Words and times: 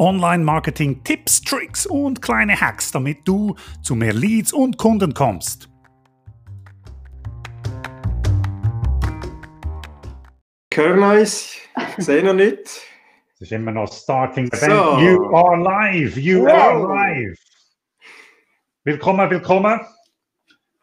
Online-Marketing-Tipps, 0.00 1.42
Tricks 1.42 1.84
und 1.84 2.22
kleine 2.22 2.58
Hacks, 2.58 2.90
damit 2.90 3.18
du 3.28 3.54
zu 3.82 3.94
mehr 3.94 4.14
Leads 4.14 4.50
und 4.50 4.78
Kunden 4.78 5.12
kommst. 5.12 5.68
Hören 10.72 11.02
uns, 11.02 11.58
ich 11.98 12.04
sehe 12.04 12.24
noch 12.24 12.32
nicht. 12.32 12.80
Es 13.34 13.42
ist 13.42 13.52
immer 13.52 13.72
noch 13.72 13.92
Starting 13.92 14.48
Event. 14.48 14.72
So. 14.72 14.98
You 15.00 15.36
are 15.36 15.60
live, 15.60 16.16
you 16.16 16.44
wow. 16.44 16.50
are 16.50 16.88
live. 16.88 17.38
Willkommen, 18.84 19.28
willkommen. 19.28 19.80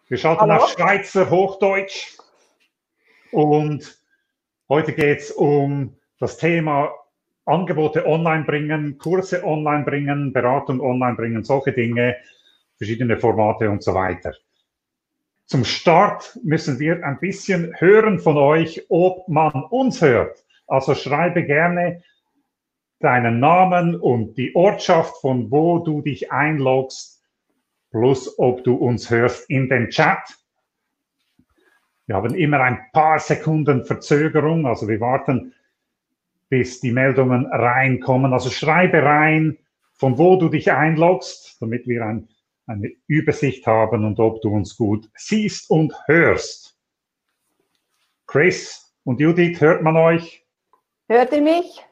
Wir 0.09 0.17
schalten 0.19 0.41
Hallo? 0.41 0.63
auf 0.63 0.69
Schweizer 0.69 1.27
Hochdeutsch 1.27 2.17
und 3.31 3.99
heute 4.69 4.93
geht 4.93 5.21
es 5.21 5.31
um 5.31 5.97
das 6.19 6.37
Thema 6.37 6.91
Angebote 7.47 8.05
online 8.05 8.43
bringen, 8.43 8.97
Kurse 8.97 9.43
online 9.43 9.83
bringen, 9.83 10.33
Beratung 10.33 10.81
online 10.81 11.15
bringen, 11.15 11.43
solche 11.43 11.71
Dinge, 11.71 12.15
verschiedene 12.77 13.17
Formate 13.17 13.69
und 13.69 13.83
so 13.83 13.93
weiter. 13.93 14.33
Zum 15.45 15.63
Start 15.63 16.37
müssen 16.43 16.77
wir 16.79 17.05
ein 17.05 17.19
bisschen 17.19 17.73
hören 17.79 18.19
von 18.19 18.37
euch, 18.37 18.85
ob 18.89 19.29
man 19.29 19.63
uns 19.69 20.01
hört. 20.01 20.43
Also 20.67 20.93
schreibe 20.93 21.45
gerne 21.45 22.03
deinen 22.99 23.39
Namen 23.39 23.95
und 23.95 24.37
die 24.37 24.53
Ortschaft, 24.55 25.21
von 25.21 25.49
wo 25.49 25.79
du 25.79 26.01
dich 26.01 26.31
einloggst, 26.31 27.23
plus 27.91 28.37
ob 28.37 28.63
du 28.63 28.75
uns 28.75 29.09
hörst 29.09 29.49
in 29.49 29.69
den 29.69 29.89
Chat. 29.89 30.37
Wir 32.07 32.15
haben 32.15 32.35
immer 32.35 32.61
ein 32.61 32.79
paar 32.91 33.19
Sekunden 33.19 33.85
Verzögerung, 33.85 34.65
also 34.65 34.87
wir 34.87 34.99
warten 34.99 35.53
bis 36.49 36.79
die 36.79 36.91
Meldungen 36.91 37.45
reinkommen. 37.47 38.33
Also 38.33 38.49
schreibe 38.49 39.03
rein, 39.03 39.57
von 39.93 40.17
wo 40.17 40.37
du 40.37 40.49
dich 40.49 40.71
einloggst, 40.71 41.57
damit 41.61 41.87
wir 41.87 42.05
ein, 42.05 42.29
eine 42.65 42.91
Übersicht 43.07 43.65
haben 43.67 44.05
und 44.05 44.19
ob 44.19 44.41
du 44.41 44.49
uns 44.49 44.77
gut 44.77 45.09
siehst 45.15 45.69
und 45.69 45.93
hörst. 46.05 46.77
Chris 48.27 48.93
und 49.03 49.19
Judith, 49.19 49.61
hört 49.61 49.81
man 49.81 49.95
euch? 49.95 50.45
Hört 51.07 51.31
ihr 51.31 51.41
mich? 51.41 51.85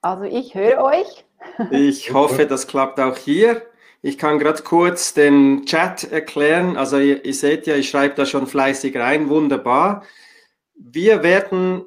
Also 0.00 0.24
ich 0.24 0.54
höre 0.54 0.82
euch. 0.82 1.24
Ich 1.70 2.12
hoffe, 2.12 2.46
das 2.46 2.66
klappt 2.66 2.98
auch 3.00 3.16
hier. 3.16 3.62
Ich 4.00 4.18
kann 4.18 4.38
gerade 4.38 4.62
kurz 4.62 5.14
den 5.14 5.64
Chat 5.66 6.10
erklären. 6.10 6.76
Also 6.76 6.98
ihr, 6.98 7.24
ihr 7.24 7.34
seht 7.34 7.66
ja, 7.66 7.74
ich 7.76 7.88
schreibe 7.88 8.14
da 8.14 8.26
schon 8.26 8.46
fleißig 8.46 8.96
rein. 8.96 9.28
Wunderbar. 9.28 10.04
Wir 10.74 11.22
werden 11.22 11.84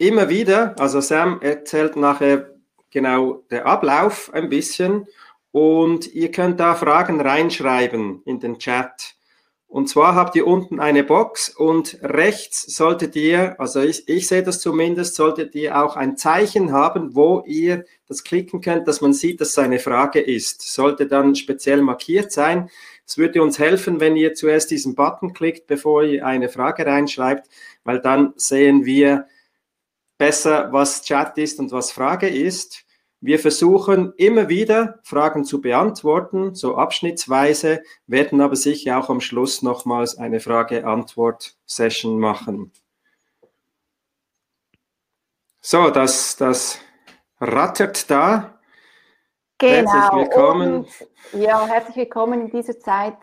immer 0.00 0.30
wieder, 0.30 0.74
also 0.78 1.00
Sam 1.00 1.40
erzählt 1.42 1.94
nachher 1.94 2.54
genau 2.90 3.44
der 3.50 3.66
Ablauf 3.66 4.30
ein 4.32 4.48
bisschen 4.48 5.06
und 5.52 6.12
ihr 6.14 6.30
könnt 6.30 6.58
da 6.58 6.74
Fragen 6.74 7.20
reinschreiben 7.20 8.22
in 8.24 8.40
den 8.40 8.58
Chat. 8.58 9.14
Und 9.68 9.88
zwar 9.88 10.14
habt 10.14 10.34
ihr 10.34 10.46
unten 10.46 10.80
eine 10.80 11.04
Box 11.04 11.50
und 11.50 11.98
rechts 12.02 12.74
solltet 12.74 13.14
ihr, 13.14 13.60
also 13.60 13.80
ich, 13.80 14.08
ich 14.08 14.26
sehe 14.26 14.42
das 14.42 14.60
zumindest, 14.60 15.14
solltet 15.14 15.54
ihr 15.54 15.80
auch 15.80 15.96
ein 15.96 16.16
Zeichen 16.16 16.72
haben, 16.72 17.14
wo 17.14 17.44
ihr 17.46 17.84
das 18.08 18.24
klicken 18.24 18.62
könnt, 18.62 18.88
dass 18.88 19.02
man 19.02 19.12
sieht, 19.12 19.40
dass 19.40 19.50
es 19.50 19.58
eine 19.58 19.78
Frage 19.78 20.18
ist. 20.18 20.62
Sollte 20.72 21.06
dann 21.06 21.36
speziell 21.36 21.82
markiert 21.82 22.32
sein. 22.32 22.70
Es 23.06 23.18
würde 23.18 23.42
uns 23.42 23.58
helfen, 23.58 24.00
wenn 24.00 24.16
ihr 24.16 24.34
zuerst 24.34 24.70
diesen 24.70 24.94
Button 24.94 25.34
klickt, 25.34 25.66
bevor 25.68 26.02
ihr 26.04 26.26
eine 26.26 26.48
Frage 26.48 26.86
reinschreibt, 26.86 27.48
weil 27.84 28.00
dann 28.00 28.32
sehen 28.36 28.86
wir, 28.86 29.26
besser, 30.20 30.70
was 30.70 31.00
Chat 31.02 31.38
ist 31.38 31.58
und 31.58 31.72
was 31.72 31.92
Frage 31.92 32.28
ist. 32.28 32.84
Wir 33.22 33.38
versuchen 33.38 34.12
immer 34.18 34.50
wieder 34.50 34.98
Fragen 35.02 35.44
zu 35.46 35.62
beantworten, 35.62 36.54
so 36.54 36.76
abschnittsweise, 36.76 37.82
werden 38.06 38.42
aber 38.42 38.54
sicher 38.54 38.98
auch 38.98 39.08
am 39.08 39.22
Schluss 39.22 39.62
nochmals 39.62 40.18
eine 40.18 40.40
Frage-Antwort-Session 40.40 42.18
machen. 42.18 42.70
So, 45.62 45.88
das, 45.88 46.36
das 46.36 46.78
rattert 47.40 48.10
da. 48.10 48.58
Genau. 49.56 49.90
Herzlich 49.90 50.20
willkommen. 50.20 50.74
Und, 51.32 51.40
ja, 51.40 51.66
herzlich 51.66 51.96
willkommen 51.96 52.42
in 52.42 52.50
dieser 52.50 52.78
Zeit 52.78 53.16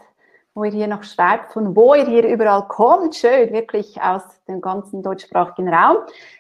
wo 0.58 0.64
ihr 0.64 0.72
hier 0.72 0.88
noch 0.88 1.04
schreibt, 1.04 1.54
von 1.54 1.76
wo 1.76 1.94
ihr 1.94 2.08
hier 2.08 2.28
überall 2.28 2.68
kommt. 2.68 3.16
Schön, 3.16 3.54
wirklich 3.54 4.02
aus 4.02 4.24
dem 4.48 4.60
ganzen 4.60 5.04
deutschsprachigen 5.04 5.72
Raum. 5.72 5.98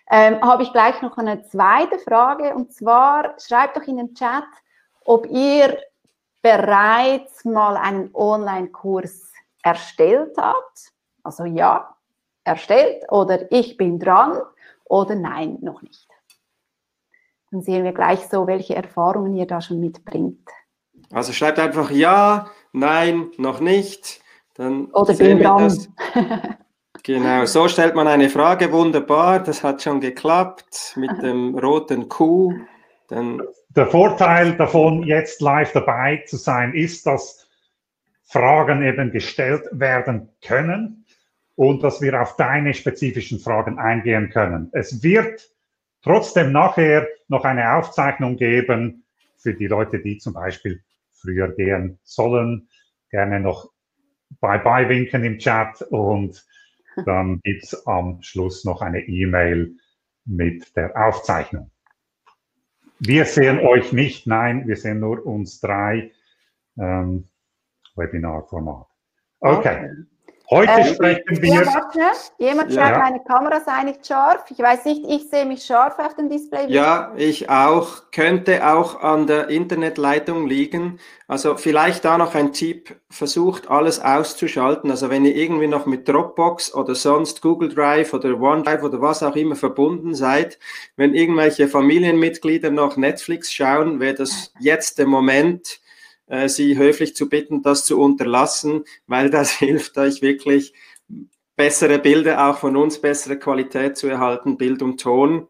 Ähm, 0.09 0.41
habe 0.41 0.63
ich 0.63 0.73
gleich 0.73 0.99
noch 1.03 1.17
eine 1.19 1.43
zweite 1.43 1.99
Frage 1.99 2.55
und 2.55 2.73
zwar 2.73 3.35
schreibt 3.39 3.77
doch 3.77 3.83
in 3.83 3.97
den 3.97 4.15
Chat, 4.15 4.43
ob 5.05 5.27
ihr 5.27 5.77
bereits 6.41 7.45
mal 7.45 7.77
einen 7.77 8.09
Online-Kurs 8.15 9.33
erstellt 9.61 10.35
habt. 10.35 10.93
Also 11.21 11.45
ja, 11.45 11.95
erstellt 12.43 13.03
oder 13.11 13.51
ich 13.51 13.77
bin 13.77 13.99
dran 13.99 14.41
oder 14.85 15.13
nein, 15.13 15.59
noch 15.61 15.83
nicht. 15.83 16.09
Dann 17.51 17.61
sehen 17.61 17.83
wir 17.83 17.93
gleich 17.93 18.27
so, 18.27 18.47
welche 18.47 18.73
Erfahrungen 18.73 19.35
ihr 19.35 19.45
da 19.45 19.61
schon 19.61 19.79
mitbringt. 19.79 20.49
Also 21.11 21.33
schreibt 21.33 21.59
einfach 21.59 21.91
ja, 21.91 22.49
nein, 22.79 23.31
noch 23.37 23.59
nicht. 23.59 24.21
Dann 24.55 24.85
Oder 24.87 25.13
bin 25.13 25.39
dran. 25.39 25.73
Genau, 27.03 27.45
so 27.45 27.69
stellt 27.69 27.95
man 27.95 28.05
eine 28.05 28.29
Frage 28.29 28.69
wunderbar. 28.73 29.41
Das 29.41 29.63
hat 29.63 29.81
schon 29.81 30.01
geklappt 30.01 30.93
mit 30.97 31.21
dem 31.21 31.57
roten 31.57 32.09
Q. 32.09 32.53
Dann 33.07 33.41
Der 33.69 33.87
Vorteil 33.87 34.57
davon, 34.57 35.03
jetzt 35.03 35.39
live 35.39 35.71
dabei 35.71 36.25
zu 36.27 36.35
sein, 36.35 36.73
ist, 36.73 37.05
dass 37.05 37.47
Fragen 38.25 38.83
eben 38.83 39.11
gestellt 39.11 39.63
werden 39.71 40.27
können 40.45 41.05
und 41.55 41.81
dass 41.81 42.01
wir 42.01 42.21
auf 42.21 42.35
deine 42.35 42.73
spezifischen 42.73 43.39
Fragen 43.39 43.79
eingehen 43.79 44.29
können. 44.29 44.69
Es 44.73 45.01
wird 45.01 45.49
trotzdem 46.03 46.51
nachher 46.51 47.07
noch 47.29 47.45
eine 47.45 47.75
Aufzeichnung 47.75 48.35
geben 48.35 49.05
für 49.37 49.53
die 49.53 49.67
Leute, 49.67 49.99
die 49.99 50.17
zum 50.17 50.33
Beispiel 50.33 50.83
früher 51.21 51.53
gehen 51.55 51.99
sollen. 52.03 52.69
Gerne 53.09 53.39
noch 53.39 53.71
Bye-bye 54.41 54.89
winken 54.89 55.23
im 55.23 55.39
Chat 55.39 55.81
und 55.83 56.45
dann 57.05 57.39
gibt 57.41 57.63
es 57.63 57.87
am 57.87 58.21
Schluss 58.21 58.65
noch 58.65 58.81
eine 58.81 58.99
E-Mail 58.99 59.75
mit 60.25 60.75
der 60.75 60.95
Aufzeichnung. 60.95 61.71
Wir 62.99 63.25
sehen 63.25 63.59
euch 63.59 63.93
nicht, 63.93 64.25
nein, 64.27 64.67
wir 64.67 64.75
sehen 64.75 64.99
nur 64.99 65.25
uns 65.25 65.59
drei 65.59 66.11
ähm, 66.77 67.25
Webinarformat. 67.95 68.87
Okay. 69.39 69.57
okay. 69.57 69.91
Heute 70.49 70.71
ähm, 70.71 70.93
sprechen 70.93 71.41
wir. 71.41 71.53
Ja, 71.55 71.91
Jemand 72.39 72.71
schreibt, 72.71 72.95
ja. 72.95 72.99
meine 72.99 73.19
Kamera 73.19 73.59
sei 73.59 73.83
nicht 73.83 74.07
scharf. 74.07 74.45
Ich 74.49 74.59
weiß 74.59 74.85
nicht, 74.85 75.03
ich 75.05 75.29
sehe 75.29 75.45
mich 75.45 75.65
scharf 75.65 75.99
auf 75.99 76.15
dem 76.15 76.29
Display. 76.29 76.71
Ja, 76.71 77.11
ich 77.17 77.49
auch. 77.49 78.03
Könnte 78.13 78.65
auch 78.65 79.01
an 79.01 79.27
der 79.27 79.49
Internetleitung 79.49 80.47
liegen. 80.47 80.99
Also 81.27 81.57
vielleicht 81.57 82.05
da 82.05 82.17
noch 82.17 82.33
ein 82.33 82.53
Tipp. 82.53 82.95
Versucht 83.09 83.69
alles 83.69 83.99
auszuschalten. 83.99 84.89
Also 84.89 85.09
wenn 85.09 85.25
ihr 85.25 85.35
irgendwie 85.35 85.67
noch 85.67 85.85
mit 85.85 86.07
Dropbox 86.07 86.73
oder 86.73 86.95
sonst 86.95 87.41
Google 87.41 87.67
Drive 87.67 88.13
oder 88.13 88.39
OneDrive 88.39 88.83
oder 88.83 89.01
was 89.01 89.23
auch 89.23 89.35
immer 89.35 89.57
verbunden 89.57 90.15
seid, 90.15 90.59
wenn 90.95 91.13
irgendwelche 91.13 91.67
Familienmitglieder 91.67 92.71
noch 92.71 92.95
Netflix 92.95 93.51
schauen, 93.51 93.99
wäre 93.99 94.15
das 94.15 94.53
jetzt 94.61 94.97
der 94.97 95.07
Moment, 95.07 95.81
äh, 96.27 96.47
Sie 96.47 96.77
höflich 96.77 97.15
zu 97.15 97.29
bitten, 97.29 97.61
das 97.63 97.85
zu 97.85 97.99
unterlassen, 97.99 98.83
weil 99.07 99.29
das 99.29 99.51
hilft 99.59 99.97
euch 99.97 100.21
wirklich 100.21 100.73
bessere 101.55 101.99
Bilder 101.99 102.47
auch 102.47 102.57
von 102.57 102.77
uns, 102.77 103.01
bessere 103.01 103.37
Qualität 103.37 103.97
zu 103.97 104.07
erhalten, 104.07 104.57
Bild 104.57 104.81
und 104.81 105.01
Ton. 105.01 105.47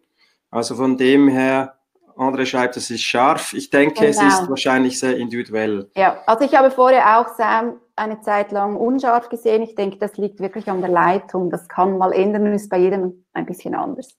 Also 0.50 0.76
von 0.76 0.98
dem 0.98 1.28
her, 1.28 1.76
Andre 2.16 2.46
schreibt, 2.46 2.78
es 2.78 2.90
ist 2.90 3.04
scharf. 3.04 3.54
Ich 3.54 3.70
denke, 3.70 3.96
genau. 3.96 4.08
es 4.08 4.22
ist 4.22 4.38
genau. 4.40 4.50
wahrscheinlich 4.50 4.98
sehr 4.98 5.18
individuell. 5.18 5.92
Ja, 5.96 6.22
also 6.26 6.46
ich 6.46 6.56
habe 6.56 6.72
vorher 6.72 7.20
auch 7.20 7.36
Sam 7.36 7.80
eine 7.96 8.22
Zeit 8.22 8.52
lang 8.52 8.76
unscharf 8.76 9.30
gesehen. 9.30 9.62
Ich 9.62 9.76
denke, 9.76 9.98
das 9.98 10.18
liegt 10.18 10.40
wirklich 10.40 10.70
an 10.70 10.82
der 10.82 10.90
Leitung. 10.90 11.50
Das 11.50 11.68
kann 11.68 11.98
mal 11.98 12.14
ändern 12.14 12.44
und 12.44 12.54
ist 12.54 12.70
bei 12.70 12.78
jedem 12.78 13.26
ein 13.34 13.46
bisschen 13.46 13.76
anders. 13.76 14.16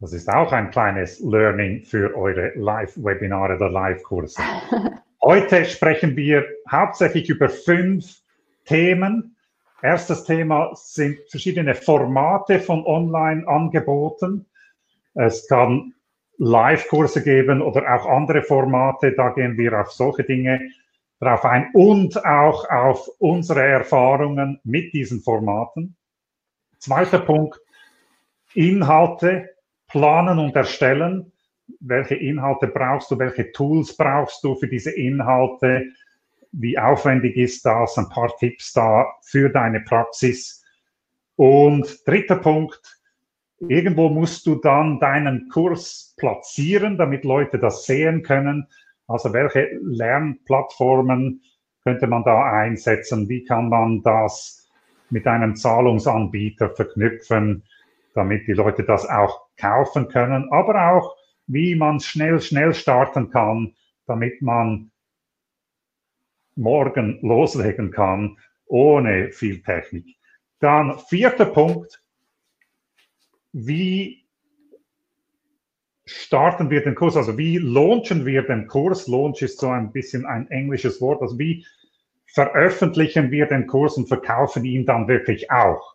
Das 0.00 0.12
ist 0.12 0.28
auch 0.28 0.52
ein 0.52 0.70
kleines 0.70 1.20
Learning 1.20 1.82
für 1.82 2.14
eure 2.16 2.52
Live-Webinare 2.56 3.56
oder 3.56 3.70
Live-Kurse. 3.70 4.42
Heute 5.22 5.64
sprechen 5.64 6.16
wir 6.16 6.44
hauptsächlich 6.70 7.30
über 7.30 7.48
fünf 7.48 8.20
Themen. 8.64 9.36
Erstes 9.80 10.24
Thema 10.24 10.72
sind 10.74 11.18
verschiedene 11.30 11.74
Formate 11.74 12.58
von 12.58 12.84
Online-Angeboten. 12.84 14.46
Es 15.14 15.46
kann 15.48 15.94
Live-Kurse 16.38 17.22
geben 17.22 17.62
oder 17.62 17.94
auch 17.94 18.06
andere 18.06 18.42
Formate. 18.42 19.12
Da 19.12 19.30
gehen 19.30 19.56
wir 19.56 19.80
auf 19.80 19.92
solche 19.92 20.24
Dinge 20.24 20.60
drauf 21.20 21.44
ein 21.44 21.70
und 21.72 22.22
auch 22.24 22.68
auf 22.68 23.08
unsere 23.18 23.62
Erfahrungen 23.62 24.60
mit 24.64 24.92
diesen 24.92 25.20
Formaten. 25.20 25.96
Zweiter 26.78 27.20
Punkt, 27.20 27.60
Inhalte 28.52 29.53
planen 29.94 30.40
und 30.40 30.56
erstellen. 30.56 31.30
welche 31.80 32.16
Inhalte 32.16 32.66
brauchst 32.66 33.10
du, 33.10 33.18
welche 33.18 33.50
Tools 33.52 33.96
brauchst 33.96 34.42
du 34.44 34.54
für 34.56 34.68
diese 34.68 34.90
Inhalte, 34.90 35.86
wie 36.52 36.78
aufwendig 36.78 37.36
ist 37.36 37.64
das, 37.64 37.96
ein 37.96 38.08
paar 38.10 38.36
Tipps 38.36 38.74
da 38.74 39.06
für 39.22 39.48
deine 39.48 39.80
Praxis. 39.80 40.62
Und 41.36 42.06
dritter 42.06 42.36
Punkt, 42.36 43.00
irgendwo 43.60 44.10
musst 44.10 44.46
du 44.46 44.56
dann 44.56 44.98
deinen 44.98 45.48
Kurs 45.48 46.14
platzieren, 46.18 46.98
damit 46.98 47.24
Leute 47.24 47.58
das 47.58 47.86
sehen 47.86 48.22
können. 48.22 48.66
Also 49.06 49.32
welche 49.32 49.78
Lernplattformen 49.80 51.40
könnte 51.82 52.08
man 52.08 52.24
da 52.24 52.42
einsetzen? 52.42 53.28
Wie 53.28 53.44
kann 53.44 53.70
man 53.70 54.02
das 54.02 54.68
mit 55.08 55.26
einem 55.26 55.56
Zahlungsanbieter 55.56 56.70
verknüpfen, 56.70 57.62
damit 58.14 58.46
die 58.48 58.52
Leute 58.52 58.84
das 58.84 59.08
auch 59.08 59.43
kaufen 59.56 60.08
können? 60.08 60.50
Aber 60.50 60.92
auch, 60.92 61.16
wie 61.46 61.74
man 61.74 62.00
schnell, 62.00 62.40
schnell 62.40 62.74
starten 62.74 63.30
kann, 63.30 63.74
damit 64.06 64.42
man 64.42 64.90
morgen 66.56 67.18
loslegen 67.22 67.90
kann, 67.90 68.38
ohne 68.66 69.32
viel 69.32 69.62
Technik. 69.62 70.16
Dann 70.60 70.98
vierter 70.98 71.46
Punkt, 71.46 72.02
wie 73.52 74.24
starten 76.06 76.70
wir 76.70 76.82
den 76.82 76.94
Kurs, 76.94 77.16
also 77.16 77.38
wie 77.38 77.58
launchen 77.58 78.26
wir 78.26 78.42
den 78.42 78.66
Kurs? 78.66 79.06
Launch 79.08 79.42
ist 79.42 79.58
so 79.58 79.68
ein 79.68 79.92
bisschen 79.92 80.26
ein 80.26 80.50
englisches 80.50 81.00
Wort, 81.00 81.22
also 81.22 81.38
wie 81.38 81.66
veröffentlichen 82.26 83.30
wir 83.30 83.46
den 83.46 83.66
Kurs 83.66 83.96
und 83.96 84.08
verkaufen 84.08 84.64
ihn 84.64 84.86
dann 84.86 85.08
wirklich 85.08 85.50
auch 85.50 85.94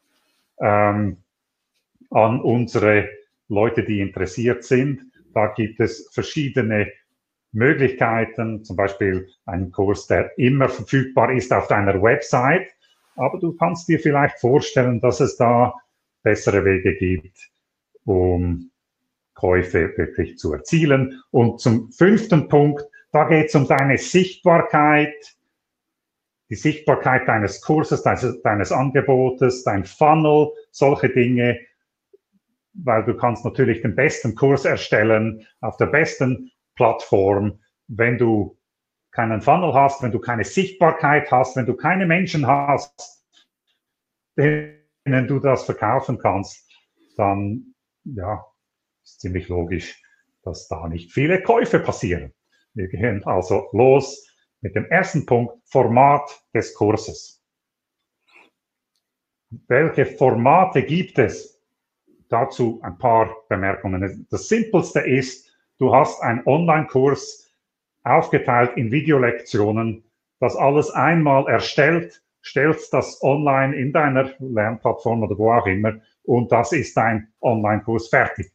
ähm, 0.61 1.17
an 2.09 2.41
unsere 2.41 3.09
Leute, 3.49 3.83
die 3.83 3.99
interessiert 3.99 4.63
sind. 4.63 5.01
Da 5.33 5.47
gibt 5.47 5.79
es 5.79 6.09
verschiedene 6.13 6.91
Möglichkeiten, 7.51 8.63
zum 8.63 8.75
Beispiel 8.75 9.27
einen 9.45 9.71
Kurs, 9.71 10.07
der 10.07 10.37
immer 10.37 10.69
verfügbar 10.69 11.33
ist 11.33 11.51
auf 11.51 11.67
deiner 11.67 12.01
Website. 12.01 12.67
Aber 13.15 13.39
du 13.39 13.53
kannst 13.53 13.89
dir 13.89 13.99
vielleicht 13.99 14.39
vorstellen, 14.39 15.01
dass 15.01 15.19
es 15.19 15.35
da 15.35 15.73
bessere 16.23 16.63
Wege 16.63 16.95
gibt, 16.95 17.49
um 18.05 18.71
Käufe 19.33 19.93
wirklich 19.97 20.37
zu 20.37 20.53
erzielen. 20.53 21.21
Und 21.31 21.59
zum 21.59 21.91
fünften 21.91 22.47
Punkt, 22.47 22.83
da 23.11 23.27
geht 23.27 23.47
es 23.47 23.55
um 23.55 23.67
deine 23.67 23.97
Sichtbarkeit, 23.97 25.37
die 26.49 26.55
Sichtbarkeit 26.55 27.27
deines 27.27 27.61
Kurses, 27.61 28.03
deines, 28.03 28.41
deines 28.41 28.71
Angebotes, 28.71 29.63
dein 29.63 29.85
Funnel, 29.85 30.51
solche 30.71 31.09
Dinge, 31.09 31.59
weil 32.73 33.03
du 33.03 33.15
kannst 33.15 33.45
natürlich 33.45 33.81
den 33.81 33.95
besten 33.95 34.35
Kurs 34.35 34.65
erstellen 34.65 35.45
auf 35.61 35.77
der 35.77 35.87
besten 35.87 36.51
Plattform, 36.75 37.59
wenn 37.87 38.17
du 38.17 38.57
keinen 39.11 39.41
Funnel 39.41 39.73
hast, 39.73 40.03
wenn 40.03 40.11
du 40.11 40.19
keine 40.19 40.43
Sichtbarkeit 40.43 41.31
hast, 41.31 41.55
wenn 41.55 41.65
du 41.65 41.75
keine 41.75 42.05
Menschen 42.05 42.47
hast, 42.47 43.25
denen 44.37 45.27
du 45.27 45.39
das 45.39 45.65
verkaufen 45.65 46.19
kannst, 46.19 46.69
dann 47.17 47.73
ja, 48.03 48.45
ist 49.03 49.19
ziemlich 49.19 49.49
logisch, 49.49 50.01
dass 50.43 50.67
da 50.67 50.87
nicht 50.87 51.11
viele 51.11 51.41
Käufe 51.41 51.79
passieren. 51.79 52.33
Wir 52.73 52.87
gehen 52.87 53.23
also 53.25 53.67
los 53.73 54.25
mit 54.61 54.75
dem 54.75 54.85
ersten 54.85 55.25
Punkt, 55.25 55.53
Format 55.65 56.29
des 56.53 56.73
Kurses. 56.73 57.43
Welche 59.67 60.05
Formate 60.05 60.83
gibt 60.83 61.17
es? 61.17 61.58
Dazu 62.29 62.79
ein 62.83 62.97
paar 62.97 63.35
Bemerkungen. 63.49 64.27
Das 64.29 64.47
Simpelste 64.47 65.01
ist, 65.01 65.49
Du 65.79 65.95
hast 65.95 66.21
einen 66.21 66.45
Online-Kurs 66.45 67.49
aufgeteilt 68.03 68.75
in 68.75 68.91
Videolektionen, 68.91 70.03
das 70.41 70.57
alles 70.57 70.91
einmal 70.91 71.47
erstellt, 71.47 72.21
stellst 72.43 72.93
das 72.93 73.23
online 73.23 73.75
in 73.75 73.93
deiner 73.93 74.29
Lernplattform 74.39 75.23
oder 75.23 75.37
wo 75.37 75.53
auch 75.53 75.67
immer 75.67 75.93
und 76.23 76.51
das 76.51 76.73
ist 76.73 76.97
dein 76.97 77.29
Online-Kurs 77.41 78.09
fertig. 78.09 78.51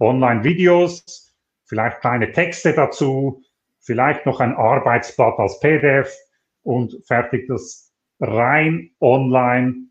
Online-Videos, 0.00 1.32
vielleicht 1.64 2.00
kleine 2.00 2.32
Texte 2.32 2.72
dazu, 2.72 3.42
vielleicht 3.78 4.26
noch 4.26 4.40
ein 4.40 4.54
Arbeitsblatt 4.54 5.38
als 5.38 5.60
PDF 5.60 6.12
und 6.64 6.96
fertig 7.06 7.46
das 7.46 7.92
rein 8.18 8.90
online 9.00 9.86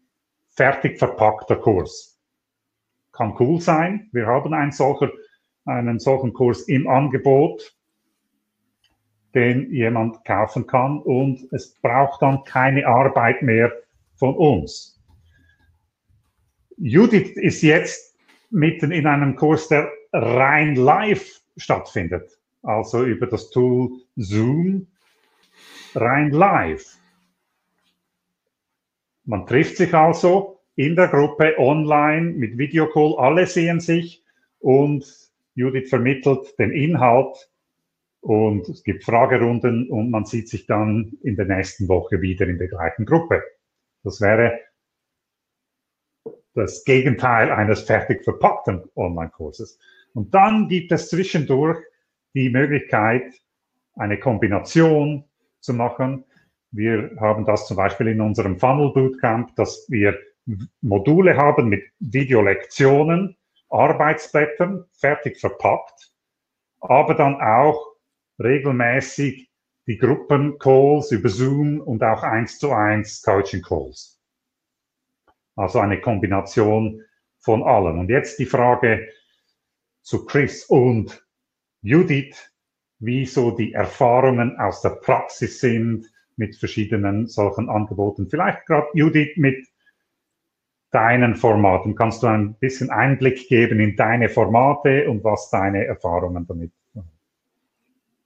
fertig 0.49 0.99
verpackter 0.99 1.55
Kurs. 1.55 2.14
Kann 3.15 3.35
cool 3.39 3.61
sein. 3.61 4.09
Wir 4.11 4.27
haben 4.27 4.53
einen 4.53 4.71
solcher 4.71 5.09
einen 5.65 5.99
solchen 5.99 6.33
Kurs 6.33 6.61
im 6.63 6.87
Angebot, 6.87 7.75
den 9.33 9.71
jemand 9.71 10.23
kaufen 10.23 10.67
kann 10.67 10.99
und 10.99 11.51
es 11.51 11.73
braucht 11.81 12.21
dann 12.21 12.43
keine 12.43 12.87
Arbeit 12.87 13.41
mehr 13.41 13.73
von 14.15 14.35
uns. 14.35 15.01
Judith 16.77 17.35
ist 17.35 17.61
jetzt 17.61 18.15
mitten 18.49 18.91
in 18.91 19.07
einem 19.07 19.35
Kurs, 19.35 19.67
der 19.67 19.89
rein 20.13 20.75
live 20.75 21.41
stattfindet, 21.57 22.29
also 22.63 23.03
über 23.03 23.27
das 23.27 23.49
Tool 23.49 23.89
Zoom, 24.15 24.87
rein 25.95 26.31
live. 26.31 26.85
Man 29.25 29.47
trifft 29.47 29.77
sich 29.77 29.93
also 29.93 30.54
in 30.75 30.95
der 30.95 31.07
Gruppe 31.07 31.55
online 31.57 32.33
mit 32.33 32.57
Videocall, 32.57 33.15
alle 33.17 33.47
sehen 33.47 33.79
sich 33.79 34.23
und 34.59 35.05
Judith 35.53 35.89
vermittelt 35.89 36.57
den 36.59 36.71
Inhalt 36.71 37.49
und 38.19 38.67
es 38.67 38.83
gibt 38.83 39.03
Fragerunden 39.03 39.89
und 39.89 40.09
man 40.09 40.25
sieht 40.25 40.49
sich 40.49 40.65
dann 40.65 41.17
in 41.21 41.35
der 41.35 41.45
nächsten 41.45 41.87
Woche 41.87 42.21
wieder 42.21 42.47
in 42.47 42.57
der 42.57 42.67
gleichen 42.67 43.05
Gruppe. 43.05 43.43
Das 44.03 44.19
wäre 44.19 44.59
das 46.55 46.83
Gegenteil 46.85 47.51
eines 47.51 47.81
fertig 47.81 48.23
verpackten 48.23 48.83
Online-Kurses. 48.95 49.79
Und 50.13 50.33
dann 50.33 50.67
gibt 50.67 50.91
es 50.91 51.09
zwischendurch 51.09 51.79
die 52.33 52.49
Möglichkeit, 52.49 53.33
eine 53.95 54.19
Kombination 54.19 55.25
zu 55.59 55.73
machen. 55.73 56.25
Wir 56.71 57.11
haben 57.19 57.45
das 57.45 57.67
zum 57.67 57.77
Beispiel 57.77 58.07
in 58.07 58.21
unserem 58.21 58.57
Funnel 58.57 58.91
Bootcamp, 58.93 59.55
dass 59.55 59.85
wir 59.89 60.17
Module 60.81 61.37
haben 61.37 61.69
mit 61.69 61.83
Videolektionen, 61.99 63.35
Arbeitsblättern 63.69 64.85
fertig 64.93 65.39
verpackt, 65.39 66.13
aber 66.79 67.15
dann 67.15 67.41
auch 67.41 67.95
regelmäßig 68.39 69.49
die 69.87 69.97
Gruppencalls 69.97 71.11
über 71.11 71.29
Zoom 71.29 71.79
und 71.81 72.03
auch 72.03 72.23
eins 72.23 72.59
zu 72.59 72.71
eins 72.71 73.21
Coaching 73.21 73.61
Calls. 73.61 74.19
Also 75.55 75.79
eine 75.79 76.01
Kombination 76.01 77.01
von 77.39 77.63
allen. 77.63 77.99
Und 77.99 78.09
jetzt 78.09 78.39
die 78.39 78.45
Frage 78.45 79.07
zu 80.01 80.25
Chris 80.25 80.65
und 80.65 81.25
Judith, 81.81 82.51
wie 82.99 83.25
so 83.25 83.51
die 83.51 83.73
Erfahrungen 83.73 84.57
aus 84.57 84.81
der 84.81 84.89
Praxis 84.89 85.59
sind 85.59 86.11
mit 86.35 86.55
verschiedenen 86.55 87.27
solchen 87.27 87.69
Angeboten. 87.69 88.27
Vielleicht 88.29 88.65
gerade 88.65 88.87
Judith 88.93 89.37
mit 89.37 89.67
deinen 90.95 91.35
Formaten. 91.35 91.93
Kannst 91.93 92.23
du 92.23 92.27
ein 92.27 92.53
bisschen 92.53 92.89
Einblick 92.89 93.49
geben 93.49 93.81
in 93.81 93.97
deine 93.97 94.29
Formate 94.29 95.09
und 95.09 95.25
was 95.25 95.49
deine 95.49 95.85
Erfahrungen 95.85 96.47
damit? 96.47 96.71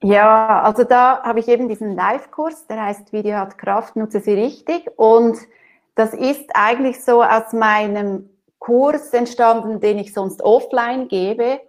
Ja, 0.03 0.61
also 0.61 0.83
da 0.83 1.23
habe 1.23 1.39
ich 1.39 1.47
eben 1.47 1.67
diesen 1.67 1.95
Live-Kurs, 1.95 2.67
der 2.67 2.85
heißt 2.85 3.11
Video 3.11 3.37
hat 3.37 3.57
Kraft, 3.57 3.95
nutze 3.95 4.19
sie 4.19 4.33
richtig. 4.33 4.87
Und 4.97 5.37
das 5.95 6.13
ist 6.13 6.51
eigentlich 6.53 7.03
so 7.03 7.23
aus 7.23 7.51
meinem 7.53 8.29
Kurs 8.59 9.13
entstanden, 9.13 9.79
den 9.79 9.97
ich 9.97 10.13
sonst 10.13 10.43
offline 10.43 11.07
gebe. 11.07 11.59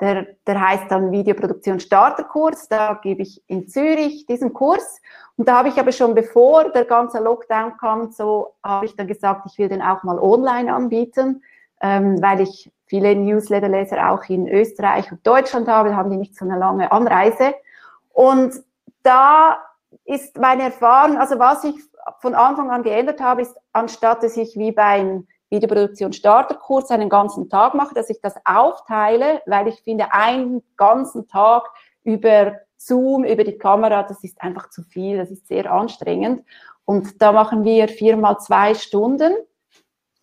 Der, 0.00 0.26
der 0.46 0.60
heißt 0.60 0.90
dann 0.90 1.12
Videoproduktion 1.12 1.78
Starterkurs. 1.78 2.68
Da 2.68 2.94
gebe 3.02 3.22
ich 3.22 3.42
in 3.48 3.68
Zürich 3.68 4.26
diesen 4.26 4.52
Kurs. 4.52 5.00
Und 5.36 5.48
da 5.48 5.58
habe 5.58 5.68
ich 5.68 5.78
aber 5.78 5.92
schon 5.92 6.14
bevor 6.14 6.70
der 6.70 6.84
ganze 6.84 7.18
Lockdown 7.18 7.76
kam, 7.78 8.10
so 8.12 8.54
habe 8.62 8.86
ich 8.86 8.96
dann 8.96 9.06
gesagt, 9.06 9.46
ich 9.50 9.58
will 9.58 9.68
den 9.68 9.82
auch 9.82 10.02
mal 10.02 10.18
online 10.18 10.72
anbieten, 10.72 11.42
ähm, 11.80 12.20
weil 12.20 12.40
ich 12.40 12.70
viele 12.86 13.14
Newsletterleser 13.14 14.10
auch 14.10 14.28
in 14.28 14.48
Österreich 14.48 15.10
und 15.10 15.26
Deutschland 15.26 15.68
habe, 15.68 15.90
da 15.90 15.96
haben 15.96 16.10
die 16.10 16.16
nicht 16.16 16.36
so 16.36 16.44
eine 16.44 16.58
lange 16.58 16.90
Anreise. 16.92 17.54
Und 18.10 18.52
da 19.02 19.58
ist 20.04 20.38
meine 20.38 20.64
Erfahrung, 20.64 21.16
also 21.16 21.38
was 21.38 21.64
ich 21.64 21.76
von 22.20 22.34
Anfang 22.34 22.70
an 22.70 22.82
geändert 22.82 23.20
habe, 23.20 23.42
ist, 23.42 23.56
anstatt 23.72 24.22
dass 24.22 24.36
ich 24.36 24.56
wie 24.56 24.72
beim 24.72 25.26
Videoproduktion 25.50 26.12
Starterkurs 26.12 26.90
einen 26.90 27.08
ganzen 27.08 27.48
Tag 27.48 27.74
mache, 27.74 27.94
dass 27.94 28.08
ich 28.08 28.20
das 28.20 28.34
aufteile, 28.44 29.42
weil 29.46 29.68
ich 29.68 29.80
finde, 29.82 30.12
einen 30.12 30.62
ganzen 30.76 31.26
Tag 31.28 31.64
über 32.04 32.54
Zoom, 32.76 33.24
über 33.24 33.44
die 33.44 33.58
Kamera, 33.58 34.04
das 34.04 34.24
ist 34.24 34.40
einfach 34.40 34.70
zu 34.70 34.82
viel, 34.82 35.18
das 35.18 35.30
ist 35.30 35.48
sehr 35.48 35.70
anstrengend. 35.70 36.44
Und 36.84 37.20
da 37.20 37.32
machen 37.32 37.64
wir 37.64 37.88
viermal 37.88 38.38
zwei 38.38 38.74
Stunden, 38.74 39.34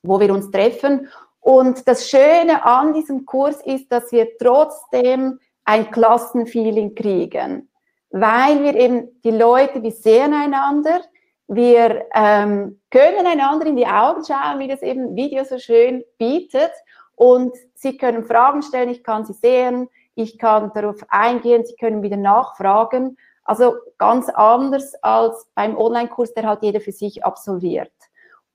wo 0.02 0.20
wir 0.20 0.34
uns 0.34 0.50
treffen. 0.50 1.08
Und 1.40 1.88
das 1.88 2.10
Schöne 2.10 2.66
an 2.66 2.94
diesem 2.94 3.26
Kurs 3.26 3.62
ist, 3.62 3.92
dass 3.92 4.12
wir 4.12 4.38
trotzdem 4.38 5.40
ein 5.66 5.92
Klassenfeeling 5.92 6.96
kriegen, 6.96 7.70
weil 8.10 8.64
wir 8.64 8.76
eben 8.76 9.22
die 9.22 9.32
Leute, 9.32 9.84
wir 9.84 9.92
sehen 9.92 10.34
einander, 10.34 11.02
wir 11.48 12.06
ähm, 12.14 12.80
können 12.92 13.26
einander 13.26 13.66
in 13.66 13.76
die 13.76 13.88
Augen 13.88 14.24
schauen, 14.26 14.60
wie 14.60 14.68
das 14.68 14.82
eben 14.82 15.16
Video 15.16 15.44
so 15.44 15.58
schön 15.58 16.04
bietet 16.18 16.72
und 17.16 17.56
sie 17.74 17.98
können 17.98 18.26
Fragen 18.26 18.62
stellen, 18.62 18.90
ich 18.90 19.04
kann 19.04 19.26
sie 19.26 19.34
sehen, 19.34 19.90
ich 20.16 20.38
kann 20.38 20.72
darauf 20.74 20.98
eingehen, 21.10 21.66
sie 21.66 21.76
können 21.76 22.04
wieder 22.04 22.18
nachfragen. 22.18 23.18
Also 23.44 23.76
ganz 23.98 24.28
anders 24.30 24.94
als 25.02 25.48
beim 25.56 25.78
Online-Kurs, 25.78 26.34
der 26.34 26.48
halt 26.48 26.64
jeder 26.64 26.82
für 26.82 26.92
sich 26.92 27.24
absolviert. 27.24 27.94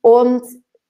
Und 0.03 0.43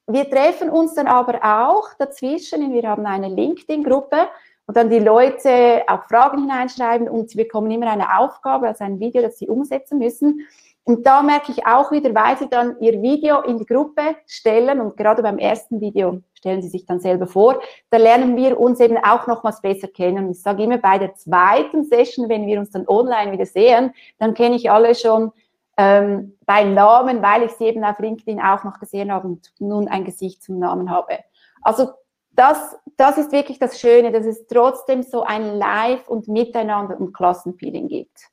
wir 0.09 0.29
treffen 0.29 0.71
uns 0.71 0.95
dann 0.95 1.07
aber 1.07 1.39
auch 1.43 1.89
dazwischen, 1.99 2.73
wir 2.73 2.89
haben 2.89 3.07
eine 3.07 3.29
LinkedIn-Gruppe, 3.29 4.29
und 4.67 4.77
dann 4.77 4.91
die 4.91 5.01
Leute 5.01 5.83
auch 5.87 6.05
Fragen 6.05 6.39
hineinschreiben 6.39 7.09
und 7.09 7.31
sie 7.31 7.37
bekommen 7.37 7.71
immer 7.71 7.91
eine 7.91 8.19
Aufgabe, 8.19 8.69
also 8.69 8.85
ein 8.85 9.01
Video, 9.01 9.21
das 9.21 9.39
sie 9.39 9.49
umsetzen 9.49 9.99
müssen. 9.99 10.47
Und 10.85 11.07
da 11.07 11.23
merke 11.23 11.53
ich 11.53 11.65
auch 11.65 11.93
wieder, 11.93 12.13
weil 12.15 12.37
sie 12.39 12.49
dann 12.49 12.77
ihr 12.81 13.01
Video 13.03 13.41
in 13.43 13.59
die 13.59 13.67
Gruppe 13.67 14.17
stellen 14.27 14.81
und 14.81 14.97
gerade 14.97 15.23
beim 15.23 15.39
ersten 15.39 15.81
Video 15.81 16.21
stellen 16.35 16.61
sie 16.61 16.69
sich 16.69 16.87
dann 16.87 16.99
selber 16.99 17.29
vor, 17.29 17.61
da 17.91 17.99
lernen 17.99 18.37
wir 18.37 18.59
uns 18.59 18.81
eben 18.81 18.99
auch 18.99 19.29
nochmals 19.29 19.61
besser 19.61 19.87
kennen. 19.87 20.31
Ich 20.31 20.43
sage 20.43 20.65
immer, 20.65 20.79
bei 20.79 20.99
der 20.99 21.15
zweiten 21.15 21.85
Session, 21.85 22.29
wenn 22.29 22.47
wir 22.49 22.59
uns 22.59 22.71
dann 22.73 22.89
online 22.89 23.31
wieder 23.31 23.47
sehen, 23.47 23.95
dann 24.19 24.35
kenne 24.35 24.57
ich 24.57 24.73
alle 24.73 24.97
schon 24.97 25.31
ähm, 25.77 26.37
bei 26.47 26.65
Namen, 26.65 27.23
weil 27.23 27.45
ich 27.45 27.53
sie 27.53 27.67
eben 27.67 27.85
auf 27.85 28.01
LinkedIn 28.01 28.41
auch 28.41 28.65
noch 28.65 28.81
gesehen 28.81 29.13
habe 29.13 29.29
und 29.29 29.53
nun 29.61 29.87
ein 29.87 30.05
Gesicht 30.05 30.43
zum 30.43 30.59
Namen 30.59 30.91
habe. 30.91 31.21
Also 31.63 31.91
das, 32.33 32.77
das 32.97 33.19
ist 33.19 33.31
wirklich 33.31 33.59
das 33.59 33.79
Schöne, 33.79 34.11
dass 34.11 34.27
es 34.27 34.47
trotzdem 34.47 35.03
so 35.03 35.23
ein 35.23 35.59
Live- 35.59 36.09
und 36.09 36.29
Miteinander 36.29 36.99
und 36.99 37.13
Klassenfeeling 37.13 37.89
gibt. 37.89 38.33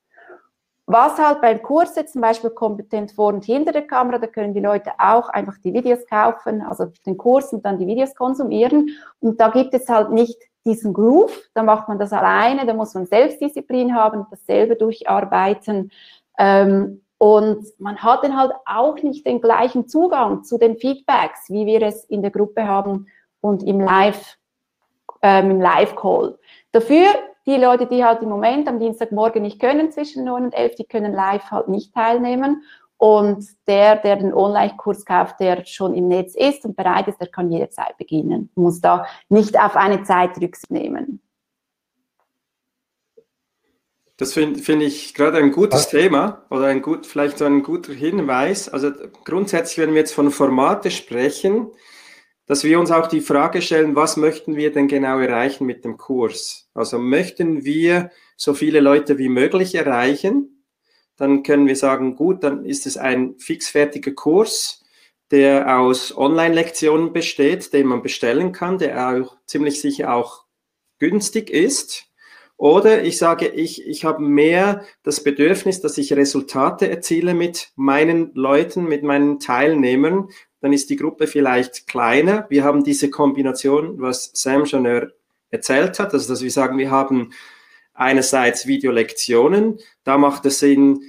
Was 0.91 1.19
halt 1.19 1.41
beim 1.41 1.61
Kurs 1.61 1.95
jetzt 1.95 2.13
zum 2.13 2.23
Beispiel 2.23 2.49
kompetent 2.49 3.11
vor 3.11 3.27
und 3.27 3.45
hinter 3.45 3.71
der 3.71 3.85
Kamera, 3.85 4.17
da 4.17 4.25
können 4.25 4.55
die 4.55 4.59
Leute 4.59 4.89
auch 4.97 5.29
einfach 5.29 5.55
die 5.63 5.71
Videos 5.71 6.03
kaufen, 6.07 6.63
also 6.63 6.87
den 7.05 7.15
Kurs 7.15 7.53
und 7.53 7.63
dann 7.63 7.77
die 7.77 7.85
Videos 7.85 8.15
konsumieren. 8.15 8.89
Und 9.19 9.39
da 9.39 9.49
gibt 9.49 9.75
es 9.75 9.87
halt 9.87 10.09
nicht 10.09 10.35
diesen 10.65 10.91
Groove, 10.91 11.31
da 11.53 11.61
macht 11.61 11.89
man 11.89 11.99
das 11.99 12.11
alleine, 12.11 12.65
da 12.65 12.73
muss 12.73 12.95
man 12.95 13.05
Selbstdisziplin 13.05 13.93
haben, 13.93 14.25
das 14.31 14.43
selber 14.47 14.73
durcharbeiten. 14.73 15.91
Ähm, 16.39 17.03
und 17.19 17.67
man 17.77 17.99
hat 17.99 18.23
dann 18.23 18.35
halt 18.35 18.53
auch 18.65 18.95
nicht 18.95 19.27
den 19.27 19.41
gleichen 19.41 19.87
Zugang 19.87 20.43
zu 20.43 20.57
den 20.57 20.75
Feedbacks, 20.75 21.51
wie 21.51 21.67
wir 21.67 21.83
es 21.83 22.03
in 22.05 22.23
der 22.23 22.31
Gruppe 22.31 22.67
haben 22.67 23.05
und 23.41 23.61
im 23.61 23.79
Live, 23.79 24.37
ähm, 25.21 25.51
im 25.51 25.61
Live-Call. 25.61 26.39
Dafür 26.71 27.05
die 27.45 27.55
Leute, 27.55 27.85
die 27.87 28.03
halt 28.03 28.21
im 28.21 28.29
Moment 28.29 28.67
am 28.67 28.79
Dienstagmorgen 28.79 29.41
nicht 29.41 29.59
können, 29.59 29.91
zwischen 29.91 30.25
9 30.25 30.45
und 30.45 30.53
11, 30.53 30.75
die 30.75 30.85
können 30.85 31.13
live 31.13 31.49
halt 31.51 31.67
nicht 31.67 31.93
teilnehmen. 31.93 32.63
Und 32.97 33.45
der, 33.65 33.95
der 33.95 34.17
den 34.17 34.33
Online-Kurs 34.33 35.05
kauft, 35.05 35.39
der 35.39 35.65
schon 35.65 35.93
im 35.93 36.09
Netz 36.09 36.35
ist 36.35 36.65
und 36.65 36.75
bereit 36.75 37.07
ist, 37.07 37.19
der 37.21 37.29
kann 37.29 37.49
jederzeit 37.49 37.97
beginnen. 37.97 38.51
Muss 38.55 38.81
da 38.81 39.05
nicht 39.29 39.57
auf 39.57 39.77
eine 39.77 40.03
Zeit 40.03 40.37
Rücksicht 40.41 40.69
nehmen. 40.69 41.21
Das 44.17 44.33
finde 44.33 44.59
find 44.59 44.83
ich 44.83 45.13
gerade 45.13 45.37
ein 45.37 45.53
gutes 45.53 45.85
Was? 45.85 45.89
Thema 45.89 46.43
oder 46.49 46.65
ein 46.65 46.81
gut, 46.81 47.05
vielleicht 47.05 47.37
so 47.37 47.45
ein 47.45 47.63
guter 47.63 47.93
Hinweis. 47.93 48.67
Also 48.67 48.91
grundsätzlich, 49.23 49.77
wenn 49.77 49.93
wir 49.93 50.01
jetzt 50.01 50.13
von 50.13 50.29
Formate 50.29 50.91
sprechen, 50.91 51.71
dass 52.49 52.63
wir 52.63 52.79
uns 52.79 52.89
auch 52.89 53.05
die 53.05 53.21
Frage 53.21 53.61
stellen, 53.61 53.95
was 53.95 54.17
möchten 54.17 54.55
wir 54.55 54.71
denn 54.71 54.87
genau 54.87 55.19
erreichen 55.19 55.67
mit 55.67 55.85
dem 55.85 55.97
Kurs? 55.97 56.67
Also 56.73 56.97
möchten 56.97 57.63
wir 57.63 58.09
so 58.37 58.55
viele 58.55 58.79
Leute 58.79 59.19
wie 59.19 59.29
möglich 59.29 59.75
erreichen? 59.75 60.65
Dann 61.15 61.43
können 61.43 61.67
wir 61.67 61.75
sagen, 61.75 62.15
gut, 62.15 62.43
dann 62.43 62.65
ist 62.65 62.87
es 62.87 62.97
ein 62.97 63.37
fixfertiger 63.37 64.13
Kurs, 64.13 64.83
der 65.29 65.79
aus 65.79 66.17
Online-Lektionen 66.17 67.13
besteht, 67.13 67.71
den 67.71 67.85
man 67.85 68.01
bestellen 68.01 68.51
kann, 68.51 68.79
der 68.79 69.09
auch 69.09 69.37
ziemlich 69.45 69.79
sicher 69.79 70.11
auch 70.11 70.45
günstig 70.97 71.51
ist. 71.51 72.05
Oder 72.57 73.03
ich 73.03 73.19
sage, 73.19 73.47
ich, 73.47 73.85
ich 73.87 74.05
habe 74.05 74.23
mehr 74.23 74.83
das 75.03 75.23
Bedürfnis, 75.23 75.81
dass 75.81 75.99
ich 75.99 76.13
Resultate 76.13 76.89
erziele 76.89 77.35
mit 77.35 77.71
meinen 77.75 78.31
Leuten, 78.33 78.85
mit 78.85 79.03
meinen 79.03 79.39
Teilnehmern 79.39 80.29
dann 80.61 80.73
ist 80.73 80.89
die 80.89 80.95
Gruppe 80.95 81.27
vielleicht 81.27 81.87
kleiner. 81.87 82.45
Wir 82.49 82.63
haben 82.63 82.83
diese 82.83 83.09
Kombination, 83.09 84.01
was 84.01 84.31
Sam 84.33 84.65
schon 84.65 84.87
erzählt 85.49 85.99
hat, 85.99 86.13
also 86.13 86.31
dass 86.31 86.41
wir 86.41 86.51
sagen, 86.51 86.77
wir 86.77 86.91
haben 86.91 87.31
einerseits 87.93 88.67
Videolektionen, 88.67 89.79
da 90.03 90.17
macht 90.17 90.45
es 90.45 90.59
Sinn, 90.59 91.01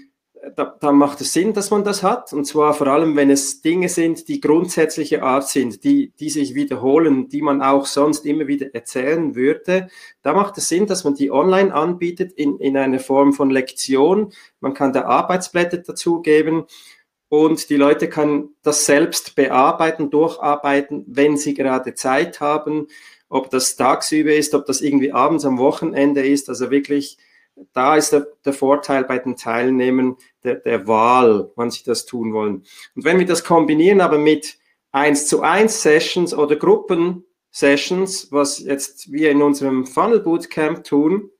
da, 0.56 0.76
da, 0.80 0.90
macht 0.90 1.20
es 1.20 1.32
Sinn, 1.32 1.52
dass 1.52 1.70
man 1.70 1.84
das 1.84 2.02
hat. 2.02 2.32
Und 2.32 2.46
zwar 2.46 2.72
vor 2.74 2.86
allem, 2.86 3.14
wenn 3.14 3.30
es 3.30 3.60
Dinge 3.60 3.88
sind, 3.88 4.26
die 4.28 4.40
grundsätzliche 4.40 5.22
Art 5.22 5.46
sind, 5.48 5.84
die, 5.84 6.12
die 6.18 6.30
sich 6.30 6.54
wiederholen, 6.54 7.28
die 7.28 7.42
man 7.42 7.62
auch 7.62 7.86
sonst 7.86 8.24
immer 8.24 8.46
wieder 8.46 8.74
erzählen 8.74 9.34
würde. 9.34 9.88
Da 10.22 10.32
macht 10.32 10.56
es 10.58 10.68
Sinn, 10.68 10.86
dass 10.86 11.04
man 11.04 11.14
die 11.14 11.30
online 11.30 11.74
anbietet 11.74 12.32
in, 12.32 12.58
in 12.58 12.76
einer 12.76 13.00
Form 13.00 13.32
von 13.32 13.50
Lektion. 13.50 14.32
Man 14.60 14.74
kann 14.74 14.92
da 14.92 15.02
Arbeitsblätter 15.04 15.78
dazugeben 15.78 16.64
und 17.30 17.70
die 17.70 17.76
Leute 17.76 18.08
können 18.08 18.56
das 18.62 18.86
selbst 18.86 19.36
bearbeiten, 19.36 20.10
durcharbeiten, 20.10 21.04
wenn 21.06 21.36
sie 21.36 21.54
gerade 21.54 21.94
Zeit 21.94 22.40
haben, 22.40 22.88
ob 23.28 23.50
das 23.50 23.76
tagsüber 23.76 24.34
ist, 24.34 24.52
ob 24.52 24.66
das 24.66 24.80
irgendwie 24.80 25.12
abends 25.12 25.44
am 25.44 25.56
Wochenende 25.58 26.26
ist. 26.26 26.48
Also 26.48 26.72
wirklich, 26.72 27.18
da 27.72 27.94
ist 27.94 28.12
der, 28.12 28.26
der 28.44 28.52
Vorteil 28.52 29.04
bei 29.04 29.20
den 29.20 29.36
Teilnehmern 29.36 30.16
der, 30.42 30.56
der 30.56 30.88
Wahl, 30.88 31.52
wann 31.54 31.70
sie 31.70 31.84
das 31.84 32.04
tun 32.04 32.34
wollen. 32.34 32.64
Und 32.96 33.04
wenn 33.04 33.20
wir 33.20 33.26
das 33.26 33.44
kombinieren 33.44 34.00
aber 34.00 34.18
mit 34.18 34.58
1 34.90 35.28
zu 35.28 35.42
1 35.42 35.82
Sessions 35.82 36.34
oder 36.34 36.56
Gruppen 36.56 37.24
Sessions, 37.52 38.32
was 38.32 38.58
jetzt 38.58 39.12
wir 39.12 39.30
in 39.30 39.40
unserem 39.40 39.86
Funnel 39.86 40.18
Bootcamp 40.18 40.82
tun, 40.82 41.30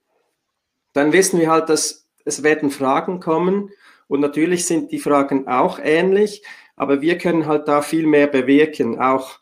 dann 0.93 1.13
wissen 1.13 1.41
wir 1.41 1.51
halt, 1.51 1.69
dass 1.69 2.07
es 2.25 2.45
werden 2.45 2.71
Fragen 2.71 3.19
kommen 3.19 3.71
und 4.11 4.19
natürlich 4.19 4.67
sind 4.67 4.91
die 4.91 4.99
Fragen 4.99 5.47
auch 5.47 5.79
ähnlich, 5.81 6.43
aber 6.75 7.01
wir 7.01 7.17
können 7.17 7.47
halt 7.47 7.69
da 7.69 7.81
viel 7.81 8.09
mehr 8.09 8.27
bewirken. 8.27 8.99
Auch 8.99 9.39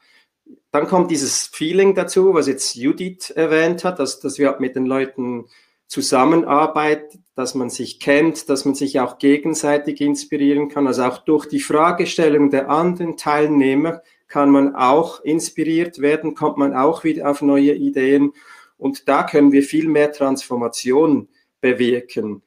dann 0.73 0.87
kommt 0.87 1.11
dieses 1.11 1.47
Feeling 1.47 1.95
dazu, 1.95 2.35
was 2.35 2.49
jetzt 2.49 2.75
Judith 2.75 3.31
erwähnt 3.31 3.83
hat, 3.83 3.99
dass, 3.99 4.21
dass 4.21 4.39
wir 4.39 4.55
mit 4.59 4.77
den 4.77 4.85
Leuten 4.85 5.47
zusammenarbeiten, 5.87 7.25
dass 7.35 7.55
man 7.55 7.71
sich 7.71 7.99
kennt, 7.99 8.51
dass 8.51 8.67
man 8.67 8.75
sich 8.75 9.01
auch 9.01 9.17
gegenseitig 9.17 10.03
inspirieren 10.03 10.69
kann. 10.69 10.87
Also 10.87 11.05
auch 11.05 11.17
durch 11.17 11.47
die 11.47 11.61
Fragestellung 11.61 12.51
der 12.51 12.69
anderen 12.69 13.17
Teilnehmer 13.17 14.03
kann 14.27 14.51
man 14.51 14.75
auch 14.75 15.25
inspiriert 15.25 16.01
werden, 16.01 16.35
kommt 16.35 16.59
man 16.59 16.75
auch 16.75 17.05
wieder 17.05 17.31
auf 17.31 17.41
neue 17.41 17.73
Ideen. 17.73 18.35
Und 18.77 19.09
da 19.09 19.23
können 19.23 19.51
wir 19.51 19.63
viel 19.63 19.89
mehr 19.89 20.13
Transformation 20.13 21.29
bewirken. 21.63 22.43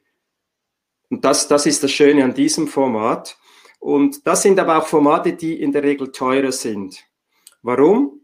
Und 1.12 1.26
das, 1.26 1.46
das 1.46 1.66
ist 1.66 1.82
das 1.82 1.90
Schöne 1.90 2.24
an 2.24 2.32
diesem 2.32 2.66
Format. 2.66 3.36
Und 3.78 4.26
das 4.26 4.40
sind 4.40 4.58
aber 4.58 4.78
auch 4.78 4.86
Formate, 4.86 5.34
die 5.34 5.60
in 5.60 5.70
der 5.70 5.82
Regel 5.82 6.10
teurer 6.10 6.52
sind. 6.52 7.04
Warum? 7.60 8.22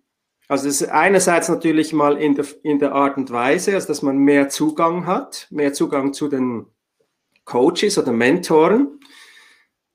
Also 0.48 0.68
es 0.68 0.80
ist 0.80 0.88
einerseits 0.88 1.50
natürlich 1.50 1.92
mal 1.92 2.16
in 2.16 2.34
der, 2.34 2.46
in 2.62 2.78
der 2.78 2.92
Art 2.92 3.18
und 3.18 3.30
Weise, 3.30 3.74
also 3.74 3.88
dass 3.88 4.00
man 4.00 4.16
mehr 4.16 4.48
Zugang 4.48 5.04
hat, 5.04 5.48
mehr 5.50 5.74
Zugang 5.74 6.14
zu 6.14 6.28
den 6.28 6.64
Coaches 7.44 7.98
oder 7.98 8.12
Mentoren. 8.12 8.98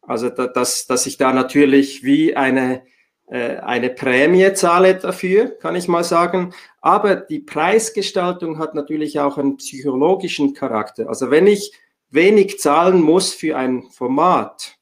Also 0.04 0.30
dass, 0.30 0.86
dass 0.86 1.08
ich 1.08 1.18
da 1.18 1.34
natürlich 1.34 2.04
wie 2.04 2.36
eine, 2.36 2.84
äh, 3.26 3.56
eine 3.56 3.90
Prämie 3.90 4.54
zahle 4.54 4.94
dafür, 4.94 5.48
kann 5.48 5.76
ich 5.76 5.88
mal 5.88 6.04
sagen. 6.04 6.54
Aber 6.80 7.16
die 7.16 7.40
Preisgestaltung 7.40 8.60
hat 8.60 8.76
natürlich 8.76 9.20
auch 9.20 9.40
einen 9.40 9.58
psychologischen 9.58 10.54
Charakter. 10.54 11.10
Also 11.10 11.32
wenn 11.32 11.48
ich 11.48 11.74
wenig 12.14 12.60
zahlen 12.60 13.02
muss 13.02 13.34
für 13.34 13.58
ein 13.58 13.84
Format, 13.92 14.78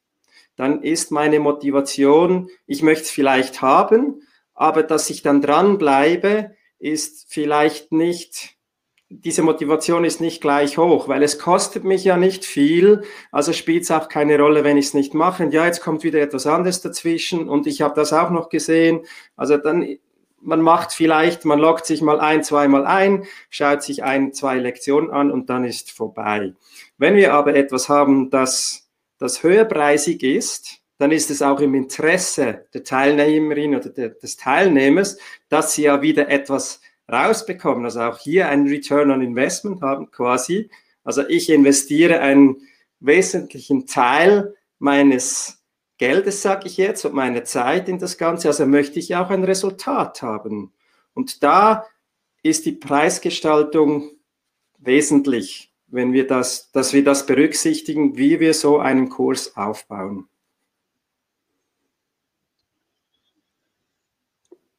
dann 0.56 0.82
ist 0.82 1.10
meine 1.10 1.40
Motivation, 1.40 2.48
ich 2.66 2.82
möchte 2.82 3.04
es 3.04 3.10
vielleicht 3.10 3.62
haben, 3.62 4.22
aber 4.54 4.82
dass 4.82 5.10
ich 5.10 5.22
dann 5.22 5.40
dranbleibe, 5.40 6.54
ist 6.78 7.26
vielleicht 7.28 7.92
nicht, 7.92 8.56
diese 9.08 9.42
Motivation 9.42 10.04
ist 10.04 10.20
nicht 10.20 10.40
gleich 10.40 10.78
hoch, 10.78 11.08
weil 11.08 11.22
es 11.22 11.38
kostet 11.38 11.84
mich 11.84 12.04
ja 12.04 12.16
nicht 12.16 12.44
viel, 12.44 13.02
also 13.30 13.52
spielt 13.52 13.84
es 13.84 13.90
auch 13.90 14.08
keine 14.08 14.38
Rolle, 14.38 14.64
wenn 14.64 14.76
ich 14.76 14.86
es 14.86 14.94
nicht 14.94 15.14
mache. 15.14 15.44
Und 15.44 15.54
ja, 15.54 15.64
jetzt 15.64 15.80
kommt 15.80 16.02
wieder 16.02 16.20
etwas 16.20 16.46
anderes 16.46 16.80
dazwischen 16.80 17.48
und 17.48 17.66
ich 17.66 17.82
habe 17.82 17.94
das 17.94 18.12
auch 18.12 18.30
noch 18.30 18.48
gesehen. 18.48 19.06
Also 19.36 19.56
dann 19.56 19.98
man 20.42 20.60
macht 20.60 20.92
vielleicht, 20.92 21.44
man 21.44 21.58
loggt 21.58 21.86
sich 21.86 22.02
mal 22.02 22.20
ein, 22.20 22.42
zweimal 22.42 22.84
ein, 22.84 23.24
schaut 23.48 23.82
sich 23.82 24.02
ein, 24.02 24.32
zwei 24.32 24.58
Lektionen 24.58 25.10
an 25.10 25.30
und 25.30 25.48
dann 25.48 25.64
ist 25.64 25.92
vorbei. 25.92 26.54
Wenn 26.98 27.16
wir 27.16 27.34
aber 27.34 27.54
etwas 27.54 27.88
haben, 27.88 28.30
das, 28.30 28.88
das 29.18 29.42
höherpreisig 29.42 30.22
ist, 30.22 30.82
dann 30.98 31.10
ist 31.10 31.30
es 31.30 31.42
auch 31.42 31.60
im 31.60 31.74
Interesse 31.74 32.66
der 32.72 32.84
Teilnehmerin 32.84 33.74
oder 33.74 33.88
der, 33.88 34.10
des 34.10 34.36
Teilnehmers, 34.36 35.18
dass 35.48 35.74
sie 35.74 35.82
ja 35.82 36.00
wieder 36.00 36.28
etwas 36.28 36.80
rausbekommen. 37.10 37.84
Also 37.84 38.02
auch 38.02 38.18
hier 38.18 38.48
ein 38.48 38.68
Return 38.68 39.10
on 39.10 39.20
Investment 39.20 39.82
haben 39.82 40.10
quasi. 40.10 40.70
Also 41.02 41.26
ich 41.28 41.50
investiere 41.50 42.20
einen 42.20 42.68
wesentlichen 43.00 43.86
Teil 43.86 44.54
meines 44.78 45.62
Geldes, 45.98 46.42
sage 46.42 46.66
ich 46.66 46.76
jetzt, 46.76 47.04
und 47.04 47.14
meine 47.14 47.44
Zeit 47.44 47.88
in 47.88 47.98
das 47.98 48.18
Ganze. 48.18 48.48
Also 48.48 48.66
möchte 48.66 48.98
ich 48.98 49.16
auch 49.16 49.30
ein 49.30 49.44
Resultat 49.44 50.22
haben. 50.22 50.72
Und 51.14 51.42
da 51.42 51.86
ist 52.42 52.66
die 52.66 52.72
Preisgestaltung 52.72 54.10
wesentlich, 54.78 55.71
wenn 55.92 56.12
wir 56.12 56.26
das, 56.26 56.72
dass 56.72 56.92
wir 56.92 57.04
das 57.04 57.26
berücksichtigen, 57.26 58.16
wie 58.16 58.40
wir 58.40 58.54
so 58.54 58.78
einen 58.78 59.10
Kurs 59.10 59.56
aufbauen. 59.56 60.26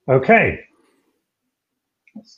Okay. 0.05 0.67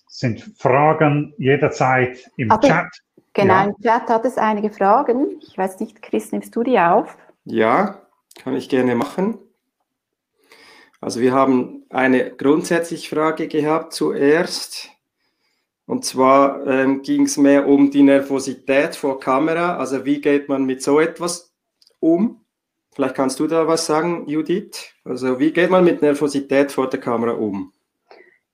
Sind 0.07 0.41
Fragen 0.57 1.33
jederzeit 1.37 2.29
im 2.37 2.51
Aber, 2.51 2.67
Chat? 2.67 2.87
Genau, 3.33 3.53
ja. 3.53 3.63
im 3.63 3.75
Chat 3.81 4.09
hat 4.09 4.25
es 4.25 4.37
einige 4.37 4.69
Fragen. 4.69 5.39
Ich 5.41 5.57
weiß 5.57 5.79
nicht, 5.79 6.01
Chris, 6.01 6.31
nimmst 6.31 6.55
du 6.55 6.63
die 6.63 6.79
auf? 6.79 7.17
Ja, 7.45 8.01
kann 8.43 8.55
ich 8.55 8.69
gerne 8.69 8.95
machen. 8.95 9.37
Also 11.01 11.21
wir 11.21 11.33
haben 11.33 11.85
eine 11.89 12.31
grundsätzliche 12.31 13.15
Frage 13.15 13.47
gehabt 13.47 13.93
zuerst. 13.93 14.89
Und 15.87 16.03
zwar 16.03 16.65
ähm, 16.65 17.01
ging 17.03 17.23
es 17.23 17.37
mehr 17.37 17.67
um 17.67 17.91
die 17.91 18.03
Nervosität 18.03 18.95
vor 18.95 19.19
Kamera. 19.19 19.77
Also 19.77 20.03
wie 20.05 20.19
geht 20.19 20.49
man 20.49 20.65
mit 20.65 20.81
so 20.81 20.99
etwas 20.99 21.53
um? 21.99 22.41
Vielleicht 22.93 23.15
kannst 23.15 23.39
du 23.39 23.47
da 23.47 23.67
was 23.67 23.85
sagen, 23.85 24.27
Judith. 24.27 24.93
Also 25.03 25.39
wie 25.39 25.51
geht 25.51 25.69
man 25.69 25.83
mit 25.83 26.01
Nervosität 26.01 26.71
vor 26.71 26.89
der 26.89 26.99
Kamera 26.99 27.33
um? 27.33 27.71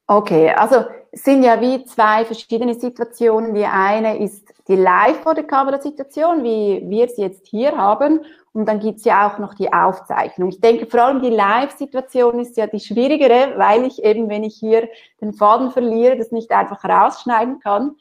Okay, 0.07 0.49
also 0.49 0.85
es 1.11 1.23
sind 1.23 1.43
ja 1.43 1.61
wie 1.61 1.85
zwei 1.85 2.25
verschiedene 2.25 2.73
Situationen. 2.73 3.53
Die 3.53 3.65
eine 3.65 4.21
ist 4.21 4.51
die 4.67 4.75
Live 4.75 5.21
vor 5.21 5.35
der 5.35 5.45
Kamera 5.45 5.79
Situation, 5.79 6.43
wie 6.43 6.83
wir 6.89 7.05
es 7.05 7.17
jetzt 7.17 7.47
hier 7.47 7.77
haben. 7.77 8.25
Und 8.53 8.65
dann 8.65 8.79
gibt 8.79 8.99
es 8.99 9.05
ja 9.05 9.27
auch 9.27 9.39
noch 9.39 9.53
die 9.53 9.71
Aufzeichnung. 9.71 10.49
Ich 10.49 10.59
denke, 10.59 10.85
vor 10.85 11.01
allem 11.01 11.21
die 11.21 11.29
Live-Situation 11.29 12.39
ist 12.39 12.57
ja 12.57 12.67
die 12.67 12.81
schwierigere, 12.81 13.53
weil 13.57 13.85
ich 13.85 14.03
eben, 14.03 14.29
wenn 14.29 14.43
ich 14.43 14.55
hier 14.55 14.89
den 15.21 15.33
Faden 15.33 15.71
verliere, 15.71 16.17
das 16.17 16.31
nicht 16.31 16.51
einfach 16.51 16.83
rausschneiden 16.83 17.59
kann. 17.59 17.95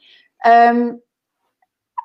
Ähm, 0.45 1.00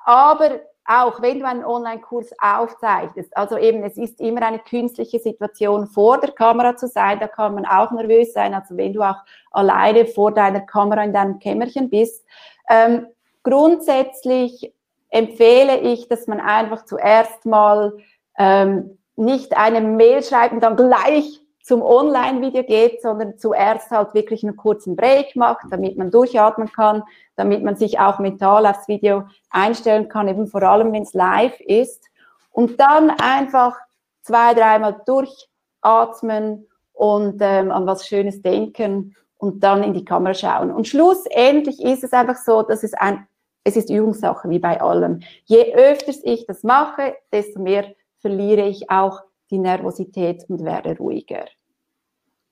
aber 0.04 0.60
auch 0.84 1.20
wenn 1.20 1.40
du 1.40 1.46
einen 1.46 1.64
Online-Kurs 1.64 2.30
aufzeichnest, 2.40 3.36
also 3.36 3.58
eben, 3.58 3.82
es 3.82 3.96
ist 3.96 4.20
immer 4.20 4.42
eine 4.42 4.60
künstliche 4.60 5.18
Situation, 5.18 5.88
vor 5.88 6.20
der 6.20 6.30
Kamera 6.30 6.76
zu 6.76 6.86
sein, 6.86 7.18
da 7.18 7.26
kann 7.26 7.54
man 7.54 7.66
auch 7.66 7.90
nervös 7.90 8.32
sein, 8.32 8.54
also 8.54 8.76
wenn 8.76 8.92
du 8.92 9.02
auch 9.02 9.16
alleine 9.50 10.06
vor 10.06 10.32
deiner 10.32 10.60
Kamera 10.60 11.02
in 11.02 11.12
deinem 11.12 11.40
Kämmerchen 11.40 11.90
bist. 11.90 12.24
Ähm, 12.68 13.08
grundsätzlich 13.42 14.72
empfehle 15.08 15.78
ich, 15.78 16.08
dass 16.08 16.28
man 16.28 16.40
einfach 16.40 16.84
zuerst 16.84 17.44
mal 17.46 17.92
ähm, 18.38 18.98
nicht 19.16 19.56
eine 19.56 19.80
Mail 19.80 20.22
schreibt 20.22 20.52
und 20.52 20.60
dann 20.60 20.76
gleich 20.76 21.40
zum 21.66 21.82
Online-Video 21.82 22.62
geht, 22.62 23.02
sondern 23.02 23.38
zuerst 23.38 23.90
halt 23.90 24.14
wirklich 24.14 24.44
einen 24.44 24.56
kurzen 24.56 24.94
Break 24.94 25.34
macht, 25.34 25.66
damit 25.70 25.98
man 25.98 26.12
durchatmen 26.12 26.70
kann, 26.70 27.02
damit 27.34 27.64
man 27.64 27.74
sich 27.74 27.98
auch 27.98 28.20
mental 28.20 28.66
aufs 28.66 28.86
Video 28.86 29.24
einstellen 29.50 30.08
kann, 30.08 30.28
eben 30.28 30.46
vor 30.46 30.62
allem, 30.62 30.92
wenn 30.92 31.02
es 31.02 31.12
live 31.12 31.58
ist. 31.60 32.04
Und 32.50 32.78
dann 32.78 33.10
einfach 33.10 33.76
zwei, 34.22 34.54
dreimal 34.54 35.02
durchatmen 35.06 36.68
und 36.92 37.38
ähm, 37.40 37.72
an 37.72 37.84
was 37.84 38.06
Schönes 38.06 38.42
denken 38.42 39.16
und 39.36 39.64
dann 39.64 39.82
in 39.82 39.92
die 39.92 40.04
Kamera 40.04 40.34
schauen. 40.34 40.70
Und 40.70 40.86
schlussendlich 40.86 41.82
ist 41.82 42.04
es 42.04 42.12
einfach 42.12 42.36
so, 42.36 42.62
dass 42.62 42.84
es 42.84 42.94
ein, 42.94 43.26
es 43.64 43.76
ist 43.76 43.90
Übungssache, 43.90 44.48
wie 44.48 44.60
bei 44.60 44.80
allem. 44.80 45.20
Je 45.46 45.74
öfters 45.74 46.20
ich 46.22 46.46
das 46.46 46.62
mache, 46.62 47.16
desto 47.32 47.60
mehr 47.60 47.86
verliere 48.26 48.66
ich 48.66 48.90
auch 48.90 49.22
die 49.52 49.58
Nervosität 49.58 50.44
und 50.48 50.64
werde 50.64 50.96
ruhiger. 50.98 51.44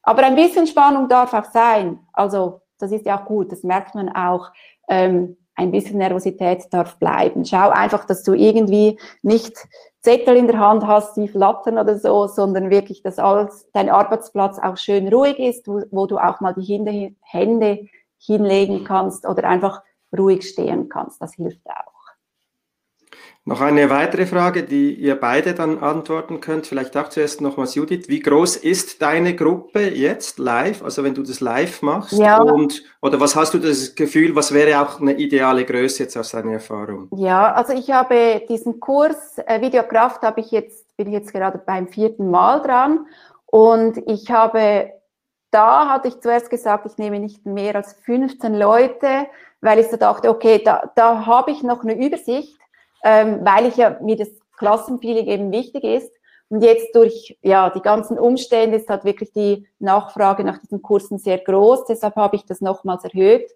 Aber 0.03 0.23
ein 0.23 0.37
bisschen 0.37 0.69
Spannung 0.69 1.09
darf 1.09 1.35
auch 1.35 1.51
sein. 1.51 1.99
Also 2.13 2.61
das 2.79 2.93
ist 2.93 3.07
ja 3.07 3.19
auch 3.19 3.25
gut, 3.25 3.51
das 3.51 3.65
merkt 3.65 3.97
man 3.97 4.09
auch. 4.11 4.53
Ähm, 4.89 5.37
ein 5.57 5.73
bisschen 5.73 5.99
Nervosität 5.99 6.67
darf 6.71 6.99
bleiben. 6.99 7.45
Schau 7.45 7.71
einfach, 7.71 8.05
dass 8.05 8.23
du 8.23 8.35
irgendwie 8.35 8.99
nicht 9.23 9.57
Zettel 10.01 10.37
in 10.37 10.47
der 10.47 10.59
Hand 10.59 10.87
hast, 10.87 11.17
die 11.17 11.29
flattern 11.29 11.79
oder 11.79 11.99
so, 11.99 12.27
sondern 12.29 12.71
wirklich, 12.71 13.03
dass 13.03 13.19
alles, 13.19 13.69
dein 13.73 13.89
Arbeitsplatz 13.89 14.59
auch 14.59 14.77
schön 14.77 15.13
ruhig 15.13 15.39
ist, 15.39 15.67
wo, 15.67 15.83
wo 15.91 16.07
du 16.07 16.19
auch 16.19 16.41
mal 16.41 16.55
die 16.55 17.17
Hände 17.23 17.89
hinlegen 18.19 18.85
kannst 18.85 19.27
oder 19.27 19.45
einfach 19.45 19.83
ruhig 20.17 20.49
stehen 20.49 20.89
kannst. 20.89 21.21
Das 21.21 21.35
hilft 21.35 21.67
auch. 21.67 21.94
Noch 23.47 23.61
eine 23.61 23.91
weitere 23.91 24.25
Frage, 24.25 24.63
die 24.63 24.95
ihr 24.95 25.17
beide 25.17 25.53
dann 25.53 25.79
antworten 25.79 26.41
könnt. 26.41 26.67
Vielleicht 26.67 26.97
auch 26.97 27.11
zuerst 27.11 27.43
nochmals 27.43 27.75
Judith. 27.75 28.09
Wie 28.09 28.21
groß 28.21 28.57
ist 28.57 29.03
deine 29.03 29.37
Gruppe 29.37 29.91
jetzt 29.91 30.39
live? 30.39 30.83
Also 30.83 31.05
wenn 31.05 31.13
du 31.13 31.23
das 31.23 31.41
live 31.41 31.83
machst? 31.83 32.13
Ja. 32.13 32.41
Und, 32.41 32.83
oder 33.03 33.21
was 33.21 33.37
hast 33.37 33.53
du 33.53 33.59
das 33.59 33.95
Gefühl, 33.95 34.35
was 34.35 34.55
wäre 34.55 34.81
auch 34.81 34.99
eine 34.99 35.13
ideale 35.13 35.67
Größe 35.67 36.05
jetzt 36.05 36.17
aus 36.17 36.31
deiner 36.31 36.53
Erfahrung? 36.53 37.09
Ja, 37.15 37.53
also 37.53 37.75
ich 37.75 37.91
habe 37.91 38.41
diesen 38.49 38.81
Kurs 38.81 39.37
äh, 39.45 39.61
Videokraft 39.61 40.23
habe 40.23 40.41
ich 40.41 40.51
jetzt, 40.51 40.97
bin 40.97 41.09
ich 41.09 41.13
jetzt 41.13 41.31
gerade 41.31 41.59
beim 41.59 41.89
vierten 41.89 42.31
Mal 42.31 42.63
dran. 42.63 43.07
Und 43.45 43.99
ich 44.07 44.31
habe, 44.31 44.91
da 45.51 45.91
hatte 45.91 46.09
ich 46.09 46.19
zuerst 46.23 46.49
gesagt, 46.49 46.87
ich 46.87 46.97
nehme 46.97 47.21
nicht 47.21 47.45
mehr 47.45 47.77
als 47.77 47.93
15 48.07 48.55
Leute, 48.55 49.27
weil 49.61 49.81
ich 49.81 49.89
so 49.89 49.99
dachte, 49.99 50.31
okay, 50.31 50.63
da, 50.65 50.91
da 50.97 51.27
habe 51.27 51.51
ich 51.51 51.63
noch 51.63 51.83
eine 51.83 51.95
Übersicht 51.95 52.59
ähm, 53.05 53.41
weil 53.45 53.67
ich 53.67 53.77
ja 53.77 53.99
mir 54.01 54.17
das 54.17 54.31
Klassenfeeling 54.57 55.27
eben 55.27 55.53
wichtig 55.53 55.85
ist. 55.85 56.11
Und 56.49 56.63
jetzt 56.63 56.95
durch 56.95 57.39
ja, 57.43 57.71
die 57.71 57.81
ganzen 57.81 58.19
Umstände 58.19 58.77
ist 58.77 58.89
halt 58.89 59.05
wirklich 59.05 59.33
die 59.33 59.67
Nachfrage 59.79 60.45
nach 60.45 60.59
diesen 60.59 60.83
Kursen 60.83 61.19
sehr 61.19 61.39
groß. 61.39 61.85
Deshalb 61.87 62.17
habe 62.17 62.37
ich 62.37 62.45
das 62.45 62.61
nochmals 62.61 63.05
erhöht. 63.05 63.51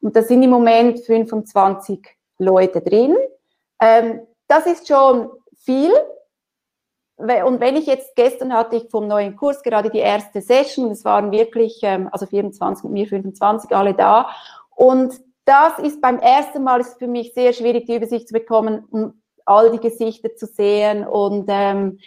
Und 0.00 0.16
da 0.16 0.22
sind 0.22 0.42
im 0.42 0.50
Moment 0.50 1.00
25 1.00 2.00
Leute 2.38 2.80
drin. 2.80 3.16
Ähm, 3.80 4.20
das 4.48 4.66
ist 4.66 4.88
schon 4.88 5.30
viel. 5.56 5.92
Und 7.16 7.60
wenn 7.60 7.76
ich 7.76 7.86
jetzt, 7.86 8.16
gestern 8.16 8.52
hatte 8.52 8.76
ich 8.76 8.90
vom 8.90 9.06
neuen 9.06 9.36
Kurs 9.36 9.62
gerade 9.62 9.88
die 9.88 9.98
erste 9.98 10.40
Session, 10.40 10.90
es 10.90 11.04
waren 11.04 11.30
wirklich, 11.30 11.78
ähm, 11.82 12.08
also 12.10 12.26
24 12.26 12.84
mit 12.84 12.92
mir, 12.92 13.06
25 13.06 13.74
alle 13.74 13.94
da. 13.94 14.28
Und 14.74 15.20
das 15.44 15.78
ist 15.78 16.00
beim 16.00 16.18
ersten 16.18 16.62
Mal 16.62 16.80
ist 16.80 16.98
für 16.98 17.06
mich 17.06 17.34
sehr 17.34 17.52
schwierig, 17.52 17.86
die 17.86 17.96
Übersicht 17.96 18.28
zu 18.28 18.34
bekommen, 18.34 18.84
um 18.90 19.20
all 19.44 19.70
die 19.70 19.80
Gesichter 19.80 20.34
zu 20.36 20.46
sehen 20.46 21.06
und 21.06 21.46
ähm, 21.48 21.98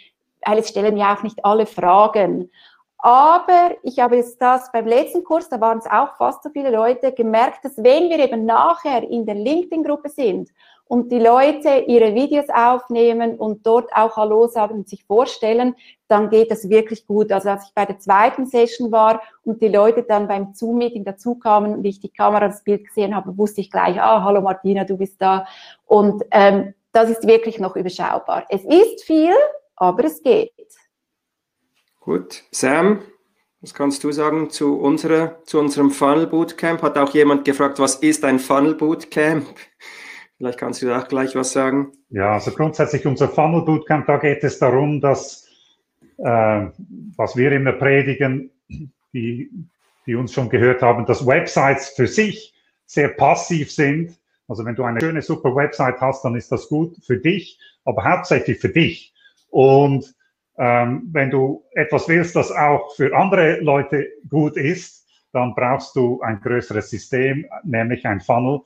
weil 0.44 0.58
es 0.58 0.68
stellen 0.68 0.96
ja 0.96 1.14
auch 1.14 1.22
nicht 1.22 1.44
alle 1.44 1.66
Fragen. 1.66 2.50
Aber 2.98 3.76
ich 3.82 4.00
habe 4.00 4.16
jetzt 4.16 4.42
das 4.42 4.72
beim 4.72 4.86
letzten 4.86 5.22
Kurs, 5.22 5.48
da 5.48 5.60
waren 5.60 5.78
es 5.78 5.86
auch 5.86 6.16
fast 6.16 6.42
so 6.42 6.50
viele 6.50 6.70
Leute, 6.70 7.12
gemerkt, 7.12 7.64
dass 7.64 7.76
wenn 7.76 8.10
wir 8.10 8.18
eben 8.18 8.44
nachher 8.44 9.08
in 9.08 9.24
der 9.24 9.36
LinkedIn-Gruppe 9.36 10.08
sind 10.08 10.50
und 10.88 11.12
die 11.12 11.18
Leute 11.18 11.84
ihre 11.86 12.14
Videos 12.14 12.46
aufnehmen 12.48 13.36
und 13.36 13.66
dort 13.66 13.92
auch 13.92 14.16
Hallo 14.16 14.48
sagen 14.48 14.74
und 14.74 14.88
sich 14.88 15.04
vorstellen, 15.04 15.76
dann 16.08 16.30
geht 16.30 16.50
das 16.50 16.68
wirklich 16.70 17.06
gut. 17.06 17.30
Also 17.30 17.50
als 17.50 17.66
ich 17.66 17.74
bei 17.74 17.84
der 17.84 17.98
zweiten 17.98 18.46
Session 18.46 18.90
war 18.90 19.22
und 19.44 19.60
die 19.60 19.68
Leute 19.68 20.02
dann 20.02 20.26
beim 20.26 20.54
Zoom-Meeting 20.54 21.04
dazukamen 21.04 21.74
und 21.74 21.84
ich 21.84 22.00
die 22.00 22.08
Kamera, 22.08 22.48
das 22.48 22.64
Bild 22.64 22.86
gesehen 22.86 23.14
habe, 23.14 23.36
wusste 23.36 23.60
ich 23.60 23.70
gleich, 23.70 24.00
ah, 24.00 24.24
hallo 24.24 24.40
Martina, 24.40 24.84
du 24.84 24.96
bist 24.96 25.20
da. 25.20 25.46
Und 25.84 26.24
ähm, 26.30 26.74
das 26.92 27.10
ist 27.10 27.26
wirklich 27.26 27.60
noch 27.60 27.76
überschaubar. 27.76 28.46
Es 28.48 28.64
ist 28.64 29.04
viel, 29.04 29.34
aber 29.76 30.04
es 30.04 30.22
geht. 30.22 30.52
Gut. 32.00 32.44
Sam, 32.50 33.02
was 33.60 33.74
kannst 33.74 34.02
du 34.04 34.12
sagen 34.12 34.48
zu, 34.48 34.78
unserer, 34.78 35.42
zu 35.44 35.58
unserem 35.58 35.90
Funnel 35.90 36.26
Bootcamp? 36.26 36.80
Hat 36.80 36.96
auch 36.96 37.12
jemand 37.12 37.44
gefragt, 37.44 37.78
was 37.78 37.96
ist 37.96 38.24
ein 38.24 38.38
Funnel 38.38 38.74
Bootcamp? 38.74 39.44
Vielleicht 40.38 40.58
kannst 40.58 40.82
du 40.82 40.86
da 40.86 41.00
auch 41.00 41.08
gleich 41.08 41.34
was 41.34 41.52
sagen. 41.52 41.92
Ja, 42.10 42.34
also 42.34 42.52
grundsätzlich 42.52 43.04
unser 43.06 43.28
Funnel 43.28 43.62
Bootcamp, 43.62 44.06
da 44.06 44.18
geht 44.18 44.44
es 44.44 44.60
darum, 44.60 45.00
dass, 45.00 45.48
äh, 46.18 46.66
was 47.16 47.36
wir 47.36 47.50
immer 47.50 47.72
predigen, 47.72 48.52
die, 49.12 49.50
die 50.06 50.14
uns 50.14 50.32
schon 50.32 50.48
gehört 50.48 50.80
haben, 50.80 51.06
dass 51.06 51.26
Websites 51.26 51.88
für 51.90 52.06
sich 52.06 52.54
sehr 52.86 53.08
passiv 53.08 53.72
sind. 53.72 54.16
Also 54.46 54.64
wenn 54.64 54.76
du 54.76 54.84
eine 54.84 55.00
schöne, 55.00 55.22
super 55.22 55.54
Website 55.56 56.00
hast, 56.00 56.24
dann 56.24 56.36
ist 56.36 56.52
das 56.52 56.68
gut 56.68 56.96
für 57.04 57.18
dich, 57.18 57.58
aber 57.84 58.04
hauptsächlich 58.04 58.60
für 58.60 58.68
dich. 58.68 59.12
Und 59.50 60.14
ähm, 60.56 61.08
wenn 61.12 61.30
du 61.30 61.64
etwas 61.72 62.08
willst, 62.08 62.36
das 62.36 62.52
auch 62.52 62.94
für 62.94 63.14
andere 63.16 63.58
Leute 63.60 64.06
gut 64.28 64.56
ist, 64.56 65.04
dann 65.32 65.54
brauchst 65.54 65.96
du 65.96 66.20
ein 66.22 66.40
größeres 66.40 66.90
System, 66.90 67.44
nämlich 67.64 68.06
ein 68.06 68.20
Funnel, 68.20 68.60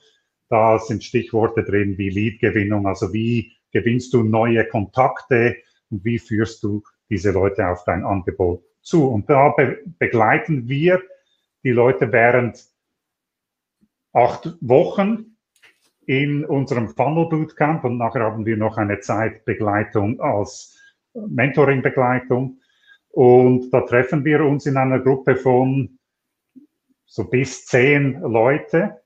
da 0.53 0.77
sind 0.77 1.03
Stichworte 1.03 1.63
drin 1.63 1.97
wie 1.97 2.11
Leadgewinnung, 2.11 2.85
also 2.85 3.11
wie 3.11 3.53
gewinnst 3.71 4.13
du 4.13 4.21
neue 4.21 4.63
Kontakte 4.67 5.55
und 5.89 6.05
wie 6.05 6.19
führst 6.19 6.61
du 6.61 6.83
diese 7.09 7.31
Leute 7.31 7.67
auf 7.67 7.83
dein 7.85 8.03
Angebot 8.03 8.63
zu. 8.83 9.07
Und 9.07 9.27
da 9.31 9.49
be 9.49 9.79
begleiten 9.97 10.69
wir 10.69 11.01
die 11.63 11.71
Leute 11.71 12.11
während 12.11 12.63
acht 14.13 14.55
Wochen 14.61 15.37
in 16.05 16.45
unserem 16.45 16.89
Funnel 16.89 17.29
Bootcamp 17.29 17.83
und 17.83 17.97
nachher 17.97 18.21
haben 18.21 18.45
wir 18.45 18.57
noch 18.57 18.77
eine 18.77 18.99
Zeitbegleitung 18.99 20.21
als 20.21 20.77
Mentoring-Begleitung. 21.15 22.59
Und 23.09 23.71
da 23.71 23.81
treffen 23.81 24.23
wir 24.23 24.41
uns 24.41 24.67
in 24.67 24.77
einer 24.77 24.99
Gruppe 24.99 25.35
von 25.35 25.97
so 27.05 27.23
bis 27.23 27.65
zehn 27.65 28.21
Leute. 28.21 29.02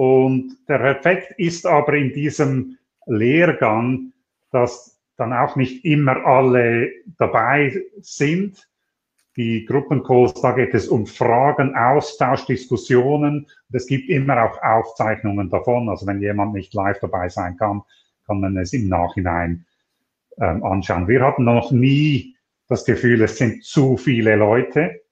Und 0.00 0.56
der 0.66 0.80
Effekt 0.80 1.38
ist 1.38 1.66
aber 1.66 1.92
in 1.92 2.14
diesem 2.14 2.78
Lehrgang, 3.04 4.14
dass 4.50 4.98
dann 5.18 5.34
auch 5.34 5.56
nicht 5.56 5.84
immer 5.84 6.24
alle 6.24 6.90
dabei 7.18 7.82
sind. 8.00 8.66
Die 9.36 9.66
Gruppencalls, 9.66 10.40
da 10.40 10.52
geht 10.52 10.72
es 10.72 10.88
um 10.88 11.06
Fragen, 11.06 11.76
Austausch, 11.76 12.46
Diskussionen. 12.46 13.40
Und 13.40 13.74
es 13.74 13.86
gibt 13.86 14.08
immer 14.08 14.42
auch 14.42 14.62
Aufzeichnungen 14.62 15.50
davon. 15.50 15.90
Also 15.90 16.06
wenn 16.06 16.22
jemand 16.22 16.54
nicht 16.54 16.72
live 16.72 16.98
dabei 17.00 17.28
sein 17.28 17.58
kann, 17.58 17.82
kann 18.26 18.40
man 18.40 18.56
es 18.56 18.72
im 18.72 18.88
Nachhinein 18.88 19.66
ähm, 20.40 20.64
anschauen. 20.64 21.08
Wir 21.08 21.22
hatten 21.22 21.44
noch 21.44 21.72
nie 21.72 22.36
das 22.68 22.86
Gefühl, 22.86 23.20
es 23.20 23.36
sind 23.36 23.64
zu 23.64 23.98
viele 23.98 24.36
Leute. 24.36 25.02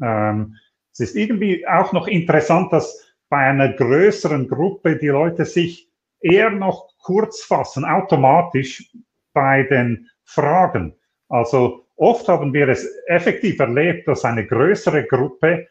Ähm, 0.00 0.54
es 0.92 1.00
ist 1.00 1.16
irgendwie 1.16 1.66
auch 1.66 1.92
noch 1.92 2.06
interessant, 2.06 2.72
dass 2.72 3.09
bei 3.30 3.38
einer 3.38 3.72
größeren 3.72 4.48
Gruppe 4.48 4.96
die 4.96 5.08
Leute 5.08 5.46
sich 5.46 5.88
eher 6.20 6.50
noch 6.50 6.90
kurz 6.98 7.42
fassen, 7.42 7.84
automatisch 7.84 8.92
bei 9.32 9.62
den 9.62 10.10
Fragen. 10.24 10.98
Also 11.28 11.86
oft 11.96 12.28
haben 12.28 12.52
wir 12.52 12.68
es 12.68 12.86
effektiv 13.06 13.60
erlebt, 13.60 14.08
dass 14.08 14.24
eine 14.24 14.46
größere 14.46 15.06
Gruppe 15.06 15.68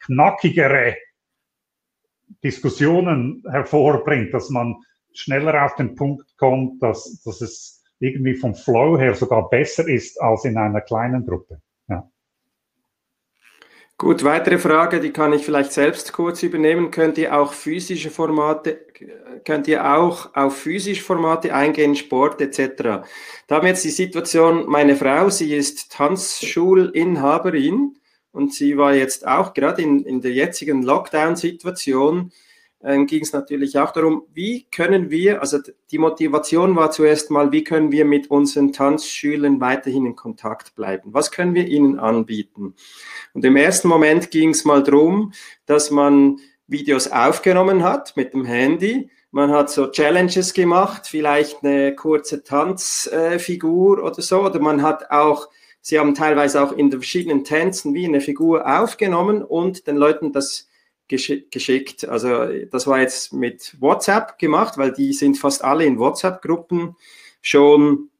knackigere 0.00 0.96
Diskussionen 2.42 3.44
hervorbringt, 3.48 4.32
dass 4.34 4.50
man 4.50 4.74
schneller 5.12 5.64
auf 5.64 5.76
den 5.76 5.94
Punkt 5.94 6.36
kommt, 6.38 6.82
dass, 6.82 7.22
dass 7.24 7.42
es 7.42 7.84
irgendwie 7.98 8.34
vom 8.34 8.54
Flow 8.54 8.98
her 8.98 9.14
sogar 9.14 9.48
besser 9.50 9.86
ist 9.86 10.20
als 10.20 10.44
in 10.46 10.56
einer 10.56 10.80
kleinen 10.80 11.24
Gruppe. 11.26 11.60
Gut, 14.02 14.24
weitere 14.24 14.58
Frage, 14.58 14.98
die 14.98 15.12
kann 15.12 15.32
ich 15.32 15.44
vielleicht 15.44 15.70
selbst 15.70 16.12
kurz 16.12 16.42
übernehmen. 16.42 16.90
Könnt 16.90 17.18
ihr 17.18 17.38
auch 17.38 17.52
physische 17.52 18.10
Formate, 18.10 18.80
könnt 19.44 19.68
ihr 19.68 19.94
auch 19.94 20.34
auf 20.34 20.56
physische 20.56 21.04
Formate 21.04 21.54
eingehen, 21.54 21.94
Sport 21.94 22.40
etc.? 22.40 23.04
Da 23.46 23.54
haben 23.54 23.62
wir 23.62 23.68
jetzt 23.68 23.84
die 23.84 23.90
Situation, 23.90 24.66
meine 24.66 24.96
Frau, 24.96 25.30
sie 25.30 25.54
ist 25.54 25.92
Tanzschulinhaberin 25.92 27.94
und 28.32 28.52
sie 28.52 28.76
war 28.76 28.92
jetzt 28.92 29.24
auch 29.24 29.54
gerade 29.54 29.82
in, 29.82 30.04
in 30.04 30.20
der 30.20 30.32
jetzigen 30.32 30.82
Lockdown-Situation 30.82 32.32
äh, 32.82 33.04
ging 33.04 33.22
es 33.22 33.32
natürlich 33.32 33.78
auch 33.78 33.92
darum, 33.92 34.24
wie 34.34 34.66
können 34.70 35.10
wir, 35.10 35.40
also 35.40 35.58
die 35.90 35.98
Motivation 35.98 36.74
war 36.76 36.90
zuerst 36.90 37.30
mal, 37.30 37.52
wie 37.52 37.64
können 37.64 37.92
wir 37.92 38.04
mit 38.04 38.30
unseren 38.30 38.72
Tanzschülern 38.72 39.60
weiterhin 39.60 40.06
in 40.06 40.16
Kontakt 40.16 40.74
bleiben? 40.74 41.14
Was 41.14 41.30
können 41.30 41.54
wir 41.54 41.66
ihnen 41.66 41.98
anbieten? 41.98 42.74
Und 43.34 43.44
im 43.44 43.56
ersten 43.56 43.88
Moment 43.88 44.30
ging 44.30 44.50
es 44.50 44.64
mal 44.64 44.82
darum, 44.82 45.32
dass 45.66 45.90
man 45.90 46.38
Videos 46.66 47.10
aufgenommen 47.10 47.84
hat 47.84 48.16
mit 48.16 48.34
dem 48.34 48.44
Handy. 48.44 49.10
Man 49.30 49.50
hat 49.50 49.70
so 49.70 49.86
Challenges 49.86 50.52
gemacht, 50.52 51.06
vielleicht 51.06 51.64
eine 51.64 51.94
kurze 51.94 52.42
Tanzfigur 52.42 53.98
äh, 53.98 54.02
oder 54.02 54.20
so. 54.20 54.42
Oder 54.42 54.60
man 54.60 54.82
hat 54.82 55.10
auch, 55.10 55.48
sie 55.80 55.98
haben 55.98 56.14
teilweise 56.14 56.62
auch 56.62 56.72
in 56.72 56.90
den 56.90 57.00
verschiedenen 57.00 57.44
Tänzen 57.44 57.94
wie 57.94 58.06
eine 58.06 58.20
Figur 58.20 58.66
aufgenommen 58.66 59.42
und 59.42 59.86
den 59.86 59.96
Leuten 59.96 60.32
das 60.32 60.68
geschickt. 61.12 62.08
Also 62.08 62.46
das 62.70 62.86
war 62.86 63.00
jetzt 63.00 63.32
mit 63.32 63.76
WhatsApp 63.80 64.38
gemacht, 64.38 64.78
weil 64.78 64.92
die 64.92 65.12
sind 65.12 65.38
fast 65.38 65.64
alle 65.64 65.84
in 65.84 65.98
WhatsApp-Gruppen 65.98 66.96
schon 67.40 68.10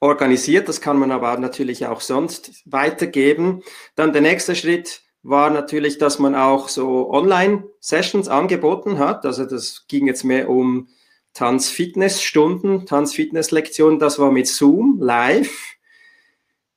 organisiert. 0.00 0.68
Das 0.68 0.80
kann 0.80 0.98
man 0.98 1.12
aber 1.12 1.36
natürlich 1.38 1.86
auch 1.86 2.00
sonst 2.00 2.62
weitergeben. 2.64 3.62
Dann 3.94 4.12
der 4.12 4.22
nächste 4.22 4.56
Schritt 4.56 5.02
war 5.22 5.50
natürlich, 5.50 5.98
dass 5.98 6.18
man 6.18 6.34
auch 6.34 6.68
so 6.68 7.10
Online-Sessions 7.10 8.28
angeboten 8.28 8.98
hat. 8.98 9.24
Also 9.24 9.44
das 9.44 9.86
ging 9.86 10.06
jetzt 10.06 10.24
mehr 10.24 10.48
um 10.48 10.88
Tanz-Fitness-Stunden, 11.34 12.86
Tanz-Fitness-Lektionen. 12.86 13.98
Das 13.98 14.18
war 14.18 14.32
mit 14.32 14.48
Zoom 14.48 14.98
live. 15.00 15.74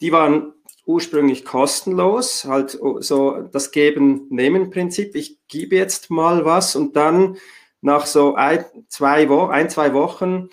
Die 0.02 0.12
waren 0.12 0.54
ursprünglich 0.86 1.46
kostenlos, 1.46 2.46
halt 2.46 2.78
so 3.00 3.42
das 3.52 3.72
Geben-Nehmen-Prinzip. 3.72 5.16
Ich 5.16 5.40
gebe 5.48 5.76
jetzt 5.76 6.10
mal 6.10 6.46
was 6.46 6.76
und 6.76 6.96
dann 6.96 7.38
nach 7.82 8.06
so 8.06 8.36
ein, 8.36 8.66
zwei, 8.88 9.30
Wo 9.30 9.46
ein, 9.46 9.70
zwei 9.70 9.94
Wochen 9.94 10.50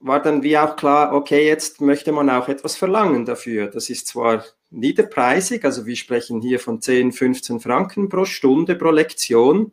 war 0.00 0.20
dann 0.20 0.42
wie 0.42 0.58
auch 0.58 0.76
klar, 0.76 1.14
okay, 1.14 1.46
jetzt 1.46 1.80
möchte 1.80 2.12
man 2.12 2.28
auch 2.28 2.48
etwas 2.48 2.76
verlangen 2.76 3.24
dafür. 3.24 3.68
Das 3.68 3.88
ist 3.88 4.06
zwar 4.06 4.44
niederpreisig, 4.70 5.64
also 5.64 5.86
wir 5.86 5.96
sprechen 5.96 6.42
hier 6.42 6.60
von 6.60 6.82
10, 6.82 7.12
15 7.12 7.60
Franken 7.60 8.10
pro 8.10 8.26
Stunde, 8.26 8.76
pro 8.76 8.90
Lektion. 8.90 9.72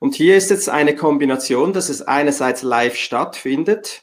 Und 0.00 0.16
hier 0.16 0.36
ist 0.36 0.50
jetzt 0.50 0.68
eine 0.68 0.96
Kombination, 0.96 1.72
dass 1.72 1.88
es 1.88 2.02
einerseits 2.02 2.62
live 2.62 2.96
stattfindet, 2.96 4.02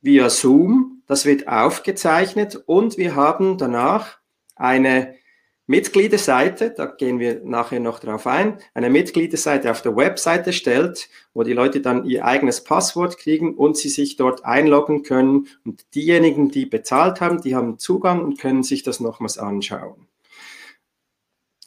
via 0.00 0.28
Zoom, 0.30 0.91
das 1.06 1.26
wird 1.26 1.48
aufgezeichnet 1.48 2.62
und 2.66 2.98
wir 2.98 3.14
haben 3.14 3.58
danach 3.58 4.18
eine 4.56 5.14
Mitgliederseite, 5.66 6.74
da 6.76 6.86
gehen 6.86 7.20
wir 7.20 7.40
nachher 7.44 7.78
noch 7.80 8.00
drauf 8.00 8.26
ein, 8.26 8.58
eine 8.74 8.90
Mitgliederseite 8.90 9.70
auf 9.70 9.80
der 9.80 9.96
Webseite 9.96 10.52
stellt, 10.52 11.08
wo 11.34 11.44
die 11.44 11.52
Leute 11.52 11.80
dann 11.80 12.04
ihr 12.04 12.24
eigenes 12.24 12.64
Passwort 12.64 13.16
kriegen 13.16 13.54
und 13.54 13.76
sie 13.76 13.88
sich 13.88 14.16
dort 14.16 14.44
einloggen 14.44 15.02
können. 15.02 15.46
Und 15.64 15.94
diejenigen, 15.94 16.50
die 16.50 16.66
bezahlt 16.66 17.20
haben, 17.20 17.40
die 17.40 17.54
haben 17.54 17.78
Zugang 17.78 18.22
und 18.24 18.40
können 18.40 18.64
sich 18.64 18.82
das 18.82 18.98
nochmals 18.98 19.38
anschauen. 19.38 20.08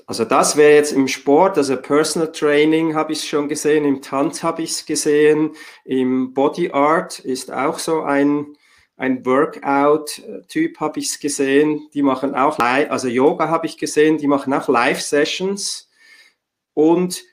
Also 0.07 0.23
das 0.23 0.55
wäre 0.55 0.75
jetzt 0.75 0.91
im 0.91 1.07
Sport, 1.07 1.57
also 1.57 1.75
Personal 1.77 2.31
Training 2.31 2.93
habe 2.93 3.13
ich 3.13 3.27
schon 3.27 3.47
gesehen, 3.47 3.85
im 3.85 4.03
Tanz 4.03 4.43
habe 4.43 4.61
ich 4.61 4.71
es 4.71 4.85
gesehen, 4.85 5.53
im 5.83 6.33
Body 6.33 6.69
Art 6.69 7.17
ist 7.19 7.51
auch 7.51 7.79
so 7.79 8.01
ein 8.01 8.55
ein 8.97 9.25
Workout-Typ 9.25 10.79
habe 10.79 10.99
ich 10.99 11.19
gesehen, 11.19 11.89
die 11.93 12.01
machen 12.01 12.33
auch, 12.33 12.59
also 12.59 13.07
Yoga 13.07 13.49
habe 13.49 13.65
ich 13.65 13.77
gesehen, 13.77 14.17
die 14.17 14.27
machen 14.27 14.53
auch 14.53 14.69
Live-Sessions 14.69 15.89
und 16.73 17.23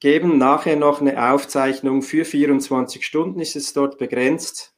geben 0.00 0.38
nachher 0.38 0.76
noch 0.76 1.00
eine 1.00 1.32
Aufzeichnung 1.32 2.02
für 2.02 2.24
24 2.24 3.04
Stunden, 3.04 3.40
ist 3.40 3.56
es 3.56 3.72
dort 3.72 3.98
begrenzt, 3.98 4.74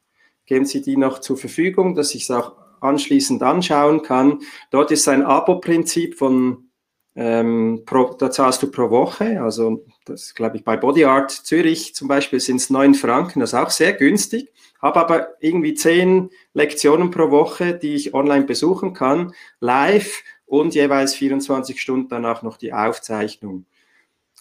geben 0.46 0.64
sie 0.64 0.82
die 0.82 0.96
noch 0.96 1.20
zur 1.20 1.36
Verfügung, 1.36 1.94
dass 1.94 2.14
ich 2.14 2.24
es 2.24 2.30
auch 2.30 2.52
anschließend 2.80 3.42
anschauen 3.42 4.02
kann. 4.02 4.40
Dort 4.70 4.90
ist 4.90 5.08
ein 5.08 5.22
Abo-Prinzip 5.22 6.16
von, 6.16 6.70
ähm, 7.14 7.82
pro, 7.86 8.14
da 8.18 8.30
zahlst 8.30 8.62
du 8.62 8.70
pro 8.70 8.90
Woche, 8.90 9.40
also 9.42 9.84
das 10.04 10.34
glaube 10.34 10.58
ich 10.58 10.64
bei 10.64 10.76
Body 10.76 11.04
Art 11.04 11.30
Zürich 11.30 11.94
zum 11.94 12.08
Beispiel 12.08 12.40
sind 12.40 12.56
es 12.56 12.68
9 12.68 12.94
Franken, 12.94 13.40
das 13.40 13.52
ist 13.52 13.58
auch 13.58 13.70
sehr 13.70 13.94
günstig 13.94 14.52
habe 14.86 15.00
aber 15.00 15.28
irgendwie 15.40 15.74
zehn 15.74 16.30
Lektionen 16.54 17.10
pro 17.10 17.30
Woche, 17.30 17.74
die 17.74 17.94
ich 17.94 18.14
online 18.14 18.44
besuchen 18.44 18.94
kann, 18.94 19.34
live 19.58 20.22
und 20.46 20.74
jeweils 20.74 21.14
24 21.14 21.80
Stunden 21.80 22.08
danach 22.08 22.42
noch 22.42 22.56
die 22.56 22.72
Aufzeichnung. 22.72 23.66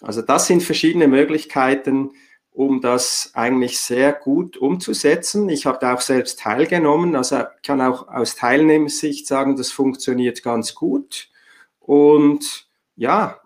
Also 0.01 0.21
das 0.21 0.45
sind 0.45 0.61
verschiedene 0.61 1.07
Möglichkeiten, 1.07 2.11
um 2.51 2.79
das 2.79 3.31
eigentlich 3.33 3.79
sehr 3.79 4.13
gut 4.13 4.55
umzusetzen. 4.55 5.49
Ich 5.49 5.65
habe 5.65 5.79
da 5.81 5.95
auch 5.95 6.01
selbst 6.01 6.39
teilgenommen, 6.39 7.15
also 7.15 7.43
kann 7.63 7.81
auch 7.81 8.07
aus 8.07 8.35
Teilnehmersicht 8.35 9.25
sagen, 9.27 9.57
das 9.57 9.71
funktioniert 9.71 10.43
ganz 10.43 10.75
gut. 10.75 11.29
Und 11.79 12.67
ja, 12.95 13.41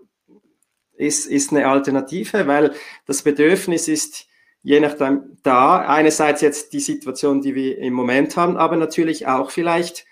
ist, 0.97 1.27
ist 1.27 1.51
eine 1.51 1.67
Alternative, 1.67 2.45
weil 2.45 2.73
das 3.05 3.23
Bedürfnis 3.23 3.87
ist 3.87 4.28
je 4.63 4.79
nachdem 4.79 5.37
da. 5.43 5.79
Einerseits 5.79 6.41
jetzt 6.41 6.73
die 6.73 6.79
Situation, 6.79 7.41
die 7.41 7.55
wir 7.55 7.77
im 7.77 7.93
Moment 7.93 8.35
haben, 8.37 8.57
aber 8.57 8.75
natürlich 8.75 9.27
auch 9.27 9.51
vielleicht, 9.51 10.05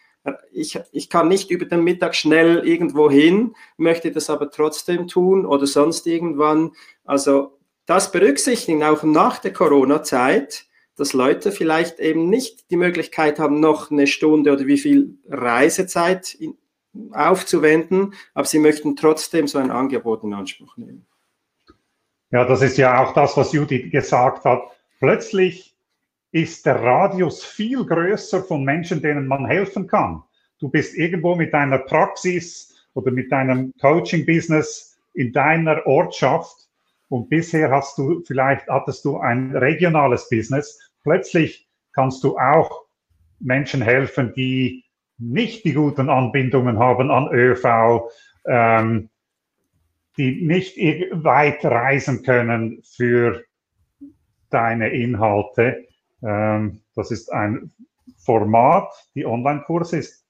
ich, 0.51 0.79
ich 0.91 1.09
kann 1.09 1.27
nicht 1.27 1.51
über 1.51 1.65
den 1.65 1.83
Mittag 1.83 2.15
schnell 2.15 2.67
irgendwo 2.67 3.09
hin, 3.09 3.55
möchte 3.77 4.11
das 4.11 4.29
aber 4.29 4.51
trotzdem 4.51 5.07
tun 5.07 5.45
oder 5.45 5.67
sonst 5.67 6.07
irgendwann. 6.07 6.71
Also 7.05 7.57
das 7.85 8.11
berücksichtigen 8.11 8.83
auch 8.83 9.03
nach 9.03 9.39
der 9.39 9.53
Corona-Zeit, 9.53 10.65
dass 10.97 11.13
Leute 11.13 11.51
vielleicht 11.51 11.99
eben 11.99 12.29
nicht 12.29 12.71
die 12.71 12.75
Möglichkeit 12.75 13.39
haben, 13.39 13.59
noch 13.59 13.91
eine 13.91 14.07
Stunde 14.07 14.51
oder 14.51 14.65
wie 14.65 14.77
viel 14.77 15.19
Reisezeit 15.29 16.37
aufzuwenden, 17.11 18.15
aber 18.33 18.47
sie 18.47 18.59
möchten 18.59 18.95
trotzdem 18.95 19.47
so 19.47 19.59
ein 19.59 19.69
Angebot 19.69 20.23
in 20.23 20.33
Anspruch 20.33 20.75
nehmen. 20.77 21.05
Ja, 22.31 22.43
das 22.45 22.61
ist 22.61 22.77
ja 22.77 23.03
auch 23.03 23.13
das, 23.13 23.37
was 23.37 23.53
Judith 23.53 23.91
gesagt 23.91 24.43
hat. 24.43 24.61
Plötzlich 24.99 25.75
ist 26.31 26.65
der 26.65 26.83
Radius 26.83 27.43
viel 27.43 27.85
größer 27.85 28.43
von 28.43 28.63
Menschen, 28.63 29.01
denen 29.01 29.27
man 29.27 29.45
helfen 29.45 29.87
kann. 29.87 30.23
Du 30.59 30.69
bist 30.69 30.95
irgendwo 30.95 31.35
mit 31.35 31.53
deiner 31.53 31.77
Praxis 31.77 32.75
oder 32.93 33.11
mit 33.11 33.31
deinem 33.31 33.73
Coaching-Business 33.79 34.97
in 35.13 35.31
deiner 35.31 35.85
Ortschaft 35.85 36.67
und 37.09 37.29
bisher 37.29 37.71
hast 37.71 37.97
du 37.97 38.21
vielleicht 38.25 38.67
hattest 38.67 39.05
du 39.05 39.17
ein 39.17 39.55
regionales 39.55 40.27
Business. 40.29 40.79
Plötzlich 41.03 41.67
kannst 41.93 42.23
du 42.23 42.37
auch 42.37 42.85
Menschen 43.39 43.81
helfen, 43.81 44.33
die 44.35 44.83
nicht 45.17 45.63
die 45.63 45.73
guten 45.73 46.09
Anbindungen 46.09 46.79
haben 46.79 47.09
an 47.09 47.29
ÖV, 47.31 48.09
ähm, 48.45 49.09
die 50.17 50.45
nicht 50.45 50.77
weit 50.77 51.63
reisen 51.63 52.23
können 52.23 52.81
für 52.83 53.43
deine 54.49 54.89
Inhalte. 54.89 55.87
Ähm, 56.23 56.81
das 56.95 57.11
ist 57.11 57.31
ein 57.31 57.71
Format, 58.17 58.91
die 59.15 59.25
Online-Kurse 59.25 59.97
ist 59.97 60.25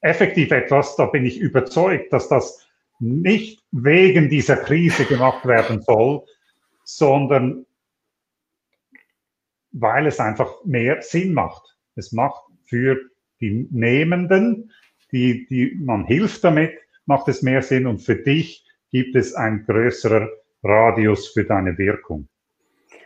effektiv 0.00 0.52
etwas, 0.52 0.96
da 0.96 1.06
bin 1.06 1.24
ich 1.24 1.38
überzeugt, 1.38 2.12
dass 2.12 2.28
das 2.28 2.66
nicht 2.98 3.62
wegen 3.72 4.28
dieser 4.28 4.56
Krise 4.56 5.04
gemacht 5.04 5.44
werden 5.44 5.82
soll, 5.82 6.22
sondern 6.84 7.66
weil 9.72 10.06
es 10.06 10.20
einfach 10.20 10.64
mehr 10.64 11.02
Sinn 11.02 11.34
macht. 11.34 11.76
Es 11.94 12.12
macht 12.12 12.42
für 12.64 12.98
die 13.40 13.68
Nehmenden, 13.70 14.72
die, 15.12 15.46
die 15.46 15.76
man 15.78 16.04
hilft 16.04 16.44
damit, 16.44 16.72
macht 17.04 17.28
es 17.28 17.42
mehr 17.42 17.62
Sinn 17.62 17.86
und 17.86 17.98
für 17.98 18.16
dich 18.16 18.65
gibt 18.90 19.16
es 19.16 19.34
ein 19.34 19.64
größerer 19.66 20.28
Radius 20.62 21.28
für 21.28 21.44
deine 21.44 21.76
Wirkung. 21.78 22.28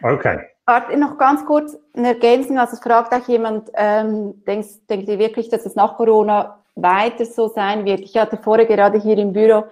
Okay. 0.02 0.40
Warte, 0.66 0.96
noch 0.96 1.18
ganz 1.18 1.44
kurz 1.44 1.76
eine 1.94 2.08
Ergänzung. 2.08 2.58
Also 2.58 2.74
es 2.74 2.80
fragt 2.80 3.12
auch 3.12 3.26
jemand, 3.28 3.70
ähm, 3.74 4.42
denkst, 4.46 4.86
denkt 4.88 5.08
ihr 5.08 5.18
wirklich, 5.18 5.48
dass 5.48 5.66
es 5.66 5.74
nach 5.74 5.96
Corona 5.96 6.62
weiter 6.76 7.24
so 7.24 7.48
sein 7.48 7.84
wird? 7.84 8.00
Ich 8.00 8.16
hatte 8.16 8.36
vorher 8.36 8.66
gerade 8.66 9.00
hier 9.00 9.18
im 9.18 9.32
Büro 9.32 9.64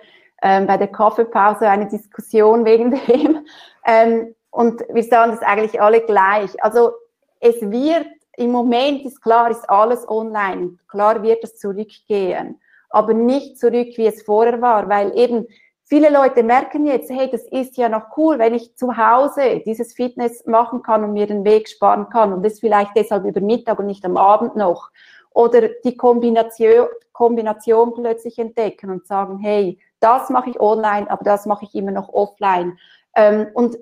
ähm, 0.43 0.67
bei 0.67 0.77
der 0.77 0.89
Kaffeepause 0.89 1.69
eine 1.69 1.87
Diskussion 1.87 2.65
wegen 2.65 2.91
dem. 3.07 3.47
Ähm, 3.87 4.35
und 4.51 4.83
wir 4.93 5.03
sagen 5.05 5.33
das 5.33 5.43
eigentlich 5.43 5.81
alle 5.81 6.01
gleich. 6.01 6.63
Also 6.63 6.93
es 7.41 7.61
wird 7.61 8.09
im 8.37 8.53
Moment 8.53 9.05
ist 9.05 9.21
klar, 9.21 9.51
ist 9.51 9.69
alles 9.69 10.09
online. 10.09 10.79
Klar 10.89 11.23
wird 11.23 11.43
es 11.43 11.59
zurückgehen, 11.59 12.61
aber 12.89 13.13
nicht 13.13 13.59
zurück, 13.59 13.89
wie 13.97 14.07
es 14.07 14.23
vorher 14.23 14.61
war, 14.61 14.89
weil 14.89 15.17
eben 15.19 15.47
viele 15.89 16.11
Leute 16.11 16.43
merken 16.43 16.87
jetzt, 16.87 17.11
hey, 17.11 17.31
das 17.31 17.45
ist 17.45 17.77
ja 17.77 17.89
noch 17.89 18.17
cool, 18.17 18.39
wenn 18.39 18.55
ich 18.55 18.77
zu 18.77 18.97
Hause 18.97 19.63
dieses 19.65 19.95
Fitness 19.95 20.45
machen 20.47 20.83
kann 20.83 21.03
und 21.03 21.15
mir 21.15 21.27
den 21.27 21.45
Weg 21.45 21.69
sparen 21.69 22.09
kann 22.11 22.33
und 22.33 22.45
das 22.45 22.61
vielleicht 22.61 22.93
deshalb 22.95 23.25
über 23.25 23.41
Mittag 23.41 23.79
und 23.79 23.87
nicht 23.87 24.05
am 24.05 24.17
Abend 24.17 24.55
noch. 24.55 24.91
Oder 25.31 25.69
die 25.85 25.97
Kombination, 25.97 26.89
Kombination 27.13 27.95
plötzlich 27.95 28.39
entdecken 28.39 28.91
und 28.91 29.07
sagen, 29.07 29.39
hey, 29.39 29.79
das 30.01 30.31
mache 30.31 30.51
ich 30.51 30.61
online, 30.61 31.11
aber 31.11 31.25
das 31.25 31.47
mache 31.47 31.65
ich 31.65 31.75
immer 31.75 31.91
noch 31.91 32.09
offline. 32.11 32.79
Ähm, 33.17 33.49
und 33.55 33.79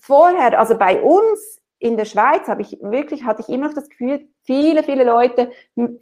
vorher, 0.00 0.58
also 0.58 0.76
bei 0.76 1.00
uns 1.02 1.60
in 1.78 1.96
der 1.96 2.04
Schweiz 2.04 2.48
habe 2.48 2.62
ich 2.62 2.78
wirklich, 2.82 3.24
hatte 3.24 3.42
ich 3.42 3.48
immer 3.48 3.68
noch 3.68 3.74
das 3.74 3.88
Gefühl, 3.88 4.28
viele, 4.42 4.82
viele 4.82 5.04
Leute 5.04 5.50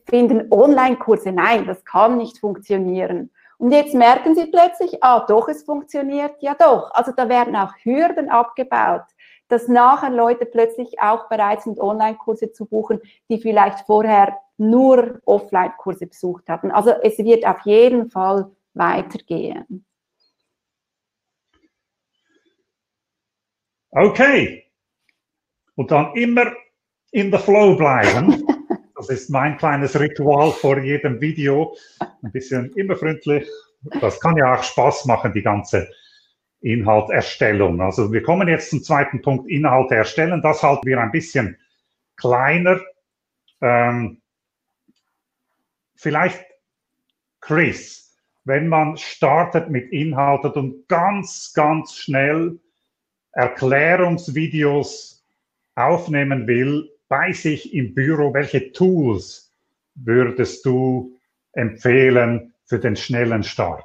finden 0.09 0.51
Online-Kurse, 0.51 1.33
nein, 1.33 1.67
das 1.67 1.85
kann 1.85 2.17
nicht 2.17 2.39
funktionieren. 2.39 3.31
Und 3.59 3.73
jetzt 3.73 3.95
merken 3.95 4.35
sie 4.35 4.47
plötzlich, 4.47 5.03
ah, 5.03 5.25
doch, 5.27 5.49
es 5.49 5.63
funktioniert, 5.63 6.35
ja 6.41 6.55
doch. 6.55 6.91
Also 6.93 7.13
da 7.17 7.29
werden 7.29 7.57
auch 7.57 7.73
Hürden 7.83 8.29
abgebaut, 8.29 9.05
dass 9.49 9.69
nachher 9.69 10.11
Leute 10.11 10.45
plötzlich 10.45 11.01
auch 11.01 11.29
bereit 11.29 11.63
sind, 11.63 11.81
Online-Kurse 11.81 12.53
zu 12.53 12.67
buchen, 12.67 13.01
die 13.31 13.39
vielleicht 13.39 13.87
vorher 13.87 14.37
nur 14.59 15.21
Offline-Kurse 15.25 16.07
besucht 16.07 16.49
haben. 16.49 16.71
Also 16.71 16.91
es 17.03 17.19
wird 17.19 17.47
auf 17.47 17.61
jeden 17.65 18.11
Fall 18.11 18.51
weitergehen. 18.75 19.87
Okay. 23.91 24.65
Und 25.77 25.91
dann 25.91 26.15
immer 26.15 26.53
in 27.11 27.33
the 27.33 27.39
flow 27.39 27.77
bleiben. 27.77 28.47
Das 28.97 29.11
ist 29.11 29.29
mein 29.29 29.59
kleines 29.59 29.99
Ritual 29.99 30.53
vor 30.53 30.79
jedem 30.79 31.21
Video. 31.21 31.77
Ein 32.01 32.33
bisschen 32.33 32.73
immer 32.77 32.97
freundlich. 32.97 33.47
Das 34.01 34.19
kann 34.21 34.39
ja 34.39 34.55
auch 34.55 34.63
Spaß 34.63 35.05
machen, 35.05 35.35
die 35.35 35.43
ganze 35.43 35.89
Inhalterstellung. 36.61 37.81
Also 37.83 38.11
wir 38.11 38.23
kommen 38.23 38.49
jetzt 38.49 38.71
zum 38.71 38.83
zweiten 38.83 39.21
Punkt, 39.21 39.51
Inhalte 39.51 39.97
erstellen. 39.97 40.41
Das 40.41 40.63
halten 40.63 40.87
wir 40.87 40.99
ein 40.99 41.13
bisschen 41.13 41.59
kleiner. 42.17 42.81
Ähm, 43.61 44.23
vielleicht 45.95 46.43
Chris, 47.41 48.17
wenn 48.45 48.69
man 48.69 48.97
startet 48.97 49.69
mit 49.69 49.93
Inhalten 49.93 50.53
und 50.53 50.89
ganz, 50.89 51.53
ganz 51.55 51.95
schnell 51.95 52.59
Erklärungsvideos 53.33 55.23
aufnehmen 55.75 56.47
will, 56.47 56.91
bei 57.09 57.33
sich 57.33 57.73
im 57.73 57.95
Büro, 57.95 58.33
welche 58.35 58.73
Tools 58.73 59.53
würdest 59.95 60.65
du 60.65 61.17
empfehlen 61.53 62.55
für 62.65 62.79
den 62.79 62.97
schnellen 62.97 63.43
Start? 63.43 63.85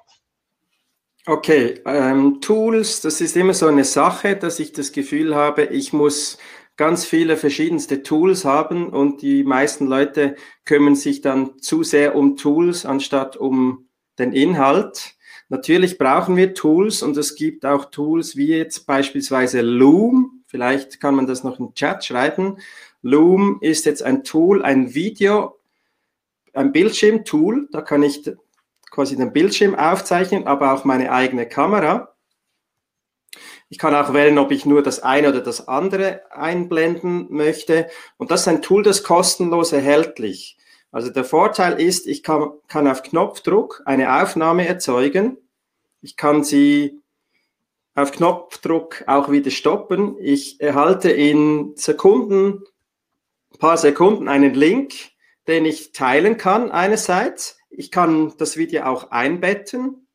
Okay, 1.28 1.80
ähm, 1.86 2.42
Tools, 2.42 3.02
das 3.02 3.22
ist 3.22 3.38
immer 3.38 3.54
so 3.54 3.68
eine 3.68 3.84
Sache, 3.84 4.36
dass 4.36 4.60
ich 4.60 4.74
das 4.74 4.92
Gefühl 4.92 5.36
habe, 5.36 5.66
ich 5.66 5.94
muss 5.94 6.40
ganz 6.78 7.06
viele 7.06 7.38
verschiedenste 7.38 8.02
Tools 8.02 8.44
haben 8.44 8.90
und 8.90 9.22
die 9.22 9.44
meisten 9.44 9.86
Leute 9.86 10.36
kümmern 10.66 10.96
sich 10.96 11.22
dann 11.22 11.60
zu 11.60 11.84
sehr 11.84 12.16
um 12.16 12.38
Tools 12.38 12.88
anstatt 12.88 13.38
um 13.38 13.88
den 14.18 14.34
Inhalt. 14.34 15.14
Natürlich 15.48 16.00
brauchen 16.00 16.38
wir 16.38 16.56
Tools 16.56 17.04
und 17.04 17.16
es 17.18 17.36
gibt 17.36 17.66
auch 17.66 17.92
Tools 17.92 18.36
wie 18.36 18.48
jetzt 18.48 18.88
beispielsweise 18.88 19.62
Loom. 19.62 20.44
Vielleicht 20.48 21.00
kann 21.00 21.14
man 21.14 21.28
das 21.28 21.44
noch 21.44 21.60
im 21.60 21.74
Chat 21.76 22.04
schreiben. 22.04 22.58
Loom 23.02 23.58
ist 23.62 23.86
jetzt 23.86 24.04
ein 24.04 24.24
Tool, 24.24 24.64
ein 24.64 24.94
Video, 24.94 25.60
ein 26.54 26.72
Bildschirmtool. 26.72 27.68
Da 27.72 27.82
kann 27.82 28.04
ich 28.04 28.30
quasi 28.90 29.16
den 29.16 29.34
Bildschirm 29.34 29.76
aufzeichnen, 29.76 30.48
aber 30.48 30.74
auch 30.74 30.86
meine 30.86 31.12
eigene 31.12 31.48
Kamera. 31.48 32.14
Ich 33.70 33.78
kann 33.78 33.96
auch 33.96 34.14
wählen, 34.14 34.38
ob 34.38 34.52
ich 34.52 34.66
nur 34.66 34.84
das 34.84 35.00
eine 35.00 35.30
oder 35.30 35.40
das 35.40 35.68
andere 35.70 36.24
einblenden 36.30 37.28
möchte. 37.30 37.90
Und 38.18 38.30
das 38.30 38.42
ist 38.42 38.48
ein 38.50 38.62
Tool, 38.62 38.84
das 38.84 39.04
kostenlos 39.04 39.72
erhältlich. 39.72 40.58
Also 40.92 41.10
der 41.10 41.24
Vorteil 41.24 41.80
ist, 41.80 42.06
ich 42.06 42.22
kann, 42.22 42.52
kann 42.68 42.88
auf 42.88 43.02
Knopfdruck 43.02 43.82
eine 43.86 44.22
Aufnahme 44.22 44.68
erzeugen. 44.68 45.38
Ich 46.02 46.18
kann 46.18 46.44
sie 46.44 47.00
auf 47.96 48.12
Knopfdruck 48.12 49.06
auch 49.08 49.32
wieder 49.32 49.52
stoppen. 49.52 50.18
Ich 50.20 50.60
erhalte 50.60 51.10
in 51.10 51.74
Sekunden 51.78 52.64
paar 53.62 53.78
Sekunden 53.78 54.28
einen 54.28 54.56
Link, 54.56 54.94
den 55.48 55.66
ich 55.66 55.92
teilen 55.92 56.38
kann 56.38 56.72
einerseits. 56.72 57.60
Ich 57.70 57.92
kann 57.92 58.34
das 58.40 58.58
Video 58.58 58.84
auch 58.84 59.12
einbetten 59.12 60.08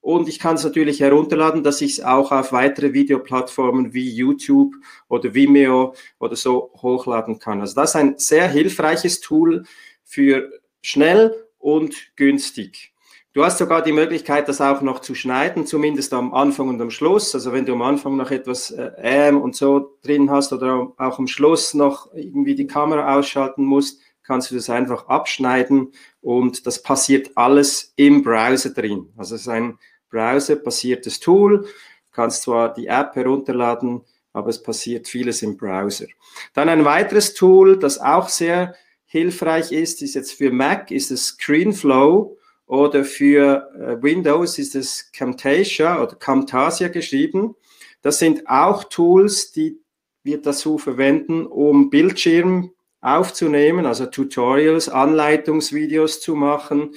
und 0.00 0.26
ich 0.26 0.38
kann 0.38 0.56
es 0.56 0.64
natürlich 0.64 1.00
herunterladen, 1.00 1.62
dass 1.62 1.82
ich 1.82 1.98
es 1.98 2.00
auch 2.04 2.32
auf 2.32 2.50
weitere 2.52 2.94
Videoplattformen 2.94 3.92
wie 3.92 4.10
YouTube 4.10 4.74
oder 5.08 5.34
Vimeo 5.34 5.94
oder 6.18 6.34
so 6.34 6.72
hochladen 6.80 7.38
kann. 7.38 7.60
Also 7.60 7.74
das 7.74 7.90
ist 7.90 7.96
ein 7.96 8.18
sehr 8.18 8.48
hilfreiches 8.48 9.20
Tool 9.20 9.64
für 10.02 10.50
schnell 10.80 11.46
und 11.58 12.16
günstig. 12.16 12.93
Du 13.34 13.44
hast 13.44 13.58
sogar 13.58 13.82
die 13.82 13.90
Möglichkeit, 13.90 14.48
das 14.48 14.60
auch 14.60 14.80
noch 14.80 15.00
zu 15.00 15.16
schneiden, 15.16 15.66
zumindest 15.66 16.14
am 16.14 16.32
Anfang 16.32 16.68
und 16.68 16.80
am 16.80 16.90
Schluss. 16.90 17.34
Also 17.34 17.52
wenn 17.52 17.66
du 17.66 17.72
am 17.72 17.82
Anfang 17.82 18.16
noch 18.16 18.30
etwas 18.30 18.70
äh, 18.70 18.92
ähm 18.98 19.42
und 19.42 19.56
so 19.56 19.98
drin 20.04 20.30
hast 20.30 20.52
oder 20.52 20.92
auch 20.96 21.18
am 21.18 21.26
Schluss 21.26 21.74
noch 21.74 22.14
irgendwie 22.14 22.54
die 22.54 22.68
Kamera 22.68 23.18
ausschalten 23.18 23.64
musst, 23.64 24.00
kannst 24.22 24.52
du 24.52 24.54
das 24.54 24.70
einfach 24.70 25.08
abschneiden 25.08 25.90
und 26.20 26.64
das 26.64 26.80
passiert 26.80 27.32
alles 27.34 27.92
im 27.96 28.22
Browser 28.22 28.70
drin. 28.70 29.12
Also 29.16 29.34
es 29.34 29.40
ist 29.40 29.48
ein 29.48 29.80
browserbasiertes 30.10 31.18
Tool. 31.18 31.62
Du 31.62 31.68
kannst 32.12 32.42
zwar 32.42 32.72
die 32.72 32.86
App 32.86 33.16
herunterladen, 33.16 34.02
aber 34.32 34.50
es 34.50 34.62
passiert 34.62 35.08
vieles 35.08 35.42
im 35.42 35.56
Browser. 35.56 36.06
Dann 36.52 36.68
ein 36.68 36.84
weiteres 36.84 37.34
Tool, 37.34 37.80
das 37.80 37.98
auch 37.98 38.28
sehr 38.28 38.76
hilfreich 39.06 39.72
ist, 39.72 40.02
ist 40.02 40.14
jetzt 40.14 40.34
für 40.34 40.52
Mac, 40.52 40.92
ist 40.92 41.10
das 41.10 41.26
ScreenFlow. 41.26 42.38
Oder 42.74 43.04
für 43.04 43.70
äh, 43.78 44.02
Windows 44.02 44.58
ist 44.58 44.74
es 44.74 45.12
Camtasia 45.12 46.02
oder 46.02 46.16
Camtasia 46.16 46.88
geschrieben. 46.88 47.54
Das 48.02 48.18
sind 48.18 48.48
auch 48.48 48.82
Tools, 48.84 49.52
die 49.52 49.78
wir 50.24 50.42
dazu 50.42 50.78
verwenden, 50.78 51.46
um 51.46 51.88
Bildschirm 51.88 52.72
aufzunehmen, 53.00 53.86
also 53.86 54.06
Tutorials, 54.06 54.88
Anleitungsvideos 54.88 56.20
zu 56.20 56.34
machen. 56.34 56.96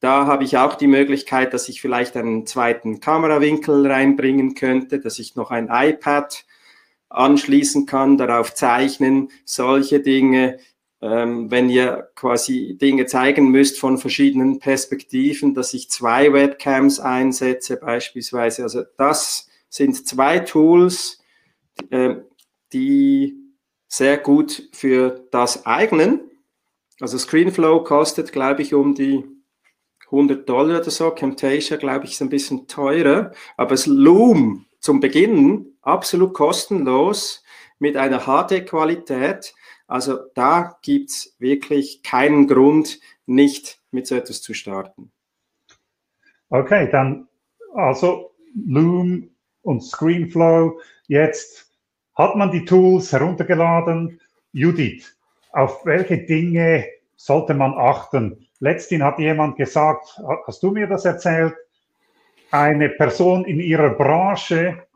Da 0.00 0.26
habe 0.26 0.44
ich 0.44 0.58
auch 0.58 0.74
die 0.74 0.86
Möglichkeit, 0.86 1.54
dass 1.54 1.70
ich 1.70 1.80
vielleicht 1.80 2.14
einen 2.18 2.44
zweiten 2.46 3.00
Kamerawinkel 3.00 3.86
reinbringen 3.86 4.54
könnte, 4.54 5.00
dass 5.00 5.18
ich 5.18 5.34
noch 5.34 5.50
ein 5.50 5.70
iPad 5.72 6.44
anschließen 7.08 7.86
kann, 7.86 8.18
darauf 8.18 8.52
zeichnen, 8.52 9.30
solche 9.46 10.00
Dinge. 10.00 10.58
Ähm, 11.02 11.50
wenn 11.50 11.68
ihr 11.68 12.10
quasi 12.14 12.76
Dinge 12.80 13.06
zeigen 13.06 13.50
müsst 13.50 13.78
von 13.78 13.98
verschiedenen 13.98 14.58
Perspektiven, 14.58 15.54
dass 15.54 15.74
ich 15.74 15.90
zwei 15.90 16.32
Webcams 16.32 17.00
einsetze 17.00 17.76
beispielsweise. 17.76 18.62
Also 18.62 18.82
das 18.96 19.48
sind 19.68 20.06
zwei 20.06 20.38
Tools, 20.40 21.22
äh, 21.90 22.16
die 22.72 23.36
sehr 23.88 24.18
gut 24.18 24.68
für 24.72 25.26
das 25.30 25.66
eignen. 25.66 26.20
Also 27.00 27.18
ScreenFlow 27.18 27.84
kostet, 27.84 28.32
glaube 28.32 28.62
ich, 28.62 28.72
um 28.72 28.94
die 28.94 29.24
100 30.06 30.48
Dollar 30.48 30.80
oder 30.80 30.90
so. 30.90 31.10
Camtasia, 31.10 31.76
glaube 31.76 32.06
ich, 32.06 32.12
ist 32.12 32.22
ein 32.22 32.30
bisschen 32.30 32.66
teurer. 32.68 33.32
Aber 33.56 33.70
das 33.70 33.86
Loom 33.86 34.66
zum 34.80 35.00
Beginn 35.00 35.74
absolut 35.82 36.32
kostenlos 36.32 37.42
mit 37.78 37.96
einer 37.96 38.20
HD-Qualität. 38.20 39.54
Also 39.86 40.18
da 40.34 40.78
gibt 40.82 41.10
es 41.10 41.36
wirklich 41.38 42.02
keinen 42.02 42.46
Grund, 42.46 43.00
nicht 43.26 43.80
mit 43.90 44.06
so 44.06 44.14
etwas 44.16 44.42
zu 44.42 44.54
starten. 44.54 45.12
Okay, 46.48 46.88
dann 46.90 47.28
also 47.74 48.32
Loom 48.54 49.30
und 49.62 49.82
ScreenFlow. 49.82 50.80
Jetzt 51.08 51.70
hat 52.14 52.36
man 52.36 52.50
die 52.50 52.64
Tools 52.64 53.12
heruntergeladen. 53.12 54.20
Judith, 54.52 55.16
auf 55.52 55.84
welche 55.84 56.18
Dinge 56.18 56.86
sollte 57.16 57.54
man 57.54 57.74
achten? 57.74 58.46
Letztens 58.60 59.02
hat 59.02 59.18
jemand 59.18 59.56
gesagt, 59.56 60.20
hast 60.46 60.62
du 60.62 60.70
mir 60.70 60.86
das 60.86 61.04
erzählt? 61.04 61.54
Eine 62.50 62.88
Person 62.90 63.44
in 63.44 63.60
ihrer 63.60 63.90
Branche, 63.90 64.86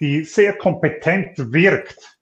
die 0.00 0.24
sehr 0.24 0.54
kompetent 0.54 1.52
wirkt. 1.52 2.15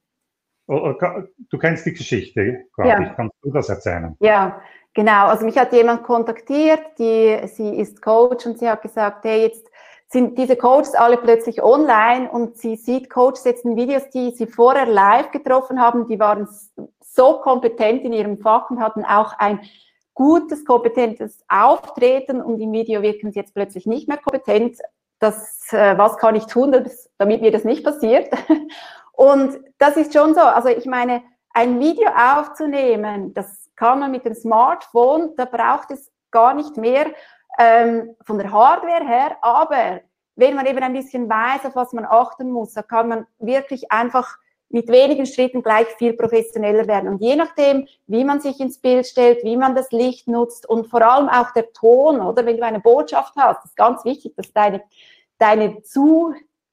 Oh, 0.66 0.94
oh, 0.94 1.22
du 1.50 1.58
kennst 1.58 1.84
die 1.86 1.92
Geschichte, 1.92 2.64
glaube 2.74 2.90
ja. 2.90 3.00
ich. 3.00 3.16
Kannst 3.16 3.36
du 3.42 3.50
das 3.50 3.68
erzählen? 3.68 4.16
Ja, 4.20 4.60
genau. 4.94 5.26
Also 5.26 5.44
mich 5.44 5.58
hat 5.58 5.72
jemand 5.72 6.04
kontaktiert, 6.04 6.80
die, 6.98 7.38
sie 7.46 7.76
ist 7.76 8.00
Coach 8.00 8.46
und 8.46 8.58
sie 8.58 8.68
hat 8.68 8.82
gesagt, 8.82 9.24
hey, 9.24 9.42
jetzt 9.42 9.66
sind 10.08 10.38
diese 10.38 10.56
Coaches 10.56 10.94
alle 10.94 11.16
plötzlich 11.16 11.62
online 11.62 12.30
und 12.30 12.56
sie 12.56 12.76
sieht 12.76 13.10
Coaches 13.10 13.44
jetzt 13.44 13.64
in 13.64 13.76
Videos, 13.76 14.08
die 14.10 14.30
sie 14.30 14.46
vorher 14.46 14.86
live 14.86 15.30
getroffen 15.32 15.80
haben, 15.80 16.08
die 16.08 16.18
waren 16.18 16.48
so 17.00 17.40
kompetent 17.40 18.04
in 18.04 18.12
ihrem 18.12 18.38
Fach 18.38 18.70
und 18.70 18.80
hatten 18.80 19.04
auch 19.04 19.38
ein 19.38 19.60
gutes, 20.14 20.64
kompetentes 20.64 21.44
Auftreten 21.48 22.40
und 22.40 22.60
im 22.60 22.72
Video 22.72 23.02
wirken 23.02 23.32
sie 23.32 23.40
jetzt 23.40 23.54
plötzlich 23.54 23.86
nicht 23.86 24.08
mehr 24.08 24.18
kompetent. 24.18 24.78
Das, 25.18 25.72
äh, 25.72 25.98
was 25.98 26.16
kann 26.18 26.36
ich 26.36 26.46
tun, 26.46 26.72
damit 27.18 27.40
mir 27.40 27.50
das 27.50 27.64
nicht 27.64 27.84
passiert? 27.84 28.28
Und 29.16 29.58
das 29.78 29.96
ist 29.96 30.12
schon 30.12 30.34
so. 30.34 30.40
Also 30.40 30.68
ich 30.68 30.86
meine, 30.86 31.22
ein 31.52 31.78
Video 31.80 32.08
aufzunehmen, 32.08 33.32
das 33.32 33.70
kann 33.76 34.00
man 34.00 34.10
mit 34.10 34.24
dem 34.24 34.34
Smartphone, 34.34 35.34
da 35.36 35.44
braucht 35.44 35.90
es 35.90 36.10
gar 36.30 36.54
nicht 36.54 36.76
mehr 36.76 37.06
ähm, 37.58 38.16
von 38.24 38.38
der 38.38 38.50
Hardware 38.50 39.06
her, 39.06 39.36
aber 39.40 40.00
wenn 40.36 40.56
man 40.56 40.66
eben 40.66 40.82
ein 40.82 40.92
bisschen 40.92 41.28
weiß, 41.28 41.64
auf 41.64 41.76
was 41.76 41.92
man 41.92 42.04
achten 42.04 42.50
muss, 42.50 42.72
da 42.74 42.82
kann 42.82 43.08
man 43.08 43.26
wirklich 43.38 43.92
einfach 43.92 44.36
mit 44.68 44.88
wenigen 44.88 45.26
Schritten 45.26 45.62
gleich 45.62 45.86
viel 45.98 46.14
professioneller 46.14 46.88
werden. 46.88 47.08
Und 47.08 47.22
je 47.22 47.36
nachdem, 47.36 47.86
wie 48.08 48.24
man 48.24 48.40
sich 48.40 48.58
ins 48.58 48.80
Bild 48.80 49.06
stellt, 49.06 49.44
wie 49.44 49.56
man 49.56 49.76
das 49.76 49.92
Licht 49.92 50.26
nutzt 50.26 50.68
und 50.68 50.88
vor 50.88 51.02
allem 51.02 51.28
auch 51.28 51.52
der 51.52 51.72
Ton, 51.72 52.20
oder 52.20 52.44
wenn 52.44 52.56
du 52.56 52.64
eine 52.64 52.80
Botschaft 52.80 53.34
hast, 53.36 53.64
ist 53.64 53.76
ganz 53.76 54.04
wichtig, 54.04 54.34
dass 54.34 54.52
deine, 54.52 54.82
deine 55.38 55.80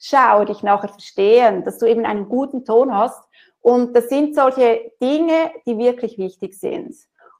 Zuschauer 0.01 0.45
dich 0.45 0.63
nachher 0.63 0.89
verstehen, 0.89 1.63
dass 1.63 1.77
du 1.77 1.85
eben 1.85 2.05
einen 2.05 2.27
guten 2.27 2.65
Ton 2.65 2.93
hast. 2.93 3.23
Und 3.61 3.95
das 3.95 4.09
sind 4.09 4.35
solche 4.35 4.91
Dinge, 5.01 5.51
die 5.65 5.77
wirklich 5.77 6.17
wichtig 6.17 6.59
sind. 6.59 6.95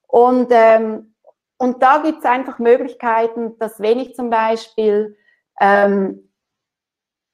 Und 0.06 0.48
ähm, 0.50 1.12
und 1.62 1.80
da 1.80 1.98
gibt 1.98 2.18
es 2.18 2.24
einfach 2.24 2.58
Möglichkeiten, 2.58 3.56
dass 3.60 3.78
wenn 3.78 4.00
ich 4.00 4.16
zum 4.16 4.30
Beispiel 4.30 5.16
ähm, 5.60 6.28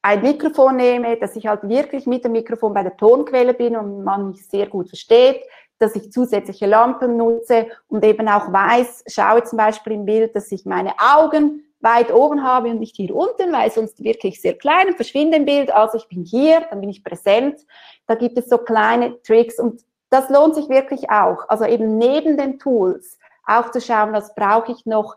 ein 0.03 0.21
Mikrofon 0.21 0.77
nehme, 0.77 1.17
dass 1.17 1.35
ich 1.35 1.47
halt 1.47 1.67
wirklich 1.67 2.07
mit 2.07 2.27
dem 2.27 2.33
Mikrofon 2.33 2.75
bei 2.75 2.83
der 2.83 2.95
Tonquelle 2.99 3.55
bin 3.55 3.75
und 3.75 4.05
man 4.05 4.29
mich 4.29 4.47
sehr 4.47 4.67
gut 4.67 4.91
versteht, 4.91 5.43
dass 5.79 5.97
ich 5.97 6.13
zusätzliche 6.13 6.67
Lampen 6.67 7.17
nutze 7.17 7.69
und 7.89 8.05
eben 8.05 8.29
auch 8.29 8.53
weiß, 8.53 9.05
schaue 9.07 9.45
zum 9.45 9.57
Beispiel 9.57 9.95
im 9.95 10.05
Bild, 10.05 10.37
dass 10.37 10.53
ich 10.53 10.67
meine 10.67 10.93
Augen 10.99 11.65
weit 11.81 12.13
oben 12.13 12.43
habe 12.43 12.69
und 12.69 12.81
nicht 12.81 12.97
hier 12.97 13.15
unten, 13.15 13.53
weil 13.53 13.71
sonst 13.71 14.03
wirklich 14.03 14.41
sehr 14.41 14.55
klein 14.55 14.89
und 14.89 14.97
verschwinde 14.97 15.37
im 15.37 15.45
Bild. 15.45 15.71
Also 15.71 15.99
ich 15.99 16.09
bin 16.09 16.25
hier, 16.25 16.67
dann 16.71 16.81
bin 16.81 16.91
ich 16.91 17.05
präsent. 17.05 17.61
Da 18.07 18.15
gibt 18.15 18.37
es 18.39 18.49
so 18.49 18.59
kleine 18.59 19.21
Tricks 19.23 19.59
und 19.59 19.83
das 20.11 20.29
lohnt 20.31 20.55
sich 20.55 20.69
wirklich 20.69 21.11
auch. 21.11 21.49
Also 21.49 21.65
eben 21.65 21.99
neben 21.99 22.37
den 22.37 22.59
Tools 22.59 23.19
auch 23.45 23.71
zu 23.71 23.81
schauen, 23.81 24.13
was 24.13 24.35
brauche 24.35 24.73
ich 24.73 24.87
noch, 24.87 25.17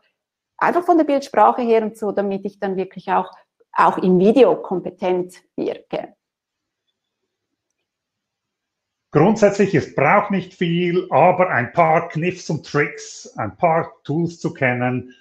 einfach 0.58 0.84
von 0.84 0.97
der 0.97 1.06
Bildsprache 1.06 1.62
her 1.62 1.82
und 1.82 1.97
so, 1.97 2.12
damit 2.12 2.45
ich 2.45 2.60
dann 2.60 2.78
wirklich 2.78 3.12
auch, 3.12 3.32
auch 3.74 3.97
im 3.97 4.19
Video 4.19 4.56
kompetent 4.56 5.41
wirke. 5.56 6.13
Grundsätzlich, 9.13 9.76
es 9.76 9.93
braucht 9.93 10.32
nicht 10.32 10.54
viel, 10.54 11.08
aber 11.10 11.50
ein 11.50 11.74
paar 11.74 12.08
Kniffs 12.08 12.50
und 12.50 12.65
Tricks, 12.65 13.34
ein 13.38 13.58
paar 13.58 13.91
Tools 14.04 14.39
zu 14.39 14.54
kennen, 14.54 15.13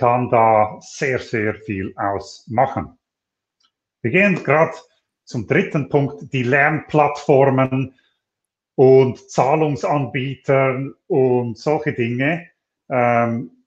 kann 0.00 0.30
da 0.30 0.78
sehr, 0.80 1.18
sehr 1.18 1.54
viel 1.54 1.94
ausmachen. 1.96 2.98
Wir 4.00 4.10
gehen 4.10 4.42
gerade 4.42 4.74
zum 5.24 5.46
dritten 5.46 5.90
Punkt, 5.90 6.32
die 6.32 6.42
Lernplattformen 6.42 7.94
und 8.76 9.30
Zahlungsanbietern 9.30 10.94
und 11.06 11.58
solche 11.58 11.92
Dinge. 11.92 12.48
Ähm, 12.88 13.66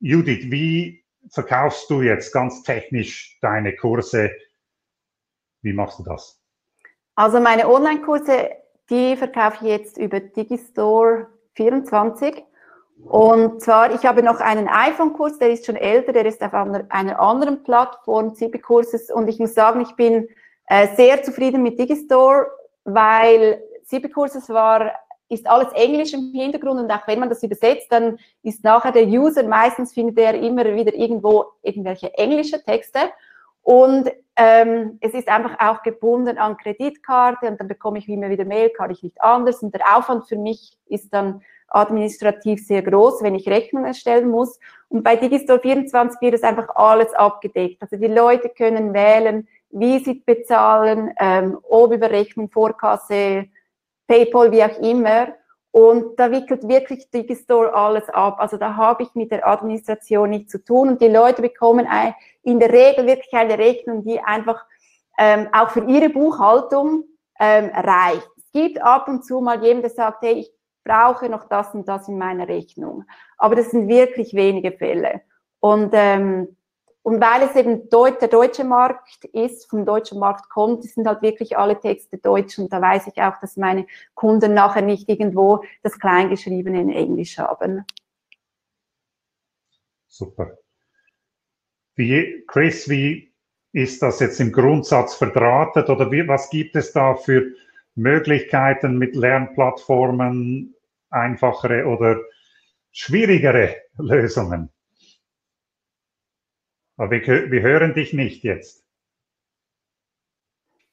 Judith, 0.00 0.50
wie 0.50 1.02
verkaufst 1.30 1.88
du 1.88 2.02
jetzt 2.02 2.30
ganz 2.30 2.62
technisch 2.62 3.38
deine 3.40 3.74
Kurse? 3.74 4.32
Wie 5.62 5.72
machst 5.72 5.98
du 5.98 6.02
das? 6.04 6.42
Also 7.14 7.40
meine 7.40 7.70
Online-Kurse, 7.70 8.50
die 8.90 9.16
verkaufe 9.16 9.64
ich 9.64 9.70
jetzt 9.70 9.96
über 9.96 10.20
Digistore 10.20 11.28
24. 11.54 12.44
Und 13.06 13.60
zwar, 13.60 13.92
ich 13.94 14.06
habe 14.06 14.22
noch 14.22 14.40
einen 14.40 14.68
iPhone-Kurs, 14.68 15.38
der 15.38 15.50
ist 15.50 15.66
schon 15.66 15.76
älter, 15.76 16.12
der 16.12 16.26
ist 16.26 16.42
auf 16.42 16.54
einer, 16.54 16.84
einer 16.90 17.20
anderen 17.20 17.62
Plattform, 17.62 18.34
CB-Kurses. 18.34 19.10
Und 19.10 19.28
ich 19.28 19.38
muss 19.38 19.54
sagen, 19.54 19.80
ich 19.80 19.94
bin 19.96 20.28
äh, 20.66 20.88
sehr 20.94 21.22
zufrieden 21.22 21.62
mit 21.62 21.78
Digistore, 21.78 22.46
weil 22.84 23.62
CB-Kurses 23.86 24.48
war, 24.50 24.92
ist 25.28 25.48
alles 25.48 25.72
Englisch 25.72 26.12
im 26.12 26.32
Hintergrund 26.32 26.80
und 26.80 26.90
auch 26.90 27.06
wenn 27.06 27.20
man 27.20 27.28
das 27.28 27.42
übersetzt, 27.42 27.90
dann 27.90 28.18
ist 28.42 28.64
nachher 28.64 28.92
der 28.92 29.06
User, 29.06 29.44
meistens 29.44 29.92
findet 29.92 30.18
er 30.18 30.34
immer 30.34 30.64
wieder 30.64 30.92
irgendwo 30.92 31.44
irgendwelche 31.62 32.12
englische 32.18 32.62
Texte 32.62 32.98
und 33.62 34.10
ähm, 34.36 34.98
es 35.00 35.14
ist 35.14 35.28
einfach 35.28 35.56
auch 35.60 35.82
gebunden 35.82 36.36
an 36.36 36.56
Kreditkarte 36.56 37.46
und 37.46 37.60
dann 37.60 37.68
bekomme 37.68 37.98
ich 37.98 38.08
immer 38.08 38.28
wieder 38.28 38.44
Mail, 38.44 38.70
kann 38.70 38.90
ich 38.90 39.02
nicht 39.02 39.20
anders 39.22 39.62
und 39.62 39.72
der 39.72 39.96
Aufwand 39.96 40.26
für 40.26 40.36
mich 40.36 40.76
ist 40.86 41.14
dann 41.14 41.42
administrativ 41.70 42.66
sehr 42.66 42.82
groß, 42.82 43.22
wenn 43.22 43.34
ich 43.34 43.48
Rechnung 43.48 43.84
erstellen 43.84 44.28
muss. 44.28 44.58
Und 44.88 45.02
bei 45.02 45.16
Digistore 45.16 45.60
24 45.60 46.20
wird 46.20 46.34
es 46.34 46.42
einfach 46.42 46.68
alles 46.74 47.12
abgedeckt. 47.14 47.80
Also 47.80 47.96
die 47.96 48.08
Leute 48.08 48.48
können 48.48 48.92
wählen, 48.92 49.48
wie 49.70 49.98
sie 50.00 50.14
bezahlen, 50.14 51.12
ähm, 51.18 51.58
ob 51.62 51.92
über 51.92 52.10
Rechnung, 52.10 52.50
Vorkasse, 52.50 53.46
PayPal, 54.08 54.50
wie 54.50 54.64
auch 54.64 54.78
immer. 54.80 55.28
Und 55.72 56.18
da 56.18 56.32
wickelt 56.32 56.66
wirklich 56.66 57.08
Digistore 57.10 57.72
alles 57.72 58.08
ab. 58.08 58.40
Also 58.40 58.56
da 58.56 58.74
habe 58.74 59.04
ich 59.04 59.14
mit 59.14 59.30
der 59.30 59.46
Administration 59.46 60.30
nichts 60.30 60.50
zu 60.50 60.64
tun. 60.64 60.88
Und 60.88 61.00
die 61.00 61.08
Leute 61.08 61.42
bekommen 61.42 61.86
in 62.42 62.58
der 62.58 62.72
Regel 62.72 63.06
wirklich 63.06 63.32
eine 63.32 63.56
Rechnung, 63.56 64.04
die 64.04 64.18
einfach 64.20 64.64
ähm, 65.16 65.48
auch 65.52 65.70
für 65.70 65.84
ihre 65.84 66.08
Buchhaltung 66.08 67.04
ähm, 67.38 67.70
reicht. 67.72 68.28
Es 68.38 68.50
gibt 68.52 68.82
ab 68.82 69.06
und 69.06 69.24
zu 69.24 69.40
mal 69.40 69.62
jemand, 69.62 69.84
der 69.84 69.90
sagt, 69.90 70.22
hey, 70.22 70.32
ich 70.32 70.52
brauche 70.84 71.28
noch 71.28 71.48
das 71.48 71.74
und 71.74 71.88
das 71.88 72.08
in 72.08 72.18
meiner 72.18 72.48
Rechnung. 72.48 73.04
Aber 73.38 73.54
das 73.54 73.70
sind 73.70 73.88
wirklich 73.88 74.34
wenige 74.34 74.72
Fälle. 74.72 75.22
Und 75.60 75.90
ähm, 75.92 76.56
und 77.02 77.20
weil 77.20 77.42
es 77.42 77.56
eben 77.56 77.88
der 77.88 78.28
deutsche 78.28 78.62
Markt 78.64 79.24
ist, 79.24 79.70
vom 79.70 79.86
deutschen 79.86 80.18
Markt 80.18 80.50
kommt, 80.50 80.84
sind 80.84 81.06
halt 81.06 81.22
wirklich 81.22 81.56
alle 81.56 81.80
Texte 81.80 82.18
deutsch 82.18 82.58
und 82.58 82.70
da 82.72 82.80
weiß 82.80 83.06
ich 83.06 83.22
auch, 83.22 83.38
dass 83.40 83.56
meine 83.56 83.86
Kunden 84.14 84.52
nachher 84.52 84.82
nicht 84.82 85.08
irgendwo 85.08 85.64
das 85.82 85.98
Kleingeschriebene 85.98 86.80
in 86.82 86.90
Englisch 86.90 87.38
haben. 87.38 87.86
Super. 90.08 90.58
Wie, 91.94 92.44
Chris, 92.46 92.88
wie 92.88 93.32
ist 93.72 94.02
das 94.02 94.20
jetzt 94.20 94.40
im 94.40 94.52
Grundsatz 94.52 95.14
verdrahtet 95.14 95.88
oder 95.88 96.10
wie, 96.10 96.28
was 96.28 96.50
gibt 96.50 96.76
es 96.76 96.92
da 96.92 97.14
für 97.14 97.54
Möglichkeiten 97.94 98.98
mit 98.98 99.16
Lernplattformen, 99.16 100.74
einfachere 101.10 101.86
oder 101.86 102.20
schwierigere 102.92 103.76
Lösungen? 103.98 104.70
Aber 106.96 107.10
wir, 107.10 107.50
wir 107.50 107.62
hören 107.62 107.94
dich 107.94 108.12
nicht 108.12 108.44
jetzt. 108.44 108.84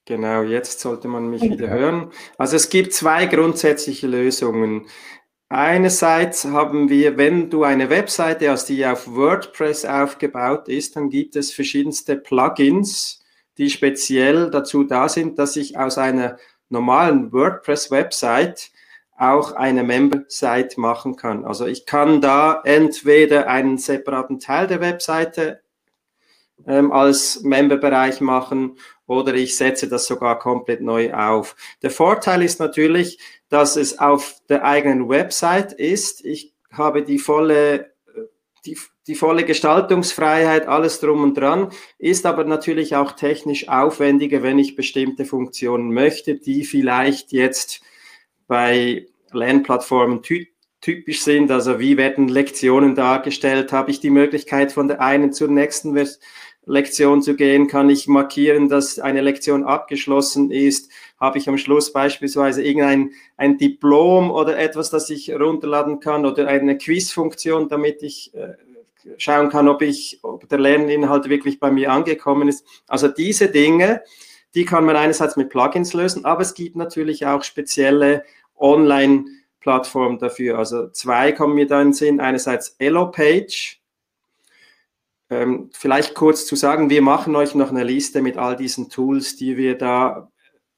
Genau, 0.06 0.42
jetzt 0.42 0.80
sollte 0.80 1.06
man 1.06 1.28
mich 1.28 1.42
wieder 1.42 1.68
hören. 1.68 2.10
Also 2.38 2.56
es 2.56 2.70
gibt 2.70 2.94
zwei 2.94 3.26
grundsätzliche 3.26 4.06
Lösungen. 4.06 4.86
Einerseits 5.50 6.46
haben 6.46 6.88
wir, 6.88 7.18
wenn 7.18 7.50
du 7.50 7.64
eine 7.64 7.90
Webseite 7.90 8.50
hast, 8.50 8.70
die 8.70 8.86
auf 8.86 9.06
WordPress 9.06 9.84
aufgebaut 9.84 10.68
ist, 10.68 10.96
dann 10.96 11.10
gibt 11.10 11.36
es 11.36 11.52
verschiedenste 11.52 12.16
Plugins, 12.16 13.22
die 13.58 13.68
speziell 13.68 14.50
dazu 14.50 14.84
da 14.84 15.10
sind, 15.10 15.38
dass 15.38 15.56
ich 15.56 15.78
aus 15.78 15.98
einer 15.98 16.38
normalen 16.68 17.32
WordPress-Website 17.32 18.70
auch 19.16 19.52
eine 19.52 19.82
Member-Site 19.82 20.80
machen 20.80 21.16
kann. 21.16 21.44
Also 21.44 21.66
ich 21.66 21.86
kann 21.86 22.20
da 22.20 22.60
entweder 22.64 23.48
einen 23.48 23.76
separaten 23.76 24.38
Teil 24.38 24.68
der 24.68 24.80
Webseite 24.80 25.60
ähm, 26.66 26.92
als 26.92 27.42
Member-Bereich 27.42 28.20
machen 28.20 28.78
oder 29.06 29.34
ich 29.34 29.56
setze 29.56 29.88
das 29.88 30.06
sogar 30.06 30.38
komplett 30.38 30.80
neu 30.80 31.12
auf. 31.14 31.56
Der 31.82 31.90
Vorteil 31.90 32.42
ist 32.42 32.60
natürlich, 32.60 33.18
dass 33.48 33.76
es 33.76 33.98
auf 33.98 34.36
der 34.48 34.64
eigenen 34.64 35.08
Website 35.08 35.72
ist. 35.72 36.24
Ich 36.24 36.54
habe 36.70 37.02
die 37.02 37.18
volle, 37.18 37.92
die, 38.66 38.78
die 39.08 39.14
volle 39.14 39.44
Gestaltungsfreiheit, 39.44 40.68
alles 40.68 41.00
drum 41.00 41.22
und 41.22 41.36
dran, 41.36 41.70
ist 41.98 42.26
aber 42.26 42.44
natürlich 42.44 42.94
auch 42.94 43.12
technisch 43.12 43.68
aufwendiger, 43.68 44.42
wenn 44.42 44.58
ich 44.58 44.76
bestimmte 44.76 45.24
Funktionen 45.24 45.92
möchte, 45.92 46.36
die 46.36 46.64
vielleicht 46.64 47.32
jetzt 47.32 47.80
bei 48.46 49.06
Lernplattformen 49.32 50.22
ty 50.22 50.48
typisch 50.80 51.22
sind. 51.22 51.50
Also 51.50 51.80
wie 51.80 51.96
werden 51.96 52.28
Lektionen 52.28 52.94
dargestellt? 52.94 53.72
Habe 53.72 53.90
ich 53.90 53.98
die 53.98 54.10
Möglichkeit, 54.10 54.70
von 54.70 54.86
der 54.86 55.00
einen 55.00 55.32
zur 55.32 55.48
nächsten 55.48 55.98
Lektion 56.66 57.20
zu 57.20 57.34
gehen? 57.34 57.66
Kann 57.66 57.90
ich 57.90 58.06
markieren, 58.06 58.68
dass 58.68 59.00
eine 59.00 59.20
Lektion 59.22 59.64
abgeschlossen 59.64 60.52
ist? 60.52 60.92
Habe 61.18 61.38
ich 61.38 61.48
am 61.48 61.58
Schluss 61.58 61.92
beispielsweise 61.92 62.62
irgendein 62.62 63.10
ein 63.36 63.58
Diplom 63.58 64.30
oder 64.30 64.56
etwas, 64.56 64.90
das 64.90 65.10
ich 65.10 65.32
runterladen 65.34 65.98
kann 65.98 66.24
oder 66.24 66.46
eine 66.46 66.78
Quizfunktion, 66.78 67.68
damit 67.68 68.04
ich 68.04 68.32
äh, 68.34 68.54
schauen 69.16 69.48
kann, 69.48 69.68
ob 69.68 69.82
ich, 69.82 70.20
ob 70.22 70.48
der 70.48 70.58
Lerninhalt 70.58 71.28
wirklich 71.28 71.60
bei 71.60 71.70
mir 71.70 71.90
angekommen 71.90 72.48
ist. 72.48 72.66
Also 72.86 73.08
diese 73.08 73.48
Dinge, 73.48 74.02
die 74.54 74.64
kann 74.64 74.84
man 74.84 74.96
einerseits 74.96 75.36
mit 75.36 75.50
Plugins 75.50 75.92
lösen, 75.92 76.24
aber 76.24 76.42
es 76.42 76.54
gibt 76.54 76.76
natürlich 76.76 77.26
auch 77.26 77.42
spezielle 77.42 78.24
Online-Plattformen 78.56 80.18
dafür. 80.18 80.58
Also 80.58 80.88
zwei 80.90 81.32
kommen 81.32 81.54
mir 81.54 81.66
da 81.66 81.80
in 81.80 81.88
den 81.88 81.92
Sinn. 81.94 82.20
Einerseits 82.20 82.76
Elopage, 82.78 83.76
ähm, 85.30 85.70
vielleicht 85.72 86.14
kurz 86.14 86.46
zu 86.46 86.56
sagen, 86.56 86.90
wir 86.90 87.02
machen 87.02 87.36
euch 87.36 87.54
noch 87.54 87.70
eine 87.70 87.84
Liste 87.84 88.22
mit 88.22 88.38
all 88.38 88.56
diesen 88.56 88.88
Tools, 88.88 89.36
die 89.36 89.56
wir 89.56 89.76
da 89.76 90.30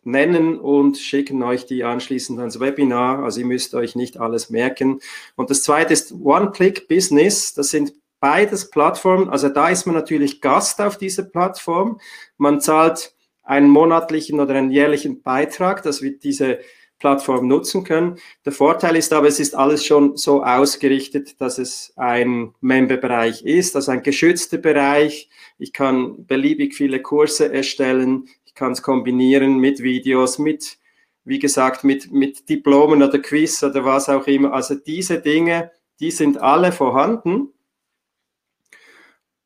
nennen 0.02 0.58
und 0.58 0.98
schicken 0.98 1.42
euch 1.42 1.66
die 1.66 1.84
anschließend 1.84 2.38
ans 2.38 2.58
Webinar. 2.58 3.22
Also 3.22 3.40
ihr 3.40 3.46
müsst 3.46 3.74
euch 3.74 3.94
nicht 3.94 4.18
alles 4.18 4.50
merken. 4.50 5.00
Und 5.36 5.50
das 5.50 5.62
zweite 5.62 5.92
ist 5.92 6.12
One-Click-Business. 6.12 7.54
Das 7.54 7.70
sind 7.70 7.92
beides 8.20 8.70
Plattformen. 8.70 9.28
Also 9.30 9.48
da 9.48 9.68
ist 9.70 9.86
man 9.86 9.94
natürlich 9.94 10.40
Gast 10.40 10.80
auf 10.80 10.98
dieser 10.98 11.24
Plattform. 11.24 11.98
Man 12.36 12.60
zahlt 12.60 13.14
einen 13.42 13.68
monatlichen 13.68 14.38
oder 14.38 14.54
einen 14.54 14.70
jährlichen 14.70 15.22
Beitrag, 15.22 15.82
dass 15.82 16.02
wir 16.02 16.16
diese 16.18 16.60
Plattform 17.00 17.48
nutzen 17.48 17.82
können. 17.82 18.18
Der 18.44 18.52
Vorteil 18.52 18.94
ist 18.94 19.12
aber, 19.12 19.26
es 19.26 19.40
ist 19.40 19.56
alles 19.56 19.84
schon 19.84 20.16
so 20.16 20.44
ausgerichtet, 20.44 21.40
dass 21.40 21.58
es 21.58 21.92
ein 21.96 22.54
Member-Bereich 22.60 23.42
ist, 23.42 23.74
also 23.74 23.90
ein 23.90 24.02
geschützter 24.02 24.58
Bereich. 24.58 25.28
Ich 25.58 25.72
kann 25.72 26.26
beliebig 26.26 26.74
viele 26.74 27.00
Kurse 27.00 27.52
erstellen. 27.52 28.28
Ich 28.44 28.54
kann 28.54 28.72
es 28.72 28.82
kombinieren 28.82 29.58
mit 29.58 29.82
Videos, 29.82 30.38
mit, 30.38 30.78
wie 31.24 31.38
gesagt, 31.38 31.84
mit, 31.84 32.12
mit 32.12 32.48
Diplomen 32.48 33.02
oder 33.02 33.18
Quiz 33.18 33.62
oder 33.62 33.84
was 33.84 34.08
auch 34.10 34.26
immer. 34.26 34.52
Also 34.52 34.74
diese 34.74 35.20
Dinge, 35.20 35.72
die 36.00 36.10
sind 36.10 36.38
alle 36.38 36.70
vorhanden. 36.70 37.48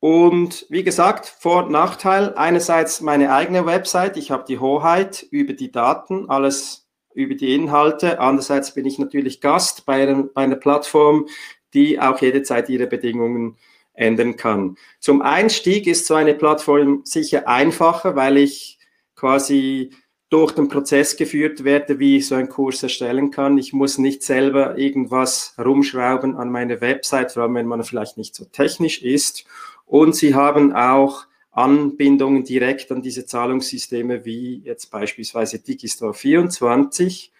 Und 0.05 0.67
wie 0.69 0.83
gesagt, 0.83 1.25
Vor- 1.25 1.63
und 1.63 1.71
Nachteil, 1.71 2.35
einerseits 2.35 3.01
meine 3.01 3.33
eigene 3.33 3.65
Website, 3.65 4.17
ich 4.17 4.29
habe 4.29 4.45
die 4.47 4.59
Hoheit 4.59 5.25
über 5.31 5.53
die 5.53 5.71
Daten, 5.71 6.29
alles 6.29 6.87
über 7.15 7.33
die 7.33 7.55
Inhalte. 7.55 8.19
Andererseits 8.19 8.75
bin 8.75 8.85
ich 8.85 8.99
natürlich 8.99 9.41
Gast 9.41 9.87
bei, 9.87 10.03
einem, 10.03 10.29
bei 10.31 10.43
einer 10.43 10.57
Plattform, 10.57 11.25
die 11.73 11.99
auch 11.99 12.21
jederzeit 12.21 12.69
ihre 12.69 12.85
Bedingungen 12.85 13.57
ändern 13.93 14.35
kann. 14.35 14.77
Zum 14.99 15.23
Einstieg 15.23 15.87
ist 15.87 16.05
so 16.05 16.13
eine 16.13 16.35
Plattform 16.35 17.01
sicher 17.03 17.47
einfacher, 17.47 18.15
weil 18.15 18.37
ich 18.37 18.77
quasi 19.15 19.89
durch 20.29 20.51
den 20.51 20.67
Prozess 20.67 21.17
geführt 21.17 21.63
werde, 21.63 21.97
wie 21.97 22.17
ich 22.17 22.27
so 22.27 22.35
einen 22.35 22.49
Kurs 22.49 22.83
erstellen 22.83 23.31
kann. 23.31 23.57
Ich 23.57 23.73
muss 23.73 23.97
nicht 23.97 24.21
selber 24.21 24.77
irgendwas 24.77 25.55
rumschrauben 25.57 26.35
an 26.35 26.51
meiner 26.51 26.81
Website, 26.81 27.31
vor 27.31 27.43
allem 27.43 27.55
wenn 27.55 27.67
man 27.67 27.83
vielleicht 27.83 28.17
nicht 28.17 28.35
so 28.35 28.45
technisch 28.45 29.01
ist. 29.01 29.45
Und 29.85 30.15
sie 30.15 30.35
haben 30.35 30.73
auch 30.73 31.27
Anbindungen 31.51 32.43
direkt 32.43 32.91
an 32.91 33.01
diese 33.01 33.25
Zahlungssysteme 33.25 34.25
wie 34.25 34.61
jetzt 34.63 34.91
beispielsweise 34.91 35.59
Digistore 35.59 36.13
24. 36.13 37.31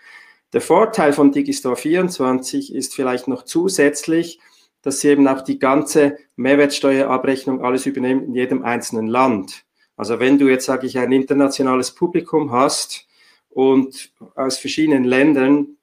Der 0.53 0.61
Vorteil 0.61 1.11
von 1.11 1.31
Digistore 1.31 1.75
24 1.75 2.73
ist 2.73 2.95
vielleicht 2.95 3.27
noch 3.27 3.43
zusätzlich, 3.43 4.39
dass 4.81 5.01
sie 5.01 5.09
eben 5.09 5.27
auch 5.27 5.41
die 5.41 5.59
ganze 5.59 6.17
Mehrwertsteuerabrechnung 6.35 7.61
alles 7.61 7.87
übernehmen 7.87 8.23
in 8.25 8.35
jedem 8.35 8.63
einzelnen 8.63 9.07
Land. 9.07 9.65
Also 9.97 10.19
wenn 10.19 10.37
du 10.37 10.47
jetzt, 10.47 10.65
sage 10.65 10.87
ich, 10.87 10.97
ein 10.97 11.11
internationales 11.11 11.91
Publikum 11.91 12.51
hast 12.51 13.07
und 13.49 14.13
aus 14.35 14.57
verschiedenen 14.57 15.03
Ländern, 15.03 15.77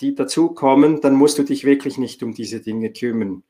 die 0.00 0.14
dazukommen, 0.14 1.00
dann 1.00 1.14
musst 1.14 1.38
du 1.38 1.42
dich 1.42 1.64
wirklich 1.64 1.98
nicht 1.98 2.22
um 2.22 2.32
diese 2.32 2.60
Dinge 2.60 2.92
kümmern. 2.92 3.42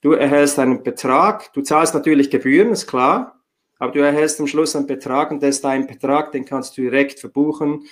Du 0.00 0.12
erhältst 0.12 0.58
einen 0.58 0.82
Betrag, 0.82 1.52
du 1.54 1.62
zahlst 1.62 1.94
natürlich 1.94 2.30
Gebühren, 2.30 2.70
ist 2.70 2.86
klar, 2.86 3.40
aber 3.78 3.92
du 3.92 4.00
erhältst 4.00 4.38
am 4.40 4.46
Schluss 4.46 4.76
einen 4.76 4.86
Betrag 4.86 5.30
und 5.30 5.42
das 5.42 5.56
ist 5.56 5.64
dein 5.64 5.86
Betrag, 5.86 6.32
den 6.32 6.44
kannst 6.44 6.76
du 6.76 6.82
direkt 6.82 7.18
verbuchen, 7.18 7.84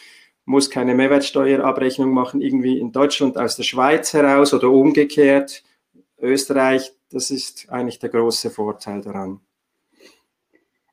musst 0.44 0.70
keine 0.70 0.94
Mehrwertsteuerabrechnung 0.94 2.10
machen, 2.10 2.40
irgendwie 2.40 2.78
in 2.78 2.92
Deutschland 2.92 3.36
aus 3.36 3.56
der 3.56 3.64
Schweiz 3.64 4.12
heraus 4.12 4.54
oder 4.54 4.70
umgekehrt, 4.70 5.64
Österreich. 6.18 6.92
Das 7.10 7.30
ist 7.30 7.68
eigentlich 7.70 7.98
der 7.98 8.10
große 8.10 8.50
Vorteil 8.50 9.00
daran. 9.00 9.40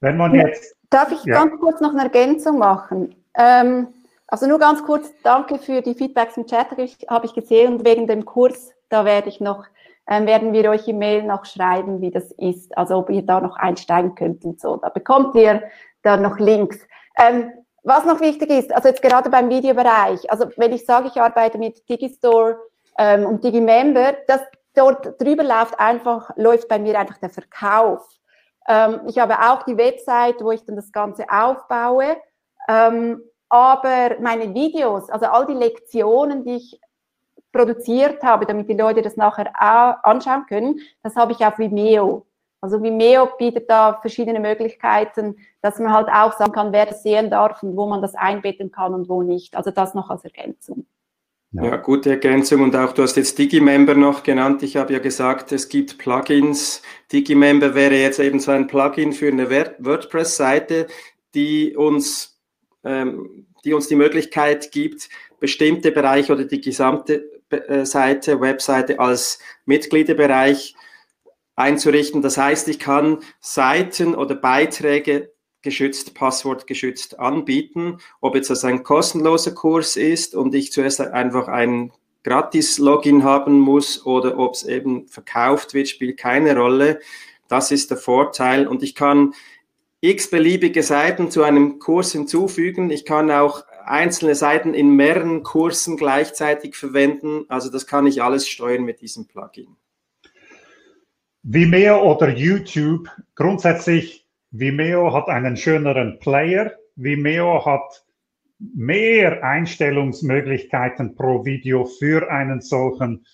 Wenn 0.01 0.17
man 0.17 0.33
jetzt. 0.33 0.75
Darf 0.89 1.11
ich 1.11 1.23
ja. 1.25 1.43
ganz 1.43 1.59
kurz 1.59 1.79
noch 1.81 1.91
eine 1.91 2.03
Ergänzung 2.03 2.59
machen? 2.59 3.15
Ähm, 3.35 3.87
also 4.27 4.47
nur 4.47 4.59
ganz 4.59 4.83
kurz, 4.83 5.11
danke 5.23 5.57
für 5.59 5.81
die 5.81 5.93
Feedbacks 5.93 6.37
im 6.37 6.45
Chat, 6.45 6.67
habe 7.07 7.25
ich 7.25 7.33
gesehen 7.33 7.73
und 7.73 7.85
wegen 7.85 8.07
dem 8.07 8.25
Kurs, 8.25 8.71
da 8.89 9.05
werde 9.05 9.29
ich 9.29 9.39
noch 9.39 9.65
werden 10.07 10.53
wir 10.53 10.69
euch 10.69 10.87
im 10.87 10.99
Mail 10.99 11.23
noch 11.23 11.45
schreiben, 11.45 12.01
wie 12.01 12.11
das 12.11 12.31
ist, 12.31 12.77
also 12.77 12.97
ob 12.97 13.09
ihr 13.09 13.25
da 13.25 13.39
noch 13.39 13.55
einsteigen 13.55 14.15
könnt 14.15 14.43
und 14.43 14.59
so. 14.59 14.77
Da 14.77 14.89
bekommt 14.89 15.35
ihr 15.35 15.63
dann 16.01 16.21
noch 16.21 16.39
Links. 16.39 16.79
Ähm, 17.17 17.51
was 17.83 18.05
noch 18.05 18.21
wichtig 18.21 18.49
ist, 18.49 18.73
also 18.73 18.87
jetzt 18.87 19.01
gerade 19.01 19.29
beim 19.29 19.49
Videobereich, 19.49 20.29
also 20.31 20.45
wenn 20.57 20.71
ich 20.71 20.85
sage, 20.85 21.07
ich 21.07 21.19
arbeite 21.19 21.57
mit 21.57 21.87
Digistore 21.89 22.57
ähm, 22.97 23.25
und 23.25 23.43
Digimember, 23.43 24.15
das 24.27 24.41
dort 24.73 25.21
drüber 25.21 25.43
läuft 25.43 25.79
einfach, 25.79 26.31
läuft 26.35 26.67
bei 26.67 26.79
mir 26.79 26.97
einfach 26.97 27.17
der 27.17 27.29
Verkauf. 27.29 28.07
Ähm, 28.67 29.01
ich 29.07 29.19
habe 29.19 29.37
auch 29.39 29.63
die 29.63 29.77
Website, 29.77 30.41
wo 30.41 30.51
ich 30.51 30.63
dann 30.65 30.75
das 30.75 30.91
Ganze 30.91 31.25
aufbaue. 31.29 32.17
Ähm, 32.69 33.21
aber 33.49 34.15
meine 34.19 34.53
Videos, 34.53 35.09
also 35.09 35.27
all 35.27 35.45
die 35.45 35.53
Lektionen, 35.53 36.43
die 36.43 36.55
ich 36.55 36.79
produziert 37.53 38.21
habe, 38.23 38.45
damit 38.45 38.67
die 38.67 38.73
Leute 38.73 39.01
das 39.01 39.15
nachher 39.15 39.51
auch 39.57 40.03
anschauen 40.03 40.45
können, 40.49 40.81
das 41.01 41.15
habe 41.15 41.31
ich 41.31 41.45
auf 41.45 41.57
Vimeo. 41.57 42.25
Also 42.59 42.81
Vimeo 42.81 43.27
bietet 43.37 43.69
da 43.69 43.99
verschiedene 44.01 44.39
Möglichkeiten, 44.39 45.37
dass 45.61 45.79
man 45.79 45.93
halt 45.93 46.09
auch 46.09 46.33
sagen 46.33 46.53
kann, 46.53 46.73
wer 46.73 46.85
das 46.85 47.03
sehen 47.03 47.29
darf 47.29 47.61
und 47.61 47.77
wo 47.77 47.87
man 47.87 48.01
das 48.01 48.15
einbetten 48.15 48.71
kann 48.71 48.93
und 48.93 49.07
wo 49.07 49.21
nicht. 49.21 49.55
Also 49.55 49.69
das 49.71 49.93
noch 49.93 50.09
als 50.09 50.23
Ergänzung. 50.23 50.85
Ja, 51.51 51.75
gute 51.75 52.09
Ergänzung. 52.09 52.61
Und 52.61 52.75
auch 52.75 52.93
du 52.93 53.03
hast 53.03 53.15
jetzt 53.15 53.37
Digimember 53.37 53.93
noch 53.93 54.23
genannt. 54.23 54.63
Ich 54.63 54.75
habe 54.75 54.93
ja 54.93 54.99
gesagt, 54.99 55.51
es 55.51 55.69
gibt 55.69 55.99
Plugins. 55.99 56.81
Digimember 57.11 57.75
wäre 57.75 57.95
jetzt 57.95 58.19
eben 58.19 58.39
so 58.39 58.51
ein 58.51 58.65
Plugin 58.65 59.13
für 59.13 59.27
eine 59.27 59.49
WordPress-Seite, 59.49 60.87
die 61.35 61.75
uns, 61.75 62.41
ähm, 62.83 63.45
die 63.65 63.73
uns 63.73 63.87
die 63.87 63.95
Möglichkeit 63.95 64.71
gibt, 64.71 65.09
bestimmte 65.39 65.91
Bereiche 65.91 66.33
oder 66.33 66.45
die 66.45 66.61
gesamte 66.61 67.32
Seite, 67.85 68.41
Webseite 68.41 68.99
als 68.99 69.39
Mitgliederbereich 69.65 70.75
einzurichten. 71.55 72.21
Das 72.21 72.37
heißt, 72.37 72.67
ich 72.67 72.79
kann 72.79 73.19
Seiten 73.39 74.15
oder 74.15 74.35
Beiträge 74.35 75.31
geschützt, 75.61 76.13
passwortgeschützt 76.13 77.19
anbieten. 77.19 77.97
Ob 78.21 78.35
jetzt 78.35 78.49
das 78.49 78.65
ein 78.65 78.83
kostenloser 78.83 79.51
Kurs 79.51 79.95
ist 79.95 80.35
und 80.35 80.53
ich 80.53 80.71
zuerst 80.71 81.01
einfach 81.01 81.47
ein 81.47 81.91
Gratis-Login 82.23 83.23
haben 83.23 83.59
muss 83.59 84.05
oder 84.05 84.37
ob 84.37 84.53
es 84.53 84.63
eben 84.63 85.07
verkauft 85.07 85.73
wird, 85.73 85.89
spielt 85.89 86.17
keine 86.17 86.55
Rolle. 86.55 86.99
Das 87.47 87.71
ist 87.71 87.91
der 87.91 87.97
Vorteil. 87.97 88.67
Und 88.67 88.83
ich 88.83 88.95
kann 88.95 89.33
x 90.01 90.29
beliebige 90.29 90.83
Seiten 90.83 91.31
zu 91.31 91.43
einem 91.43 91.79
Kurs 91.79 92.11
hinzufügen. 92.11 92.89
Ich 92.89 93.05
kann 93.05 93.31
auch 93.31 93.63
einzelne 93.85 94.35
Seiten 94.35 94.73
in 94.73 94.95
mehreren 94.95 95.43
Kursen 95.43 95.97
gleichzeitig 95.97 96.75
verwenden. 96.75 97.45
Also 97.49 97.69
das 97.69 97.87
kann 97.87 98.07
ich 98.07 98.21
alles 98.21 98.47
steuern 98.47 98.83
mit 98.83 99.01
diesem 99.01 99.27
Plugin. 99.27 99.75
Vimeo 101.43 102.01
oder 102.09 102.29
YouTube, 102.29 103.09
grundsätzlich 103.35 104.25
Vimeo 104.51 105.13
hat 105.13 105.27
einen 105.27 105.57
schöneren 105.57 106.19
Player. 106.19 106.71
Vimeo 106.95 107.65
hat 107.65 108.05
mehr 108.59 109.43
Einstellungsmöglichkeiten 109.43 111.15
pro 111.15 111.43
Video 111.43 111.85
für 111.85 112.29
einen 112.31 112.61
solchen, 112.61 113.25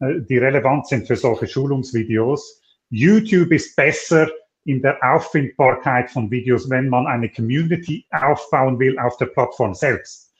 äh, 0.00 0.20
die 0.28 0.38
relevant 0.38 0.88
sind 0.88 1.06
für 1.06 1.16
solche 1.16 1.46
Schulungsvideos. 1.46 2.60
YouTube 2.90 3.52
ist 3.52 3.76
besser 3.76 4.28
in 4.64 4.80
der 4.80 4.98
Auffindbarkeit 5.02 6.10
von 6.10 6.30
Videos, 6.30 6.68
wenn 6.70 6.88
man 6.88 7.06
eine 7.06 7.28
Community 7.28 8.06
aufbauen 8.10 8.78
will 8.78 8.98
auf 8.98 9.16
der 9.18 9.26
Plattform 9.26 9.74
selbst. 9.74 10.32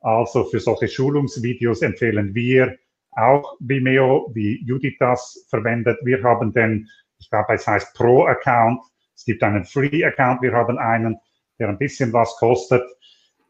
Also 0.00 0.44
für 0.44 0.60
solche 0.60 0.88
Schulungsvideos 0.88 1.82
empfehlen 1.82 2.34
wir 2.34 2.76
auch 3.12 3.56
Vimeo, 3.60 4.30
wie 4.34 4.64
Judith 4.64 4.96
das 4.98 5.46
verwendet. 5.48 5.98
Wir 6.02 6.22
haben 6.22 6.52
den, 6.52 6.88
ich 7.18 7.28
glaube, 7.28 7.54
es 7.54 7.66
heißt 7.66 7.94
Pro-Account. 7.94 8.80
Es 9.14 9.24
gibt 9.24 9.42
einen 9.42 9.64
Free-Account. 9.64 10.42
Wir 10.42 10.52
haben 10.52 10.78
einen, 10.78 11.18
der 11.58 11.68
ein 11.68 11.78
bisschen 11.78 12.12
was 12.12 12.36
kostet. 12.36 12.82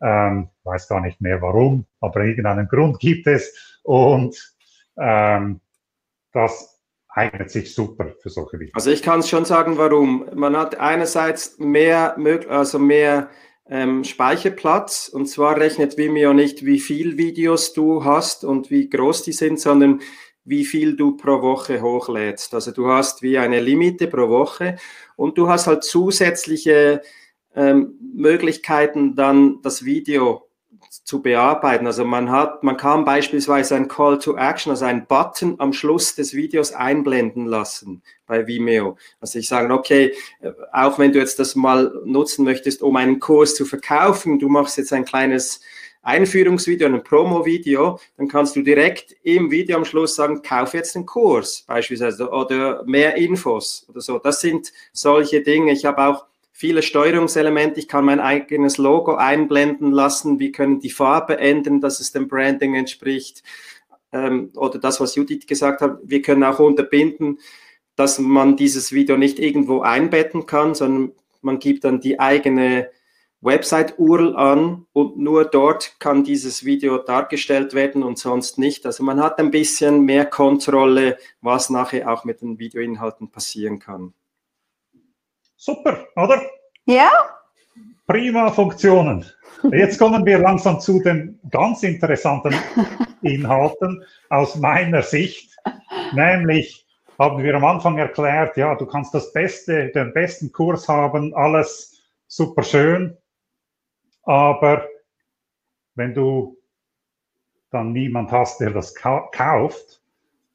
Ähm, 0.03 0.49
weiß 0.65 0.89
gar 0.89 1.01
nicht 1.01 1.21
mehr 1.21 1.41
warum, 1.43 1.87
aber 2.01 2.25
irgendeinen 2.25 2.67
Grund 2.67 2.99
gibt 2.99 3.27
es. 3.27 3.79
Und 3.83 4.55
ähm, 4.99 5.61
das 6.33 6.80
eignet 7.13 7.51
sich 7.51 7.75
super 7.75 8.15
für 8.21 8.31
solche 8.31 8.59
Videos. 8.59 8.75
Also 8.75 8.91
ich 8.91 9.03
kann 9.03 9.21
es 9.21 9.29
schon 9.29 9.45
sagen, 9.45 9.79
warum. 9.79 10.27
Man 10.35 10.57
hat 10.57 10.79
einerseits 10.79 11.59
mehr, 11.59 12.17
also 12.49 12.79
mehr 12.79 13.31
ähm, 13.69 14.05
Speicherplatz 14.05 15.09
und 15.09 15.27
zwar 15.27 15.57
rechnet 15.57 15.97
Vimeo 15.97 16.33
nicht, 16.33 16.65
wie 16.65 16.81
viel 16.81 17.19
Videos 17.19 17.73
du 17.73 18.05
hast 18.05 18.45
und 18.45 18.71
wie 18.71 18.89
groß 18.89 19.23
die 19.23 19.33
sind, 19.33 19.61
sondern 19.61 20.01
wie 20.45 20.65
viel 20.65 20.97
du 20.97 21.17
pro 21.17 21.43
Woche 21.43 21.83
hochlädst. 21.83 22.55
Also 22.55 22.73
du 22.73 22.89
hast 22.89 23.23
wie 23.23 23.39
eine 23.39 23.61
Limite 23.61 24.09
pro 24.09 24.29
Woche 24.29 24.77
und 25.17 25.39
du 25.39 25.49
hast 25.49 25.67
halt 25.67 25.85
zusätzliche 25.85 27.03
ähm, 27.55 27.95
Möglichkeiten, 28.15 29.15
dann 29.15 29.61
das 29.63 29.85
Video 29.85 30.50
zu 30.91 31.23
bearbeiten. 31.23 31.87
Also 31.87 32.05
man 32.05 32.31
hat, 32.31 32.65
man 32.65 32.77
kann 32.77 33.05
beispielsweise 33.05 33.77
ein 33.77 33.87
Call 33.87 34.19
to 34.19 34.37
Action, 34.37 34.71
also 34.71 34.85
ein 34.85 35.07
Button 35.07 35.55
am 35.59 35.73
Schluss 35.73 36.17
des 36.17 36.35
Videos 36.35 36.73
einblenden 36.73 37.47
lassen 37.47 38.03
bei 38.27 38.47
Vimeo. 38.47 38.97
Also 39.21 39.39
ich 39.39 39.47
sage, 39.49 39.73
okay, 39.73 40.15
äh, 40.41 40.51
auch 40.73 40.99
wenn 40.99 41.13
du 41.13 41.21
jetzt 41.21 41.39
das 41.39 41.55
mal 41.55 41.93
nutzen 42.05 42.45
möchtest, 42.45 42.83
um 42.83 42.97
einen 42.97 43.21
Kurs 43.21 43.55
zu 43.55 43.65
verkaufen, 43.65 44.41
du 44.41 44.49
machst 44.49 44.79
jetzt 44.79 44.93
ein 44.93 45.05
kleines 45.05 45.61
Einführungsvideo, 46.03 46.89
ein 46.89 47.05
Promo-Video, 47.05 48.01
dann 48.17 48.27
kannst 48.27 48.57
du 48.57 48.63
direkt 48.63 49.15
im 49.23 49.51
Video 49.51 49.77
am 49.77 49.85
Schluss 49.85 50.17
sagen, 50.17 50.43
kauf 50.43 50.75
jetzt 50.75 50.97
einen 50.97 51.07
Kurs 51.07 51.63
beispielsweise 51.67 52.31
oder 52.31 52.83
mehr 52.85 53.17
Infos 53.17 53.87
oder 53.89 54.01
so. 54.01 54.19
Das 54.19 54.41
sind 54.41 54.73
solche 54.93 55.43
Dinge. 55.43 55.73
Ich 55.73 55.85
habe 55.85 56.03
auch 56.03 56.27
viele 56.61 56.83
Steuerungselemente. 56.83 57.81
Ich 57.81 57.89
kann 57.89 58.05
mein 58.05 58.21
eigenes 58.21 58.77
Logo 58.77 59.15
einblenden 59.15 59.93
lassen. 59.93 60.39
Wir 60.39 60.53
können 60.53 60.79
die 60.79 60.91
Farbe 60.91 61.39
ändern, 61.39 61.81
dass 61.81 62.01
es 62.01 62.13
dem 62.13 62.29
Branding 62.29 62.75
entspricht. 62.75 63.43
Ähm, 64.13 64.53
oder 64.55 64.79
das, 64.79 65.01
was 65.01 65.15
Judith 65.15 65.47
gesagt 65.47 65.81
hat. 65.81 66.01
Wir 66.03 66.21
können 66.21 66.45
auch 66.45 66.59
unterbinden, 66.59 67.39
dass 67.97 68.19
man 68.19 68.59
dieses 68.59 68.93
Video 68.93 69.17
nicht 69.17 69.39
irgendwo 69.39 69.81
einbetten 69.81 70.45
kann, 70.45 70.75
sondern 70.75 71.13
man 71.41 71.61
gibt 71.61 71.85
dann 71.85 72.03
die 72.03 72.21
eigene 72.21 72.91
Website-URL 73.41 74.37
an 74.37 74.85
und 74.93 75.17
nur 75.17 75.47
dort 75.47 75.99
kann 75.99 76.25
dieses 76.25 76.67
Video 76.67 76.99
dargestellt 76.99 77.73
werden 77.73 78.03
und 78.03 78.19
sonst 78.19 78.59
nicht. 78.59 78.85
Also 78.85 79.03
man 79.03 79.23
hat 79.23 79.39
ein 79.39 79.51
bisschen 79.51 80.03
mehr 80.03 80.27
Kontrolle, 80.27 81.17
was 81.41 81.71
nachher 81.71 82.13
auch 82.13 82.27
mit 82.27 82.43
den 82.43 82.59
Videoinhalten 82.59 83.31
passieren 83.31 83.79
kann. 83.79 84.13
Super, 85.63 86.07
oder? 86.17 86.41
Ja. 86.87 87.11
Prima 88.07 88.51
Funktionen. 88.51 89.27
Jetzt 89.71 89.99
kommen 89.99 90.25
wir 90.25 90.39
langsam 90.39 90.81
zu 90.81 91.03
den 91.03 91.39
ganz 91.51 91.83
interessanten 91.83 92.55
Inhalten 93.23 94.03
aus 94.31 94.57
meiner 94.57 95.03
Sicht. 95.03 95.55
Nämlich 96.15 96.87
haben 97.19 97.43
wir 97.43 97.55
am 97.55 97.67
Anfang 97.67 97.99
erklärt, 97.99 98.57
ja, 98.57 98.75
du 98.75 98.87
kannst 98.87 99.13
das 99.13 99.35
Beste, 99.35 99.89
den 99.89 100.15
besten 100.15 100.51
Kurs 100.51 100.89
haben, 100.89 101.35
alles 101.35 102.03
super 102.27 102.63
schön. 102.63 103.19
Aber 104.23 104.87
wenn 105.95 106.15
du 106.15 106.57
dann 107.71 107.93
niemand 107.93 108.33
hast, 108.33 108.61
der 108.61 108.71
das 108.71 108.95
kauft, 108.95 110.01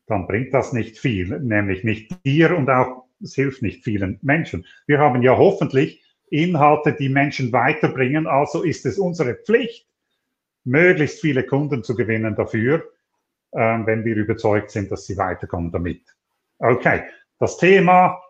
dann 0.08 0.26
bringt 0.26 0.52
das 0.52 0.74
nicht 0.74 0.98
viel, 0.98 1.40
nämlich 1.42 1.84
nicht 1.84 2.26
dir 2.26 2.58
und 2.58 2.72
auch 2.72 3.05
es 3.22 3.36
hilft 3.36 3.62
nicht 3.62 3.84
vielen 3.84 4.20
Menschen. 4.22 4.66
Wir 4.88 5.00
haben 5.00 5.22
ja 5.22 5.38
hoffentlich 5.38 6.04
Inhalte, 6.30 6.94
die 6.94 7.10
Menschen 7.10 7.52
weiterbringen. 7.52 8.28
Also 8.28 8.64
ist 8.64 8.86
es 8.86 8.98
unsere 8.98 9.36
Pflicht, 9.36 9.88
möglichst 10.64 11.22
viele 11.22 11.46
Kunden 11.46 11.84
zu 11.84 11.96
gewinnen 11.96 12.36
dafür, 12.36 12.84
ähm, 13.54 13.86
wenn 13.86 14.04
wir 14.04 14.16
überzeugt 14.16 14.72
sind, 14.72 14.92
dass 14.92 15.06
sie 15.06 15.18
weiterkommen 15.18 15.72
damit. 15.72 16.04
Okay, 16.60 17.04
das 17.40 17.58
Thema 17.58 18.22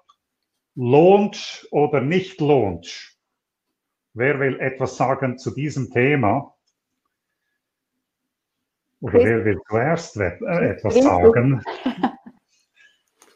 Launch 0.76 1.66
oder 1.72 2.02
nicht 2.02 2.42
Launch. 2.42 3.18
Wer 4.14 4.40
will 4.40 4.60
etwas 4.60 4.98
sagen 4.98 5.38
zu 5.38 5.52
diesem 5.52 5.92
Thema? 5.92 6.54
Oder 9.02 9.24
wer 9.24 9.46
will 9.46 9.60
zuerst 9.68 10.18
äh, 10.18 10.38
etwas 10.42 10.96
sagen? 10.96 11.62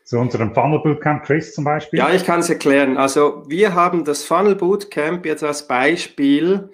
zu 0.10 0.18
unserem 0.18 0.56
Funnel 0.56 0.80
Bootcamp, 0.80 1.24
Chris 1.24 1.54
zum 1.54 1.66
Beispiel? 1.66 2.00
Ja, 2.00 2.12
ich 2.12 2.26
kann 2.26 2.40
es 2.40 2.50
erklären. 2.50 2.98
Also 2.98 3.44
wir 3.48 3.76
haben 3.76 4.06
das 4.06 4.24
Funnel 4.24 4.56
Bootcamp 4.56 5.24
jetzt 5.24 5.44
als 5.44 5.68
Beispiel, 5.68 6.72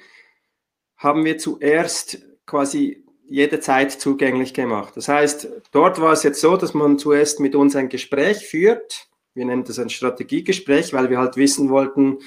haben 0.95 1.25
wir 1.25 1.37
zuerst 1.37 2.25
quasi 2.45 3.03
jede 3.27 3.59
Zeit 3.59 3.91
zugänglich 3.91 4.53
gemacht. 4.53 4.93
Das 4.95 5.09
heißt, 5.09 5.49
dort 5.73 5.99
war 5.99 6.13
es 6.13 6.23
jetzt 6.23 6.39
so, 6.39 6.55
dass 6.55 6.73
man 6.73 6.97
zuerst 6.97 7.41
mit 7.41 7.55
uns 7.55 7.75
ein 7.75 7.89
Gespräch 7.89 8.37
führt. 8.37 9.09
Wir 9.33 9.43
nennen 9.43 9.65
das 9.65 9.79
ein 9.79 9.89
Strategiegespräch, 9.89 10.93
weil 10.93 11.09
wir 11.09 11.17
halt 11.17 11.35
wissen 11.35 11.69
wollten, 11.69 12.19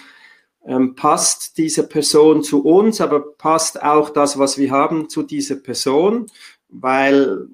ähm, 0.67 0.95
passt 0.95 1.57
diese 1.57 1.89
Person 1.89 2.43
zu 2.43 2.63
uns, 2.63 3.01
aber 3.01 3.33
passt 3.33 3.83
auch 3.83 4.11
das, 4.11 4.39
was 4.39 4.59
wir 4.59 4.73
haben, 4.73 5.09
zu 5.09 5.23
dieser 5.23 5.57
Person, 5.57 6.27
weil 6.69 7.49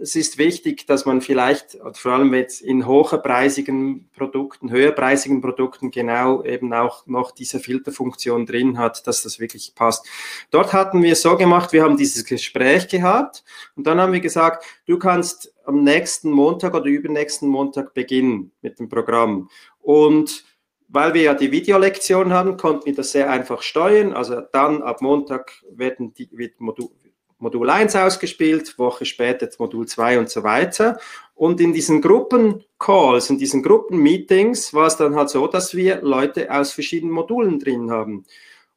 es 0.00 0.16
ist 0.16 0.38
wichtig, 0.38 0.86
dass 0.86 1.06
man 1.06 1.20
vielleicht, 1.20 1.78
vor 1.94 2.12
allem 2.12 2.32
jetzt 2.34 2.60
in 2.60 2.86
hochpreisigen 2.86 4.08
Produkten, 4.10 4.70
höherpreisigen 4.70 5.40
Produkten 5.40 5.90
genau 5.90 6.42
eben 6.44 6.72
auch 6.72 7.06
noch 7.06 7.30
diese 7.32 7.60
Filterfunktion 7.60 8.46
drin 8.46 8.78
hat, 8.78 9.06
dass 9.06 9.22
das 9.22 9.40
wirklich 9.40 9.74
passt. 9.74 10.06
Dort 10.50 10.72
hatten 10.72 11.02
wir 11.02 11.16
so 11.16 11.36
gemacht, 11.36 11.72
wir 11.72 11.82
haben 11.82 11.96
dieses 11.96 12.24
Gespräch 12.24 12.88
gehabt 12.88 13.44
und 13.76 13.86
dann 13.86 14.00
haben 14.00 14.12
wir 14.12 14.20
gesagt, 14.20 14.64
du 14.86 14.98
kannst 14.98 15.52
am 15.64 15.82
nächsten 15.82 16.30
Montag 16.30 16.74
oder 16.74 16.86
übernächsten 16.86 17.48
Montag 17.48 17.94
beginnen 17.94 18.52
mit 18.62 18.78
dem 18.78 18.88
Programm. 18.88 19.50
Und 19.80 20.44
weil 20.88 21.12
wir 21.12 21.22
ja 21.22 21.34
die 21.34 21.52
Videolektion 21.52 22.32
haben, 22.32 22.56
konnten 22.56 22.86
wir 22.86 22.94
das 22.94 23.12
sehr 23.12 23.30
einfach 23.30 23.62
steuern. 23.62 24.14
Also 24.14 24.40
dann 24.52 24.82
ab 24.82 25.02
Montag 25.02 25.52
werden 25.70 26.14
die, 26.14 26.30
wird 26.32 26.60
Modul, 26.60 26.90
Modul 27.38 27.70
1 27.70 27.94
ausgespielt, 27.96 28.78
Woche 28.78 29.04
später 29.04 29.48
Modul 29.58 29.86
2 29.86 30.18
und 30.18 30.30
so 30.30 30.42
weiter. 30.42 30.98
Und 31.34 31.60
in 31.60 31.72
diesen 31.72 32.02
Gruppencalls, 32.02 33.30
in 33.30 33.38
diesen 33.38 33.62
Gruppenmeetings 33.62 34.74
war 34.74 34.86
es 34.86 34.96
dann 34.96 35.14
halt 35.14 35.30
so, 35.30 35.46
dass 35.46 35.74
wir 35.74 36.02
Leute 36.02 36.52
aus 36.52 36.72
verschiedenen 36.72 37.12
Modulen 37.12 37.60
drin 37.60 37.90
haben. 37.90 38.24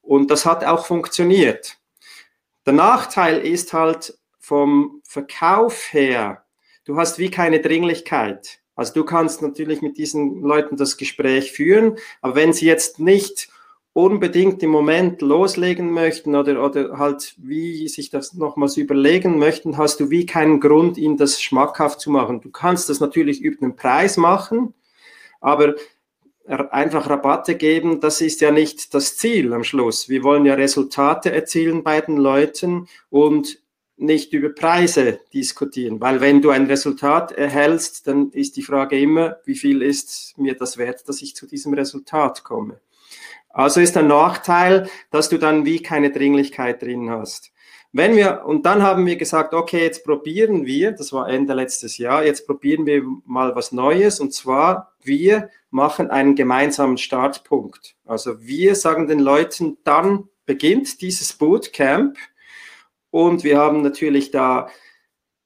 Und 0.02 0.30
das 0.30 0.46
hat 0.46 0.64
auch 0.64 0.86
funktioniert. 0.86 1.78
Der 2.66 2.74
Nachteil 2.74 3.40
ist 3.40 3.74
halt 3.74 4.18
vom 4.40 5.02
Verkauf 5.04 5.92
her, 5.92 6.44
du 6.86 6.98
hast 6.98 7.18
wie 7.18 7.32
keine 7.32 7.62
Dringlichkeit. 7.62 8.60
Also 8.76 8.94
du 8.94 9.04
kannst 9.04 9.42
natürlich 9.42 9.82
mit 9.82 9.98
diesen 9.98 10.42
Leuten 10.42 10.78
das 10.78 10.98
Gespräch 10.98 11.52
führen, 11.52 11.98
aber 12.22 12.36
wenn 12.36 12.54
sie 12.54 12.66
jetzt 12.66 13.00
nicht 13.00 13.50
unbedingt 13.94 14.64
im 14.64 14.70
Moment 14.70 15.22
loslegen 15.22 15.92
möchten 15.92 16.36
oder, 16.36 16.64
oder 16.64 16.98
halt 16.98 17.36
wie 17.38 17.88
sich 17.90 18.10
das 18.10 18.34
nochmals 18.34 18.78
überlegen 18.78 19.38
möchten, 19.38 19.78
hast 19.78 20.00
du 20.00 20.10
wie 20.10 20.26
keinen 20.26 20.62
Grund, 20.62 20.98
ihnen 20.98 21.18
das 21.18 21.42
schmackhaft 21.42 22.00
zu 22.00 22.10
machen. 22.10 22.42
Du 22.42 22.50
kannst 22.52 22.90
das 22.90 23.02
natürlich 23.02 23.42
über 23.42 23.58
den 23.58 23.76
Preis 23.76 24.16
machen, 24.16 24.74
aber 25.42 25.76
einfach 26.48 27.10
Rabatte 27.10 27.56
geben, 27.56 28.00
das 28.00 28.22
ist 28.22 28.42
ja 28.42 28.52
nicht 28.52 28.94
das 28.94 29.18
Ziel 29.18 29.54
am 29.54 29.64
Schluss. 29.64 30.10
Wir 30.10 30.24
wollen 30.24 30.46
ja 30.46 30.56
Resultate 30.56 31.32
erzielen 31.32 31.84
bei 31.84 32.02
den 32.02 32.18
Leuten 32.18 32.88
und 33.10 33.60
nicht 33.98 34.34
über 34.34 34.50
Preise 34.50 35.20
diskutieren, 35.34 36.02
weil 36.02 36.22
wenn 36.22 36.42
du 36.42 36.50
ein 36.50 36.66
Resultat 36.66 37.32
erhältst, 37.34 38.08
dann 38.08 38.32
ist 38.32 38.58
die 38.58 38.64
Frage 38.64 39.00
immer, 39.00 39.38
wie 39.46 39.56
viel 39.56 39.84
ist 39.84 40.34
mir 40.38 40.56
das 40.56 40.78
wert, 40.78 41.08
dass 41.08 41.22
ich 41.22 41.36
zu 41.36 41.46
diesem 41.46 41.74
Resultat 41.74 42.44
komme. 42.44 42.80
Also 43.54 43.82
ist 43.82 43.96
der 43.96 44.04
Nachteil, 44.04 44.90
dass 45.10 45.30
du 45.30 45.38
dann 45.38 45.66
wie 45.66 45.82
keine 45.82 46.12
Dringlichkeit 46.12 46.82
drin 46.82 47.10
hast. 47.10 47.52
Wenn 47.94 48.16
wir, 48.16 48.44
und 48.46 48.66
dann 48.66 48.82
haben 48.82 49.06
wir 49.06 49.18
gesagt, 49.18 49.54
okay, 49.54 49.84
jetzt 49.84 50.06
probieren 50.06 50.66
wir, 50.66 50.94
das 50.94 51.12
war 51.12 51.28
Ende 51.28 51.54
letztes 51.54 51.98
Jahr, 51.98 52.24
jetzt 52.24 52.48
probieren 52.48 52.86
wir 52.86 53.04
mal 53.26 53.54
was 53.54 53.74
Neues 53.74 54.22
und 54.22 54.34
zwar, 54.34 54.94
wir 55.04 55.50
machen 55.72 56.10
einen 56.10 56.36
gemeinsamen 56.36 56.98
Startpunkt. 56.98 57.96
Also 58.06 58.42
wir 58.42 58.76
sagen 58.76 59.08
den 59.08 59.20
Leuten, 59.20 59.78
dann 59.84 60.30
beginnt 60.46 61.02
dieses 61.02 61.34
Bootcamp 61.34 62.18
und 63.10 63.44
wir 63.44 63.58
haben 63.58 63.82
natürlich 63.82 64.32
da 64.32 64.70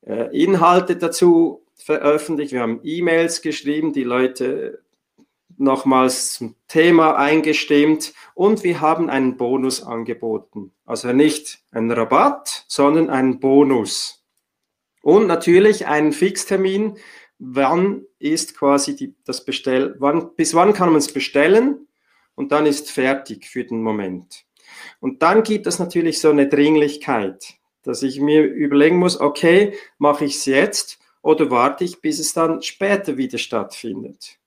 äh, 0.01 0.25
Inhalte 0.37 0.97
dazu 0.97 1.65
veröffentlicht, 1.73 2.51
wir 2.53 2.61
haben 2.61 2.79
E-Mails 2.83 3.41
geschrieben, 3.41 3.91
die 3.91 4.03
Leute 4.03 4.84
nochmals 5.57 6.33
zum 6.33 6.55
Thema 6.67 7.15
eingestimmt 7.15 8.13
und 8.33 8.63
wir 8.63 8.81
haben 8.81 9.09
einen 9.09 9.37
Bonus 9.37 9.83
angeboten. 9.83 10.71
Also 10.85 11.13
nicht 11.13 11.59
einen 11.71 11.91
Rabatt, 11.91 12.65
sondern 12.67 13.09
einen 13.09 13.39
Bonus. 13.39 14.25
Und 15.01 15.27
natürlich 15.27 15.87
einen 15.87 16.13
Fixtermin, 16.13 16.97
wann 17.37 18.05
ist 18.19 18.57
quasi 18.57 18.95
die, 18.95 19.15
das 19.23 19.45
Bestell, 19.45 19.95
wann, 19.99 20.35
bis 20.35 20.53
wann 20.53 20.73
kann 20.73 20.89
man 20.89 20.97
es 20.97 21.13
bestellen 21.13 21.87
und 22.35 22.51
dann 22.51 22.65
ist 22.65 22.91
fertig 22.91 23.47
für 23.47 23.63
den 23.63 23.81
Moment. 23.81 24.45
Und 24.99 25.21
dann 25.21 25.43
gibt 25.43 25.67
es 25.67 25.79
natürlich 25.79 26.19
so 26.19 26.29
eine 26.29 26.47
Dringlichkeit, 26.47 27.55
dass 27.83 28.03
ich 28.03 28.19
mir 28.19 28.43
überlegen 28.43 28.97
muss, 28.97 29.19
okay, 29.19 29.73
mache 29.97 30.25
ich 30.25 30.35
es 30.35 30.45
jetzt 30.45 30.99
oder 31.21 31.49
warte 31.51 31.83
ich, 31.83 32.01
bis 32.01 32.19
es 32.19 32.33
dann 32.33 32.61
später 32.61 33.17
wieder 33.17 33.37
stattfindet. 33.37 34.39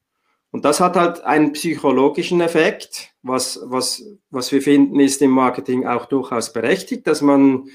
Und 0.59 0.65
das 0.65 0.81
hat 0.81 0.97
halt 0.97 1.21
einen 1.23 1.53
psychologischen 1.53 2.41
Effekt, 2.41 3.15
was, 3.23 3.61
was, 3.63 4.03
was 4.31 4.51
wir 4.51 4.61
finden, 4.61 4.99
ist 4.99 5.23
im 5.23 5.31
Marketing 5.31 5.87
auch 5.87 6.07
durchaus 6.07 6.53
berechtigt, 6.53 7.07
dass 7.07 7.23
man 7.23 7.69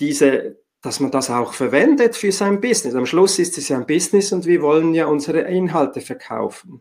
diese, 0.00 0.56
dass 0.80 0.98
man 0.98 1.10
das 1.10 1.28
auch 1.28 1.52
verwendet 1.52 2.16
für 2.16 2.32
sein 2.32 2.62
Business. 2.62 2.94
Am 2.94 3.04
Schluss 3.04 3.38
ist 3.38 3.58
es 3.58 3.68
ja 3.68 3.76
ein 3.76 3.84
Business 3.84 4.32
und 4.32 4.46
wir 4.46 4.62
wollen 4.62 4.94
ja 4.94 5.08
unsere 5.08 5.40
Inhalte 5.40 6.00
verkaufen. 6.00 6.80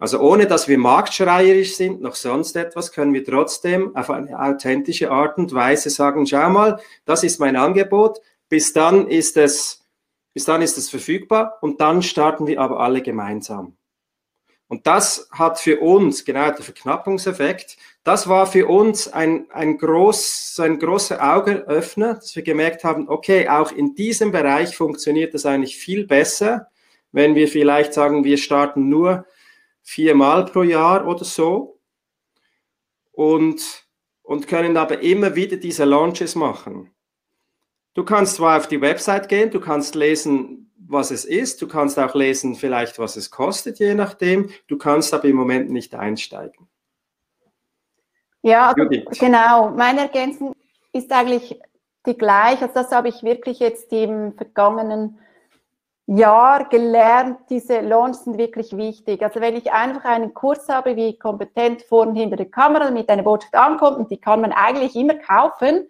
Also 0.00 0.18
ohne 0.18 0.48
dass 0.48 0.66
wir 0.66 0.78
marktschreierisch 0.78 1.76
sind, 1.76 2.00
noch 2.00 2.16
sonst 2.16 2.56
etwas, 2.56 2.90
können 2.90 3.14
wir 3.14 3.24
trotzdem 3.24 3.94
auf 3.94 4.10
eine 4.10 4.36
authentische 4.36 5.12
Art 5.12 5.38
und 5.38 5.54
Weise 5.54 5.90
sagen, 5.90 6.26
schau 6.26 6.50
mal, 6.50 6.80
das 7.04 7.22
ist 7.22 7.38
mein 7.38 7.54
Angebot, 7.54 8.18
bis 8.48 8.72
dann 8.72 9.06
ist 9.06 9.36
es, 9.36 9.86
bis 10.34 10.44
dann 10.44 10.60
ist 10.60 10.76
es 10.76 10.90
verfügbar 10.90 11.58
und 11.60 11.80
dann 11.80 12.02
starten 12.02 12.48
wir 12.48 12.60
aber 12.60 12.80
alle 12.80 13.00
gemeinsam. 13.00 13.76
Und 14.72 14.86
das 14.86 15.28
hat 15.30 15.60
für 15.60 15.80
uns, 15.80 16.24
genau 16.24 16.46
der 16.50 16.62
Verknappungseffekt, 16.62 17.76
das 18.04 18.26
war 18.26 18.46
für 18.46 18.66
uns 18.68 19.06
ein, 19.06 19.44
ein, 19.50 19.76
groß, 19.76 20.58
ein 20.62 20.78
großer 20.78 21.22
Augenöffner, 21.22 22.14
dass 22.14 22.34
wir 22.34 22.42
gemerkt 22.42 22.82
haben, 22.82 23.06
okay, 23.10 23.50
auch 23.50 23.70
in 23.70 23.94
diesem 23.94 24.32
Bereich 24.32 24.74
funktioniert 24.74 25.34
das 25.34 25.44
eigentlich 25.44 25.76
viel 25.76 26.06
besser, 26.06 26.68
wenn 27.12 27.34
wir 27.34 27.48
vielleicht 27.48 27.92
sagen, 27.92 28.24
wir 28.24 28.38
starten 28.38 28.88
nur 28.88 29.26
viermal 29.82 30.46
pro 30.46 30.62
Jahr 30.62 31.06
oder 31.06 31.26
so 31.26 31.78
und, 33.10 33.86
und 34.22 34.48
können 34.48 34.78
aber 34.78 35.02
immer 35.02 35.34
wieder 35.34 35.58
diese 35.58 35.84
Launches 35.84 36.34
machen. 36.34 36.90
Du 37.92 38.06
kannst 38.06 38.36
zwar 38.36 38.56
auf 38.56 38.68
die 38.68 38.80
Website 38.80 39.28
gehen, 39.28 39.50
du 39.50 39.60
kannst 39.60 39.94
lesen, 39.94 40.71
was 40.92 41.10
es 41.10 41.24
ist. 41.24 41.60
Du 41.62 41.68
kannst 41.68 41.98
auch 41.98 42.14
lesen, 42.14 42.54
vielleicht 42.54 42.98
was 42.98 43.16
es 43.16 43.30
kostet, 43.30 43.78
je 43.78 43.94
nachdem. 43.94 44.50
Du 44.68 44.78
kannst 44.78 45.12
aber 45.14 45.24
im 45.24 45.36
Moment 45.36 45.70
nicht 45.70 45.94
einsteigen. 45.94 46.68
Ja, 48.42 48.74
Judith. 48.76 49.04
genau. 49.18 49.70
Meine 49.70 50.00
Ergänzung 50.00 50.54
ist 50.92 51.10
eigentlich 51.12 51.58
die 52.06 52.18
gleiche. 52.18 52.62
Also 52.62 52.74
das 52.74 52.90
habe 52.92 53.08
ich 53.08 53.22
wirklich 53.22 53.60
jetzt 53.60 53.92
im 53.92 54.34
vergangenen 54.34 55.18
Jahr 56.06 56.68
gelernt. 56.68 57.38
Diese 57.48 57.80
Launches 57.80 58.24
sind 58.24 58.38
wirklich 58.38 58.76
wichtig. 58.76 59.22
Also 59.22 59.40
wenn 59.40 59.56
ich 59.56 59.72
einfach 59.72 60.04
einen 60.04 60.34
Kurs 60.34 60.68
habe, 60.68 60.96
wie 60.96 61.16
kompetent 61.16 61.82
vor 61.82 62.06
und 62.06 62.16
hinter 62.16 62.36
der 62.36 62.50
Kamera 62.50 62.90
mit 62.90 63.08
einer 63.08 63.22
Botschaft 63.22 63.54
ankommt, 63.54 63.98
und 63.98 64.10
die 64.10 64.18
kann 64.18 64.40
man 64.40 64.52
eigentlich 64.52 64.96
immer 64.96 65.14
kaufen, 65.14 65.88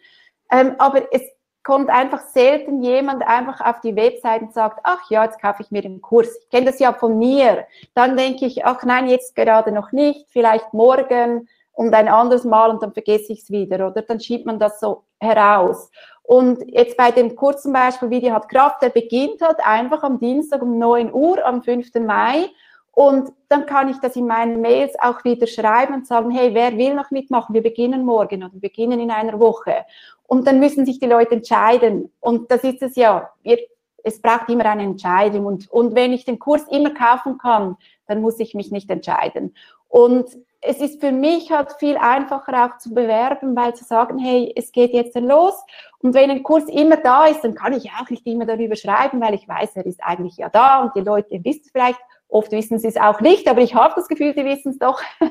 ähm, 0.50 0.74
aber 0.78 1.12
es 1.12 1.22
kommt 1.64 1.90
einfach 1.90 2.20
selten 2.20 2.82
jemand 2.82 3.26
einfach 3.26 3.60
auf 3.60 3.80
die 3.80 3.94
Website 3.94 4.42
und 4.42 4.52
sagt, 4.52 4.80
ach 4.82 5.10
ja, 5.10 5.24
jetzt 5.24 5.40
kaufe 5.40 5.62
ich 5.62 5.70
mir 5.70 5.82
den 5.82 6.00
Kurs. 6.00 6.28
Ich 6.42 6.50
kenne 6.50 6.66
das 6.66 6.78
ja 6.78 6.92
von 6.92 7.18
mir. 7.18 7.66
Dann 7.94 8.16
denke 8.16 8.46
ich, 8.46 8.64
ach 8.64 8.82
nein, 8.84 9.08
jetzt 9.08 9.34
gerade 9.34 9.72
noch 9.72 9.92
nicht, 9.92 10.26
vielleicht 10.30 10.74
morgen 10.74 11.48
und 11.72 11.94
ein 11.94 12.08
anderes 12.08 12.44
Mal 12.44 12.70
und 12.70 12.82
dann 12.82 12.92
vergesse 12.92 13.32
ich 13.32 13.42
es 13.42 13.50
wieder. 13.50 13.88
Oder 13.88 14.02
dann 14.02 14.20
schiebt 14.20 14.46
man 14.46 14.58
das 14.58 14.80
so 14.80 15.04
heraus. 15.20 15.90
Und 16.22 16.62
jetzt 16.68 16.96
bei 16.96 17.10
dem 17.10 17.34
Kurs 17.36 17.62
zum 17.62 17.72
Beispiel, 17.72 18.10
Video 18.10 18.32
hat 18.32 18.48
Kraft, 18.48 18.82
der 18.82 18.90
beginnt 18.90 19.40
halt 19.40 19.58
einfach 19.64 20.02
am 20.02 20.18
Dienstag 20.18 20.62
um 20.62 20.78
9 20.78 21.12
Uhr, 21.12 21.44
am 21.44 21.62
5. 21.62 21.94
Mai. 21.94 22.48
Und 22.92 23.32
dann 23.48 23.64
kann 23.64 23.88
ich 23.88 23.98
das 24.00 24.16
in 24.16 24.26
meinen 24.26 24.60
Mails 24.60 24.94
auch 25.00 25.24
wieder 25.24 25.46
schreiben 25.46 25.94
und 25.94 26.06
sagen, 26.06 26.30
hey, 26.30 26.54
wer 26.54 26.76
will 26.76 26.94
noch 26.94 27.10
mitmachen? 27.10 27.54
Wir 27.54 27.62
beginnen 27.62 28.04
morgen 28.04 28.44
oder 28.44 28.52
wir 28.52 28.60
beginnen 28.60 29.00
in 29.00 29.10
einer 29.10 29.40
Woche. 29.40 29.86
Und 30.24 30.46
dann 30.46 30.60
müssen 30.60 30.84
sich 30.84 31.00
die 31.00 31.06
Leute 31.06 31.36
entscheiden. 31.36 32.12
Und 32.20 32.50
das 32.50 32.62
ist 32.64 32.82
es 32.82 32.94
ja. 32.96 33.30
Wir, 33.42 33.58
es 34.04 34.20
braucht 34.20 34.50
immer 34.50 34.66
eine 34.66 34.82
Entscheidung. 34.82 35.46
Und, 35.46 35.70
und 35.70 35.94
wenn 35.94 36.12
ich 36.12 36.26
den 36.26 36.38
Kurs 36.38 36.64
immer 36.70 36.90
kaufen 36.90 37.38
kann, 37.38 37.76
dann 38.06 38.20
muss 38.20 38.38
ich 38.40 38.54
mich 38.54 38.70
nicht 38.70 38.90
entscheiden. 38.90 39.54
Und 39.88 40.26
es 40.60 40.78
ist 40.78 41.00
für 41.00 41.12
mich 41.12 41.50
halt 41.50 41.72
viel 41.78 41.96
einfacher 41.96 42.66
auch 42.66 42.78
zu 42.78 42.94
bewerben, 42.94 43.56
weil 43.56 43.74
zu 43.74 43.84
sagen, 43.84 44.18
hey, 44.18 44.52
es 44.54 44.70
geht 44.70 44.92
jetzt 44.92 45.18
los. 45.18 45.54
Und 45.98 46.14
wenn 46.14 46.30
ein 46.30 46.42
Kurs 46.42 46.64
immer 46.68 46.96
da 46.96 47.26
ist, 47.26 47.42
dann 47.42 47.54
kann 47.54 47.72
ich 47.72 47.90
auch 47.90 48.08
nicht 48.08 48.26
immer 48.26 48.46
darüber 48.46 48.76
schreiben, 48.76 49.20
weil 49.20 49.34
ich 49.34 49.48
weiß, 49.48 49.76
er 49.76 49.86
ist 49.86 50.02
eigentlich 50.02 50.36
ja 50.36 50.48
da 50.48 50.82
und 50.82 50.94
die 50.94 51.00
Leute 51.00 51.42
wissen 51.42 51.68
vielleicht. 51.72 51.98
Oft 52.32 52.50
wissen 52.52 52.78
sie 52.78 52.88
es 52.88 52.96
auch 52.96 53.20
nicht, 53.20 53.48
aber 53.48 53.60
ich 53.60 53.74
habe 53.74 53.94
das 53.94 54.08
Gefühl, 54.08 54.34
sie 54.34 54.44
wissen 54.44 54.72
es 54.72 54.78
doch. 54.78 55.02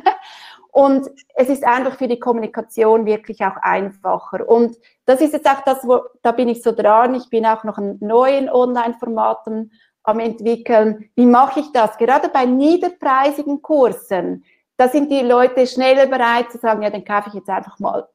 Und 0.71 1.09
es 1.35 1.49
ist 1.49 1.65
einfach 1.65 1.97
für 1.97 2.07
die 2.07 2.19
Kommunikation 2.19 3.05
wirklich 3.05 3.43
auch 3.43 3.57
einfacher. 3.61 4.47
Und 4.47 4.77
das 5.05 5.19
ist 5.19 5.33
jetzt 5.33 5.49
auch 5.49 5.61
das, 5.65 5.85
wo, 5.85 5.99
da 6.21 6.31
bin 6.31 6.47
ich 6.47 6.63
so 6.63 6.71
dran. 6.71 7.13
Ich 7.15 7.29
bin 7.29 7.45
auch 7.45 7.65
noch 7.65 7.77
an 7.77 7.97
neuen 7.99 8.49
Online-Formaten 8.49 9.73
am 10.03 10.19
entwickeln. 10.19 11.09
Wie 11.15 11.25
mache 11.25 11.59
ich 11.59 11.71
das? 11.73 11.97
Gerade 11.97 12.29
bei 12.29 12.45
niederpreisigen 12.45 13.61
Kursen, 13.61 14.45
da 14.77 14.87
sind 14.87 15.11
die 15.11 15.21
Leute 15.21 15.67
schneller 15.67 16.05
bereit 16.05 16.51
zu 16.51 16.57
sagen, 16.57 16.83
ja, 16.83 16.89
den 16.89 17.03
kaufe 17.03 17.29
ich 17.29 17.35
jetzt 17.35 17.49
einfach 17.49 17.77
mal. 17.79 18.07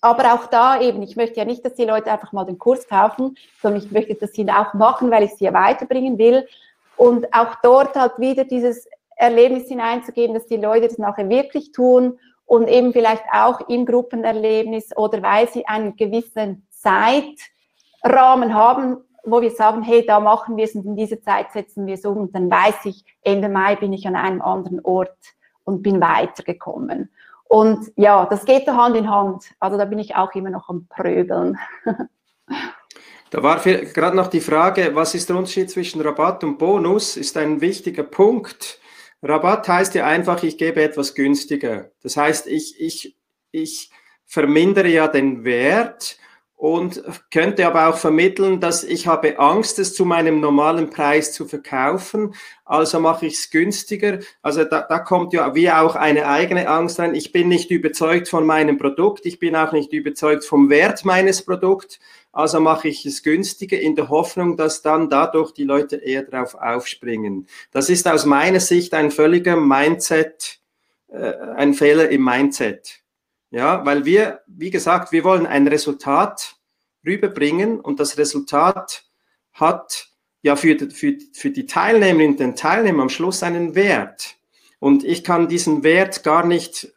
Aber 0.00 0.34
auch 0.34 0.46
da 0.46 0.80
eben, 0.80 1.02
ich 1.02 1.16
möchte 1.16 1.38
ja 1.38 1.44
nicht, 1.44 1.64
dass 1.64 1.74
die 1.74 1.84
Leute 1.84 2.10
einfach 2.10 2.32
mal 2.32 2.44
den 2.44 2.58
Kurs 2.58 2.88
kaufen, 2.88 3.36
sondern 3.60 3.82
ich 3.82 3.90
möchte 3.90 4.14
das 4.14 4.36
ihnen 4.36 4.50
auch 4.50 4.74
machen, 4.74 5.10
weil 5.10 5.24
ich 5.24 5.32
sie 5.34 5.44
ja 5.44 5.52
weiterbringen 5.52 6.18
will. 6.18 6.46
Und 7.02 7.34
auch 7.34 7.56
dort 7.64 7.96
halt 7.96 8.16
wieder 8.18 8.44
dieses 8.44 8.86
Erlebnis 9.16 9.66
hineinzugeben, 9.66 10.34
dass 10.34 10.46
die 10.46 10.56
Leute 10.56 10.86
das 10.86 10.98
nachher 10.98 11.28
wirklich 11.28 11.72
tun 11.72 12.20
und 12.46 12.68
eben 12.68 12.92
vielleicht 12.92 13.24
auch 13.32 13.68
im 13.68 13.86
Gruppenerlebnis 13.86 14.96
oder 14.96 15.20
weil 15.20 15.48
sie 15.48 15.66
einen 15.66 15.96
gewissen 15.96 16.64
Zeitrahmen 16.70 18.54
haben, 18.54 18.98
wo 19.24 19.42
wir 19.42 19.50
sagen, 19.50 19.82
hey, 19.82 20.06
da 20.06 20.20
machen 20.20 20.56
wir 20.56 20.62
es 20.62 20.76
und 20.76 20.86
in 20.86 20.94
dieser 20.94 21.20
Zeit 21.20 21.50
setzen 21.50 21.88
wir 21.88 21.94
es 21.94 22.04
um 22.04 22.18
und 22.18 22.36
dann 22.36 22.48
weiß 22.48 22.84
ich, 22.84 23.04
Ende 23.22 23.48
Mai 23.48 23.74
bin 23.74 23.92
ich 23.92 24.06
an 24.06 24.14
einem 24.14 24.40
anderen 24.40 24.78
Ort 24.84 25.18
und 25.64 25.82
bin 25.82 26.00
weitergekommen. 26.00 27.10
Und 27.48 27.90
ja, 27.96 28.26
das 28.26 28.44
geht 28.44 28.68
Hand 28.68 28.96
in 28.96 29.10
Hand. 29.10 29.46
Also 29.58 29.76
da 29.76 29.86
bin 29.86 29.98
ich 29.98 30.14
auch 30.14 30.32
immer 30.36 30.50
noch 30.50 30.68
am 30.68 30.86
Prögeln. 30.88 31.58
Da 33.32 33.42
war 33.42 33.60
gerade 33.60 34.14
noch 34.14 34.26
die 34.26 34.42
Frage, 34.42 34.94
was 34.94 35.14
ist 35.14 35.30
der 35.30 35.36
Unterschied 35.36 35.70
zwischen 35.70 36.02
Rabatt 36.02 36.44
und 36.44 36.58
Bonus? 36.58 37.16
Ist 37.16 37.38
ein 37.38 37.62
wichtiger 37.62 38.02
Punkt. 38.02 38.78
Rabatt 39.22 39.66
heißt 39.66 39.94
ja 39.94 40.06
einfach, 40.06 40.42
ich 40.42 40.58
gebe 40.58 40.82
etwas 40.82 41.14
günstiger. 41.14 41.92
Das 42.02 42.18
heißt, 42.18 42.46
ich, 42.46 42.78
ich, 42.78 43.16
ich 43.50 43.90
vermindere 44.26 44.88
ja 44.88 45.08
den 45.08 45.44
Wert 45.44 46.18
und 46.62 47.02
könnte 47.30 47.66
aber 47.66 47.88
auch 47.88 47.96
vermitteln, 47.96 48.60
dass 48.60 48.84
ich 48.84 49.06
habe 49.06 49.38
Angst, 49.38 49.78
es 49.78 49.94
zu 49.94 50.04
meinem 50.04 50.38
normalen 50.38 50.90
Preis 50.90 51.32
zu 51.32 51.46
verkaufen, 51.46 52.34
also 52.66 53.00
mache 53.00 53.26
ich 53.26 53.34
es 53.34 53.50
günstiger. 53.50 54.18
Also 54.42 54.64
da, 54.64 54.82
da 54.82 54.98
kommt 54.98 55.32
ja 55.32 55.54
wie 55.54 55.70
auch 55.70 55.96
eine 55.96 56.28
eigene 56.28 56.68
Angst 56.68 57.00
rein. 57.00 57.14
Ich 57.14 57.32
bin 57.32 57.48
nicht 57.48 57.70
überzeugt 57.70 58.28
von 58.28 58.46
meinem 58.46 58.76
Produkt, 58.76 59.24
ich 59.24 59.38
bin 59.38 59.56
auch 59.56 59.72
nicht 59.72 59.92
überzeugt 59.92 60.44
vom 60.44 60.68
Wert 60.68 61.04
meines 61.04 61.44
Produkts, 61.44 61.98
also 62.32 62.60
mache 62.60 62.88
ich 62.88 63.04
es 63.04 63.22
günstiger 63.22 63.78
in 63.78 63.94
der 63.94 64.08
Hoffnung, 64.08 64.56
dass 64.56 64.80
dann 64.80 65.10
dadurch 65.10 65.52
die 65.52 65.64
Leute 65.64 65.96
eher 65.96 66.22
drauf 66.22 66.54
aufspringen. 66.54 67.46
Das 67.70 67.90
ist 67.90 68.08
aus 68.08 68.24
meiner 68.24 68.60
Sicht 68.60 68.94
ein 68.94 69.10
völliger 69.10 69.56
Mindset, 69.56 70.60
äh, 71.08 71.34
ein 71.56 71.74
Fehler 71.74 72.08
im 72.08 72.24
Mindset. 72.24 73.02
Ja, 73.50 73.84
weil 73.84 74.06
wir, 74.06 74.40
wie 74.46 74.70
gesagt, 74.70 75.12
wir 75.12 75.24
wollen 75.24 75.46
ein 75.46 75.68
Resultat 75.68 76.56
rüberbringen 77.04 77.80
und 77.80 78.00
das 78.00 78.16
Resultat 78.16 79.04
hat 79.52 80.08
ja 80.40 80.56
für, 80.56 80.90
für, 80.90 81.18
für 81.34 81.50
die 81.50 81.66
Teilnehmerinnen 81.66 82.32
und 82.32 82.40
den 82.40 82.56
Teilnehmer 82.56 83.02
am 83.02 83.08
Schluss 83.10 83.42
einen 83.42 83.74
Wert. 83.74 84.36
Und 84.78 85.04
ich 85.04 85.22
kann 85.22 85.48
diesen 85.48 85.82
Wert 85.82 86.24
gar 86.24 86.46
nicht 86.46 86.92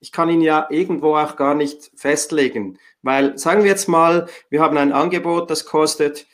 ich 0.00 0.12
kann 0.12 0.28
ihn 0.28 0.40
ja 0.40 0.66
irgendwo 0.70 1.16
auch 1.16 1.36
gar 1.36 1.54
nicht 1.54 1.90
festlegen, 1.96 2.78
weil 3.02 3.36
sagen 3.38 3.62
wir 3.62 3.70
jetzt 3.70 3.88
mal, 3.88 4.28
wir 4.50 4.60
haben 4.60 4.76
ein 4.76 4.92
Angebot, 4.92 5.50
das 5.50 5.64
kostet 5.64 6.26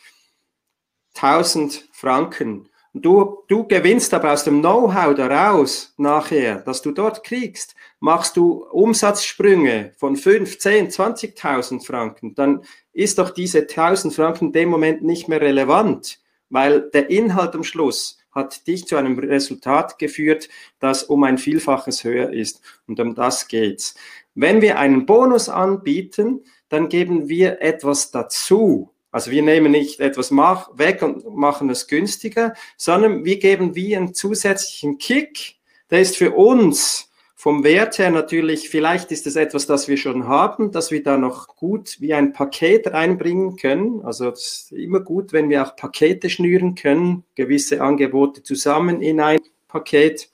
1000 1.15 1.89
Franken. 1.93 2.69
Du, 2.97 3.43
du 3.49 3.67
gewinnst 3.67 4.15
aber 4.15 4.33
aus 4.33 4.45
dem 4.45 4.61
Know-how 4.61 5.15
daraus 5.15 5.95
nachher, 5.97 6.61
dass 6.61 6.81
du 6.81 6.93
dort 6.93 7.25
kriegst, 7.25 7.75
machst 7.99 8.37
du 8.37 8.65
Umsatzsprünge 8.71 9.93
von 9.97 10.15
5, 10.15 10.59
10, 10.59 10.91
20.000 10.91 11.85
Franken, 11.85 12.35
dann 12.37 12.63
ist 12.93 13.19
doch 13.19 13.31
diese 13.31 13.63
1000 13.63 14.15
Franken 14.15 14.47
in 14.47 14.53
dem 14.53 14.69
Moment 14.69 15.03
nicht 15.03 15.27
mehr 15.27 15.41
relevant, 15.41 16.21
weil 16.51 16.89
der 16.91 17.11
Inhalt 17.11 17.57
am 17.57 17.65
Schluss 17.65 18.19
hat 18.35 18.67
dich 18.67 18.87
zu 18.87 18.97
einem 18.97 19.19
Resultat 19.19 19.99
geführt, 19.99 20.49
das 20.81 21.05
um 21.05 21.25
ein 21.25 21.39
Vielfaches 21.39 22.05
höher 22.05 22.33
ist. 22.33 22.61
Und 22.87 23.01
um 23.01 23.15
das 23.15 23.49
geht's. 23.49 23.95
Wenn 24.35 24.61
wir 24.61 24.79
einen 24.79 25.07
Bonus 25.07 25.49
anbieten, 25.49 26.41
dann 26.69 26.89
geben 26.89 27.29
wir 27.29 27.63
etwas 27.63 28.11
dazu. 28.11 28.91
Also 29.13 29.31
wir 29.31 29.43
nehmen 29.43 29.71
nicht 29.71 30.01
etwas 30.01 30.33
weg 30.33 31.03
und 31.03 31.37
machen 31.37 31.71
es 31.71 31.87
günstiger, 31.87 32.55
sondern 32.77 33.25
wir 33.25 33.39
geben 33.39 33.77
wie 33.77 33.97
einen 33.97 34.13
zusätzlichen 34.13 34.99
Kick. 34.99 35.57
Der 35.91 36.01
ist 36.01 36.17
für 36.17 36.33
uns 36.33 37.13
vom 37.45 37.63
Wert 37.63 37.99
her 37.99 38.11
natürlich, 38.11 38.71
vielleicht 38.71 39.13
ist 39.13 39.27
es 39.27 39.37
etwas, 39.37 39.67
das 39.67 39.87
wir 39.87 39.99
schon 39.99 40.27
haben, 40.27 40.73
dass 40.73 40.91
wir 40.91 41.03
da 41.03 41.19
noch 41.19 41.57
gut 41.57 42.01
wie 42.01 42.15
ein 42.15 42.33
Paket 42.33 42.87
reinbringen 42.87 43.57
können. 43.57 44.01
Also 44.03 44.31
es 44.31 44.71
ist 44.71 44.73
immer 44.73 45.01
gut, 45.01 45.35
wenn 45.35 45.51
wir 45.51 45.63
auch 45.63 45.77
Pakete 45.77 46.31
schnüren 46.31 46.75
können, 46.75 47.23
gewisse 47.35 47.83
Angebote 47.83 48.43
zusammen 48.43 49.03
in 49.03 49.21
ein 49.21 49.41
Paket. 49.69 50.31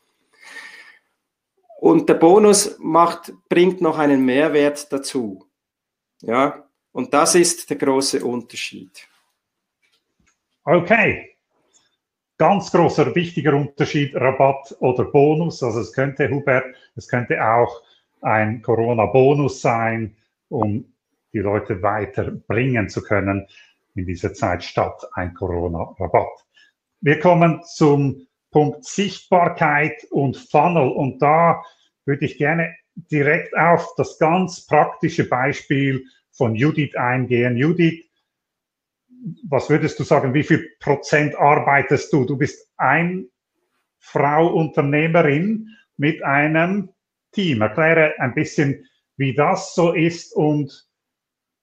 Und 1.81 2.09
der 2.09 2.15
Bonus 2.15 2.77
macht, 2.79 3.33
bringt 3.49 3.81
noch 3.81 3.99
einen 3.99 4.25
Mehrwert 4.25 4.93
dazu. 4.93 5.49
Ja, 6.23 6.65
und 6.93 7.13
das 7.13 7.35
ist 7.35 7.71
der 7.71 7.77
große 7.77 8.25
Unterschied. 8.25 9.09
Okay, 10.63 11.35
ganz 12.41 12.72
großer, 12.72 13.14
wichtiger 13.14 13.55
Unterschied, 13.55 14.16
Rabatt 14.16 14.74
oder 14.80 15.05
Bonus. 15.05 15.62
Also 15.62 15.80
es 15.80 15.93
könnte, 15.93 16.30
Hubert, 16.30 16.64
es 16.97 17.07
könnte 17.07 17.45
auch 17.45 17.82
ein 18.22 18.62
Corona-Bonus 18.62 19.61
sein, 19.61 20.16
um 20.49 20.86
die 21.34 21.41
Leute 21.41 21.82
weiterbringen 21.82 22.88
zu 22.88 23.03
können 23.03 23.47
in 23.95 24.07
dieser 24.07 24.32
Zeit 24.32 24.64
statt 24.64 25.07
ein 25.12 25.34
Corona-Rabatt. 25.34 26.47
Wir 27.03 27.20
kommen 27.20 27.61
zum 27.64 28.26
Punkt 28.51 28.86
Sichtbarkeit 28.86 30.03
und 30.11 30.38
Funnel. 30.38 30.88
Und 30.88 31.20
da 31.20 31.62
würde 32.07 32.24
ich 32.24 32.38
gerne 32.38 32.74
direkt 33.12 33.55
auf 33.55 33.86
das 33.99 34.18
ganz 34.18 34.66
praktische 34.66 35.28
Beispiel 35.28 36.07
von 36.30 36.55
Judith 36.55 36.97
eingehen. 36.97 37.59
Judith, 37.59 38.03
was 39.49 39.68
würdest 39.68 39.99
du 39.99 40.05
sagen, 40.05 40.35
wie 40.35 40.43
viel 40.43 40.68
Prozent 40.81 41.35
arbeitest 41.35 42.12
du? 42.12 42.25
Du 42.25 42.37
bist 42.37 42.68
ein 42.77 43.29
Frau 43.99 44.49
Unternehmerin 44.55 45.68
mit 45.97 46.23
einem 46.25 46.91
Team. 47.33 47.61
Erkläre 47.61 48.14
ein 48.18 48.35
bisschen, 48.35 48.87
wie 49.16 49.35
das 49.35 49.75
so 49.75 49.93
ist 49.93 50.35
und 50.35 50.89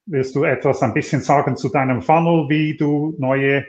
wirst 0.06 0.36
du 0.36 0.44
etwas 0.44 0.82
ein 0.84 0.94
bisschen 0.94 1.22
sagen 1.22 1.58
zu 1.58 1.70
deinem 1.70 2.02
Funnel, 2.02 2.48
wie 2.50 2.78
du 2.78 3.16
neue 3.18 3.66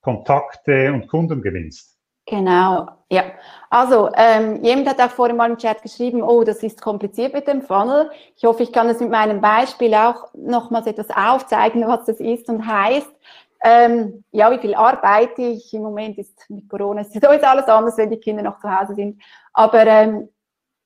Kontakte 0.00 0.92
und 0.92 1.08
Kunden 1.08 1.40
gewinnst? 1.40 1.93
Genau, 2.26 2.88
ja. 3.10 3.24
Also, 3.68 4.08
ähm, 4.16 4.62
jemand 4.64 4.88
hat 4.88 5.00
auch 5.00 5.10
vorhin 5.14 5.36
mal 5.36 5.50
im 5.50 5.58
Chat 5.58 5.82
geschrieben, 5.82 6.22
oh, 6.22 6.42
das 6.42 6.62
ist 6.62 6.80
kompliziert 6.80 7.34
mit 7.34 7.46
dem 7.46 7.60
Funnel. 7.60 8.10
Ich 8.36 8.44
hoffe, 8.44 8.62
ich 8.62 8.72
kann 8.72 8.88
es 8.88 9.00
mit 9.00 9.10
meinem 9.10 9.40
Beispiel 9.42 9.92
auch 9.94 10.28
nochmals 10.32 10.86
etwas 10.86 11.10
aufzeigen, 11.10 11.86
was 11.86 12.06
das 12.06 12.20
ist 12.20 12.48
und 12.48 12.66
heißt. 12.66 13.10
Ähm, 13.62 14.24
ja, 14.30 14.50
wie 14.50 14.58
viel 14.58 14.74
arbeite 14.74 15.42
ich? 15.42 15.72
Im 15.74 15.82
Moment 15.82 16.16
ist 16.18 16.38
mit 16.48 16.68
Corona 16.68 17.02
ist 17.02 17.12
so 17.12 17.30
ist 17.30 17.44
alles 17.44 17.66
anders, 17.66 17.96
wenn 17.98 18.10
die 18.10 18.18
Kinder 18.18 18.42
noch 18.42 18.58
zu 18.58 18.70
Hause 18.70 18.94
sind. 18.94 19.22
Aber 19.52 19.86
ähm, 19.86 20.28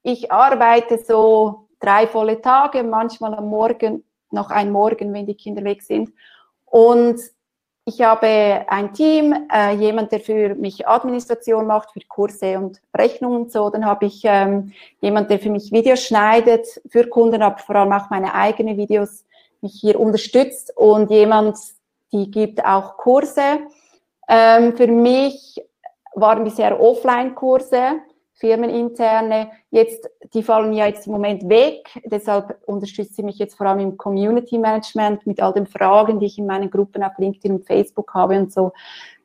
ich 0.02 0.30
arbeite 0.32 0.98
so 0.98 1.68
drei 1.80 2.06
volle 2.06 2.40
Tage, 2.40 2.82
manchmal 2.82 3.34
am 3.34 3.48
Morgen, 3.48 4.04
noch 4.30 4.50
ein 4.50 4.70
Morgen, 4.72 5.12
wenn 5.12 5.26
die 5.26 5.34
Kinder 5.36 5.62
weg 5.64 5.82
sind. 5.82 6.10
Und 6.66 7.20
ich 7.88 8.02
habe 8.02 8.66
ein 8.68 8.92
Team, 8.92 9.34
äh, 9.50 9.74
jemand, 9.74 10.12
der 10.12 10.20
für 10.20 10.54
mich 10.54 10.86
Administration 10.86 11.66
macht, 11.66 11.90
für 11.92 12.00
Kurse 12.06 12.58
und 12.58 12.82
Rechnungen 12.94 13.42
und 13.42 13.52
so. 13.52 13.70
Dann 13.70 13.86
habe 13.86 14.04
ich 14.04 14.20
ähm, 14.24 14.74
jemand, 15.00 15.30
der 15.30 15.38
für 15.38 15.48
mich 15.48 15.72
Videos 15.72 16.02
schneidet, 16.02 16.66
für 16.90 17.08
Kunden, 17.08 17.40
aber 17.40 17.56
vor 17.56 17.76
allem 17.76 17.92
auch 17.92 18.10
meine 18.10 18.34
eigenen 18.34 18.76
Videos 18.76 19.24
mich 19.62 19.72
hier 19.80 19.98
unterstützt 19.98 20.76
und 20.76 21.10
jemand, 21.10 21.56
die 22.12 22.30
gibt 22.30 22.62
auch 22.62 22.98
Kurse. 22.98 23.60
Ähm, 24.28 24.76
für 24.76 24.86
mich 24.86 25.62
waren 26.14 26.44
bisher 26.44 26.78
Offline-Kurse 26.78 28.02
firmeninterne. 28.38 29.50
Jetzt, 29.70 30.08
die 30.32 30.42
fallen 30.42 30.72
ja 30.72 30.86
jetzt 30.86 31.06
im 31.06 31.12
Moment 31.12 31.48
weg. 31.48 31.88
Deshalb 32.04 32.58
unterstütze 32.66 33.14
ich 33.18 33.24
mich 33.24 33.38
jetzt 33.38 33.56
vor 33.56 33.66
allem 33.66 33.80
im 33.80 33.96
Community 33.96 34.58
Management 34.58 35.26
mit 35.26 35.40
all 35.40 35.52
den 35.52 35.66
Fragen, 35.66 36.20
die 36.20 36.26
ich 36.26 36.38
in 36.38 36.46
meinen 36.46 36.70
Gruppen 36.70 37.02
auf 37.02 37.18
LinkedIn 37.18 37.56
und 37.56 37.66
Facebook 37.66 38.14
habe 38.14 38.38
und 38.38 38.52
so. 38.52 38.72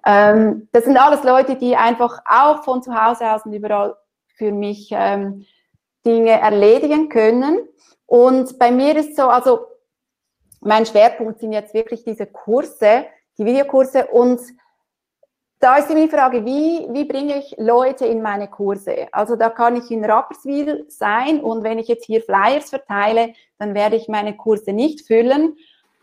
Ähm, 0.06 0.68
das 0.72 0.86
sind 0.86 0.98
alles 0.98 1.24
Leute, 1.24 1.56
die 1.56 1.76
einfach 1.76 2.20
auch 2.26 2.64
von 2.64 2.82
zu 2.82 2.94
Hause 2.94 3.32
aus 3.32 3.46
und 3.46 3.54
überall 3.54 3.96
für 4.36 4.52
mich 4.52 4.90
ähm, 4.92 5.46
Dinge 6.06 6.32
erledigen 6.32 7.10
können. 7.10 7.60
Und 8.06 8.60
bei 8.60 8.72
mir 8.72 8.98
ist 8.98 9.16
so, 9.16 9.24
also 9.24 9.60
mein 10.60 10.86
Schwerpunkt 10.86 11.40
sind 11.40 11.54
jetzt 11.54 11.74
wirklich 11.74 12.04
diese 12.04 12.26
Kurse, 12.26 13.06
die 13.38 13.46
Videokurse 13.46 14.08
und 14.08 14.40
da 15.64 15.78
ist 15.78 15.90
die 15.90 16.10
Frage, 16.10 16.44
wie, 16.44 16.90
wie 16.92 17.06
bringe 17.06 17.40
ich 17.40 17.56
Leute 17.58 18.06
in 18.06 18.22
meine 18.22 18.50
Kurse? 18.50 19.08
Also 19.14 19.38
da 19.38 19.50
kann 19.50 19.78
ich 19.78 19.90
in 19.92 20.04
Rapperswil 20.04 20.84
sein 20.90 21.40
und 21.40 21.64
wenn 21.64 21.80
ich 21.80 21.88
jetzt 21.88 22.06
hier 22.06 22.22
Flyers 22.22 22.70
verteile, 22.70 23.34
dann 23.60 23.74
werde 23.74 23.96
ich 23.96 24.10
meine 24.10 24.36
Kurse 24.36 24.74
nicht 24.74 25.08
füllen, 25.08 25.56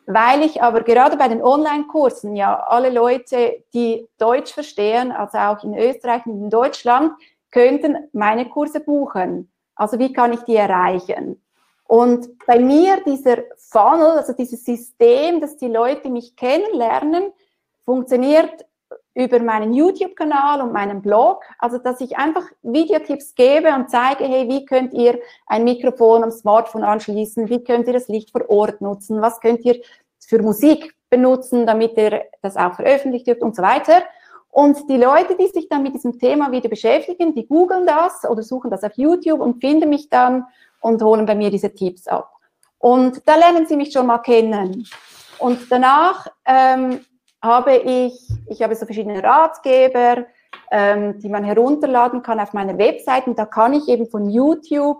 weil 0.06 0.40
ich 0.44 0.62
aber 0.62 0.80
gerade 0.80 1.18
bei 1.18 1.28
den 1.28 1.42
Online-Kursen 1.42 2.36
ja 2.36 2.58
alle 2.58 2.88
Leute, 2.88 3.62
die 3.74 4.08
Deutsch 4.16 4.54
verstehen, 4.54 5.12
also 5.12 5.36
auch 5.36 5.62
in 5.62 5.76
Österreich 5.76 6.24
und 6.24 6.44
in 6.44 6.50
Deutschland, 6.50 7.12
könnten 7.50 8.08
meine 8.12 8.48
Kurse 8.48 8.80
buchen. 8.80 9.52
Also 9.74 9.98
wie 9.98 10.14
kann 10.14 10.32
ich 10.32 10.40
die 10.40 10.56
erreichen? 10.56 11.38
Und 11.84 12.46
bei 12.46 12.58
mir 12.58 13.02
dieser 13.04 13.42
Funnel, 13.58 14.12
also 14.16 14.32
dieses 14.32 14.64
System, 14.64 15.38
dass 15.38 15.58
die 15.58 15.68
Leute 15.68 16.08
mich 16.08 16.34
kennenlernen, 16.34 17.32
funktioniert 17.84 18.64
über 19.14 19.40
meinen 19.40 19.72
YouTube-Kanal 19.72 20.60
und 20.60 20.72
meinen 20.72 21.02
Blog, 21.02 21.42
also 21.58 21.78
dass 21.78 22.00
ich 22.00 22.16
einfach 22.16 22.44
Videotipps 22.62 23.34
gebe 23.34 23.74
und 23.74 23.90
zeige, 23.90 24.24
hey, 24.24 24.48
wie 24.48 24.64
könnt 24.64 24.94
ihr 24.94 25.18
ein 25.46 25.64
Mikrofon 25.64 26.22
am 26.22 26.30
Smartphone 26.30 26.84
anschließen, 26.84 27.48
wie 27.48 27.64
könnt 27.64 27.86
ihr 27.88 27.92
das 27.92 28.08
Licht 28.08 28.30
vor 28.30 28.48
Ort 28.48 28.80
nutzen, 28.80 29.20
was 29.20 29.40
könnt 29.40 29.64
ihr 29.64 29.80
für 30.20 30.40
Musik 30.40 30.94
benutzen, 31.10 31.66
damit 31.66 31.96
ihr 31.96 32.22
das 32.40 32.56
auch 32.56 32.74
veröffentlicht 32.74 33.26
wird 33.26 33.42
und 33.42 33.56
so 33.56 33.62
weiter. 33.62 34.02
Und 34.52 34.88
die 34.88 34.96
Leute, 34.96 35.36
die 35.36 35.46
sich 35.48 35.68
dann 35.68 35.82
mit 35.82 35.94
diesem 35.94 36.18
Thema 36.18 36.50
wieder 36.50 36.68
beschäftigen, 36.68 37.34
die 37.34 37.46
googeln 37.46 37.86
das 37.86 38.24
oder 38.28 38.42
suchen 38.42 38.70
das 38.70 38.82
auf 38.84 38.92
YouTube 38.96 39.40
und 39.40 39.60
finden 39.60 39.88
mich 39.88 40.08
dann 40.08 40.44
und 40.80 41.02
holen 41.02 41.26
bei 41.26 41.34
mir 41.34 41.50
diese 41.50 41.72
Tipps 41.72 42.06
ab. 42.08 42.32
Und 42.78 43.22
da 43.26 43.36
lernen 43.36 43.66
sie 43.66 43.76
mich 43.76 43.92
schon 43.92 44.06
mal 44.06 44.18
kennen. 44.18 44.86
Und 45.38 45.70
danach 45.70 46.26
ähm, 46.44 47.00
habe 47.42 47.76
ich, 47.76 48.28
ich 48.48 48.62
habe 48.62 48.74
so 48.74 48.84
verschiedene 48.84 49.22
Ratgeber, 49.22 50.26
ähm, 50.70 51.18
die 51.18 51.28
man 51.28 51.44
herunterladen 51.44 52.22
kann 52.22 52.40
auf 52.40 52.52
meiner 52.52 52.76
Website 52.78 53.26
und 53.26 53.38
da 53.38 53.46
kann 53.46 53.72
ich 53.72 53.88
eben 53.88 54.06
von 54.06 54.28
YouTube 54.28 54.98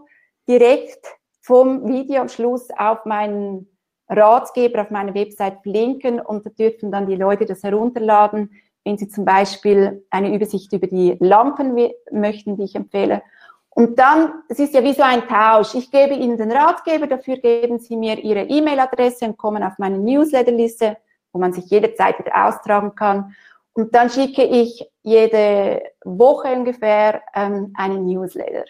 direkt 0.49 1.07
vom 1.43 1.87
Video 1.89 2.21
am 2.23 2.29
Schluss 2.29 2.69
auf 2.77 3.05
meinen 3.05 3.67
Ratgeber 4.09 4.83
auf 4.83 4.91
meiner 4.91 5.15
Website 5.15 5.59
linken 5.65 6.21
und 6.21 6.45
da 6.45 6.51
dürfen 6.51 6.91
dann 6.91 7.07
die 7.07 7.17
Leute 7.17 7.47
das 7.47 7.63
herunterladen, 7.63 8.51
wenn 8.85 8.99
sie 8.99 9.09
zum 9.09 9.25
Beispiel 9.25 10.05
eine 10.11 10.35
Übersicht 10.35 10.73
über 10.73 10.87
die 10.87 11.17
Lampen 11.21 11.77
möchten, 12.11 12.57
die 12.57 12.65
ich 12.65 12.75
empfehle. 12.75 13.23
Und 13.69 13.99
dann, 13.99 14.43
es 14.49 14.59
ist 14.59 14.75
ja 14.75 14.83
wie 14.83 14.95
so 14.95 15.03
ein 15.03 15.29
Tausch. 15.29 15.75
Ich 15.75 15.91
gebe 15.93 16.15
Ihnen 16.15 16.37
den 16.37 16.51
Ratgeber, 16.51 17.07
dafür 17.07 17.37
geben 17.37 17.79
Sie 17.79 17.97
mir 17.97 18.19
Ihre 18.19 18.43
E-Mail-Adresse 18.43 19.27
und 19.27 19.39
kommen 19.39 19.63
auf 19.63 19.79
meine 19.79 19.99
Newsletterliste 19.99 20.97
wo 21.33 21.39
man 21.39 21.53
sich 21.53 21.67
jederzeit 21.67 22.19
wieder 22.19 22.47
austragen 22.47 22.95
kann. 22.95 23.35
Und 23.73 23.95
dann 23.95 24.11
schicke 24.11 24.43
ich 24.43 24.89
jede 25.03 25.83
Woche 26.05 26.49
ungefähr 26.49 27.23
ähm, 27.35 27.73
einen 27.77 28.07
Newsletter. 28.07 28.65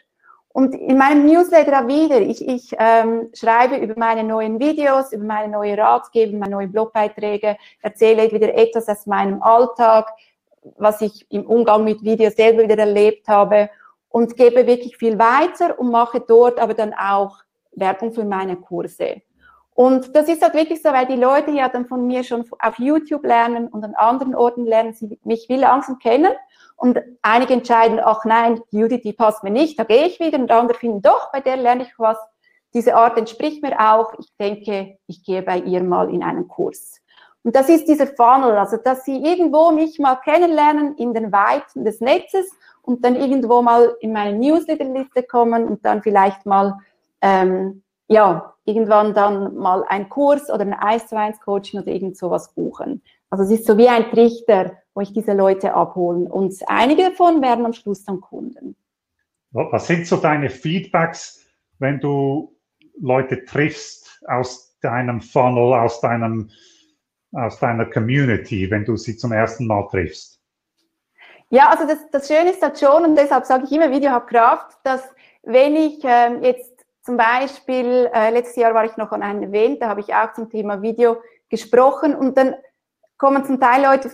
Und 0.53 0.75
in 0.75 0.99
meinem 0.99 1.27
Newsletter 1.27 1.81
auch 1.81 1.87
wieder, 1.87 2.21
ich, 2.21 2.47
ich 2.47 2.75
ähm, 2.79 3.31
schreibe 3.33 3.77
über 3.77 3.95
meine 3.97 4.25
neuen 4.25 4.59
Videos, 4.59 5.13
über 5.13 5.25
meine 5.25 5.53
neuen 5.53 5.79
Ratgeber, 5.79 6.37
meine 6.37 6.57
neuen 6.57 6.73
Blogbeiträge, 6.73 7.57
erzähle 7.83 8.31
wieder 8.33 8.53
etwas 8.55 8.89
aus 8.89 9.07
meinem 9.07 9.41
Alltag, 9.43 10.09
was 10.77 11.01
ich 11.03 11.25
im 11.31 11.47
Umgang 11.47 11.85
mit 11.85 12.03
Videos 12.03 12.35
selber 12.35 12.65
wieder 12.65 12.79
erlebt 12.79 13.29
habe. 13.29 13.71
und 14.13 14.37
gebe 14.37 14.67
wirklich 14.67 14.97
viel 14.97 15.19
weiter 15.21 15.79
und 15.79 15.93
mache 15.93 16.21
dort 16.21 16.59
aber 16.59 16.75
dann 16.75 16.93
auch 16.93 17.39
Werbung 17.71 18.13
für 18.13 18.25
meine 18.25 18.57
Kurse. 18.57 19.23
Und 19.81 20.15
das 20.15 20.29
ist 20.29 20.43
halt 20.43 20.53
wirklich 20.53 20.83
so, 20.83 20.91
weil 20.91 21.07
die 21.07 21.17
Leute 21.17 21.53
ja 21.53 21.71
dann 21.71 21.87
von 21.87 22.07
mir 22.07 22.23
schon 22.23 22.45
auf 22.59 22.79
YouTube 22.79 23.25
lernen 23.25 23.67
und 23.67 23.83
an 23.83 23.95
anderen 23.95 24.35
Orten 24.35 24.67
lernen 24.67 24.93
sie 24.93 25.19
mich 25.25 25.47
viel 25.47 25.61
langsam 25.61 25.99
kennen. 25.99 26.33
Und 26.77 27.01
einige 27.23 27.55
entscheiden, 27.55 27.99
ach 27.99 28.27
nein, 28.27 28.61
Judith, 28.73 29.01
die 29.05 29.15
passt 29.15 29.43
mir 29.43 29.51
nicht, 29.51 29.79
da 29.79 29.85
gehe 29.85 30.07
ich 30.07 30.21
wieder. 30.21 30.39
Und 30.39 30.51
andere 30.51 30.77
finden, 30.77 31.01
doch, 31.01 31.33
bei 31.33 31.41
der 31.41 31.57
lerne 31.57 31.85
ich 31.85 31.99
was. 31.99 32.19
Diese 32.75 32.95
Art 32.95 33.17
entspricht 33.17 33.63
mir 33.63 33.81
auch. 33.81 34.13
Ich 34.19 34.37
denke, 34.39 34.99
ich 35.07 35.25
gehe 35.25 35.41
bei 35.41 35.57
ihr 35.61 35.83
mal 35.83 36.13
in 36.13 36.23
einen 36.23 36.47
Kurs. 36.47 37.01
Und 37.43 37.57
das 37.57 37.71
ist 37.71 37.89
dieser 37.89 38.07
Funnel, 38.07 38.59
also 38.59 38.77
dass 38.77 39.07
sie 39.07 39.17
irgendwo 39.17 39.71
mich 39.71 39.99
mal 39.99 40.17
kennenlernen 40.17 40.95
in 40.97 41.15
den 41.15 41.33
Weiten 41.33 41.87
des 41.87 42.03
Netzes 42.03 42.51
und 42.83 43.03
dann 43.03 43.17
irgendwo 43.17 43.63
mal 43.63 43.97
in 44.01 44.13
meine 44.13 44.39
Newsletterliste 44.39 45.23
kommen 45.23 45.65
und 45.65 45.87
dann 45.87 46.03
vielleicht 46.03 46.45
mal, 46.45 46.77
ähm, 47.23 47.83
ja, 48.09 48.53
irgendwann 48.71 49.15
dann 49.15 49.57
mal 49.57 49.85
ein 49.89 50.09
Kurs 50.09 50.51
oder 50.51 50.63
ein 50.63 50.73
1 50.73 51.09
zu 51.09 51.19
1 51.19 51.41
Coaching 51.41 51.81
oder 51.81 51.93
irgend 51.93 52.17
sowas 52.17 52.55
buchen. 52.55 53.03
Also 53.29 53.45
es 53.45 53.51
ist 53.51 53.67
so 53.67 53.77
wie 53.77 53.89
ein 53.89 54.11
Trichter, 54.11 54.73
wo 54.95 55.01
ich 55.01 55.13
diese 55.13 55.33
Leute 55.35 55.75
abholen 55.75 56.27
und 56.27 56.55
einige 56.67 57.11
davon 57.11 57.43
werden 57.43 57.65
am 57.65 57.73
Schluss 57.73 58.05
dann 58.05 58.21
Kunden. 58.21 58.77
Was 59.53 59.87
sind 59.87 60.07
so 60.07 60.17
deine 60.17 60.49
Feedbacks, 60.49 61.45
wenn 61.79 62.01
du 62.01 62.57
Leute 63.01 63.45
triffst 63.45 64.23
aus 64.27 64.79
deinem 64.81 65.21
Funnel, 65.21 65.75
aus 65.75 66.01
deinem 66.01 66.51
aus 67.33 67.59
deiner 67.61 67.87
Community, 67.87 68.71
wenn 68.71 68.85
du 68.85 68.97
sie 68.97 69.17
zum 69.17 69.33
ersten 69.33 69.67
Mal 69.67 69.87
triffst? 69.89 70.41
Ja, 71.51 71.71
also 71.71 71.87
das, 71.87 71.99
das 72.11 72.29
Schöne 72.29 72.51
ist 72.51 72.63
halt 72.63 72.79
schon, 72.79 73.05
und 73.05 73.17
deshalb 73.17 73.45
sage 73.45 73.65
ich 73.65 73.73
immer, 73.73 73.91
Video 73.91 74.11
hat 74.11 74.29
Kraft, 74.29 74.79
dass 74.85 75.03
wenn 75.43 75.75
ich 75.75 76.01
ähm, 76.05 76.43
jetzt 76.43 76.70
zum 77.03 77.17
Beispiel, 77.17 78.11
äh, 78.13 78.31
letztes 78.31 78.57
Jahr 78.57 78.75
war 78.75 78.85
ich 78.85 78.97
noch 78.97 79.13
an 79.13 79.23
einem 79.23 79.43
Event, 79.43 79.83
da 79.83 79.89
habe 79.89 80.01
ich 80.01 80.15
auch 80.15 80.33
zum 80.35 80.51
Thema 80.51 80.83
Video 80.83 81.17
gesprochen 81.49 82.15
und 82.15 82.37
dann 82.37 82.55
kommen 83.17 83.45
zum 83.45 83.61
Teil 83.61 83.85
Leute 83.85 84.11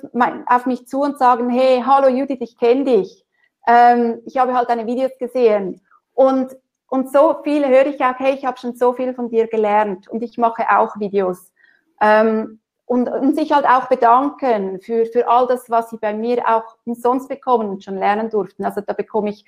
auf 0.46 0.66
mich 0.66 0.88
zu 0.88 1.02
und 1.02 1.18
sagen, 1.18 1.48
hey, 1.48 1.82
hallo 1.86 2.08
Judith, 2.08 2.38
ich 2.40 2.58
kenne 2.58 2.84
dich. 2.84 3.24
Ähm, 3.66 4.20
ich 4.24 4.36
habe 4.36 4.54
halt 4.54 4.68
deine 4.68 4.86
Videos 4.86 5.12
gesehen. 5.18 5.80
Und, 6.14 6.56
und 6.88 7.12
so 7.12 7.36
viele 7.44 7.68
höre 7.68 7.86
ich 7.86 8.00
auch, 8.00 8.18
hey, 8.18 8.34
ich 8.34 8.44
habe 8.44 8.58
schon 8.58 8.74
so 8.74 8.92
viel 8.92 9.14
von 9.14 9.28
dir 9.28 9.46
gelernt 9.48 10.08
und 10.08 10.22
ich 10.22 10.38
mache 10.38 10.64
auch 10.70 10.98
Videos. 10.98 11.52
Ähm, 12.00 12.60
und, 12.84 13.08
und 13.08 13.34
sich 13.34 13.52
halt 13.52 13.66
auch 13.66 13.88
bedanken 13.88 14.80
für, 14.80 15.06
für 15.06 15.28
all 15.28 15.46
das, 15.48 15.68
was 15.68 15.90
sie 15.90 15.98
bei 15.98 16.14
mir 16.14 16.42
auch 16.48 16.76
umsonst 16.84 17.28
bekommen 17.28 17.68
und 17.68 17.84
schon 17.84 17.98
lernen 17.98 18.30
durften. 18.30 18.64
Also 18.64 18.80
da 18.80 18.92
bekomme 18.92 19.30
ich 19.30 19.44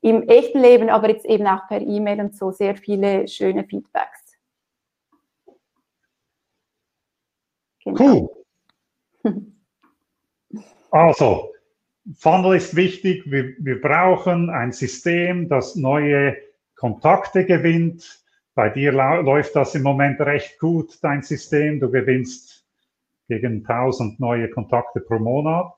im 0.00 0.28
echten 0.28 0.60
Leben, 0.60 0.88
aber 0.88 1.08
jetzt 1.08 1.26
eben 1.26 1.46
auch 1.46 1.66
per 1.68 1.80
E-Mail 1.80 2.20
und 2.20 2.36
so 2.36 2.50
sehr 2.52 2.76
viele 2.76 3.26
schöne 3.28 3.64
Feedbacks. 3.64 4.38
Genau. 7.84 8.30
Cool. 9.24 9.46
also, 10.90 11.52
Funnel 12.14 12.56
ist 12.56 12.76
wichtig. 12.76 13.30
Wir, 13.30 13.54
wir 13.58 13.80
brauchen 13.80 14.50
ein 14.50 14.72
System, 14.72 15.48
das 15.48 15.76
neue 15.76 16.36
Kontakte 16.76 17.44
gewinnt. 17.44 18.22
Bei 18.54 18.70
dir 18.70 18.92
läuft 18.92 19.56
das 19.56 19.74
im 19.74 19.82
Moment 19.82 20.20
recht 20.20 20.58
gut, 20.58 20.98
dein 21.02 21.22
System. 21.22 21.80
Du 21.80 21.90
gewinnst 21.90 22.64
gegen 23.28 23.66
1000 23.66 24.20
neue 24.20 24.48
Kontakte 24.50 25.00
pro 25.00 25.18
Monat, 25.18 25.72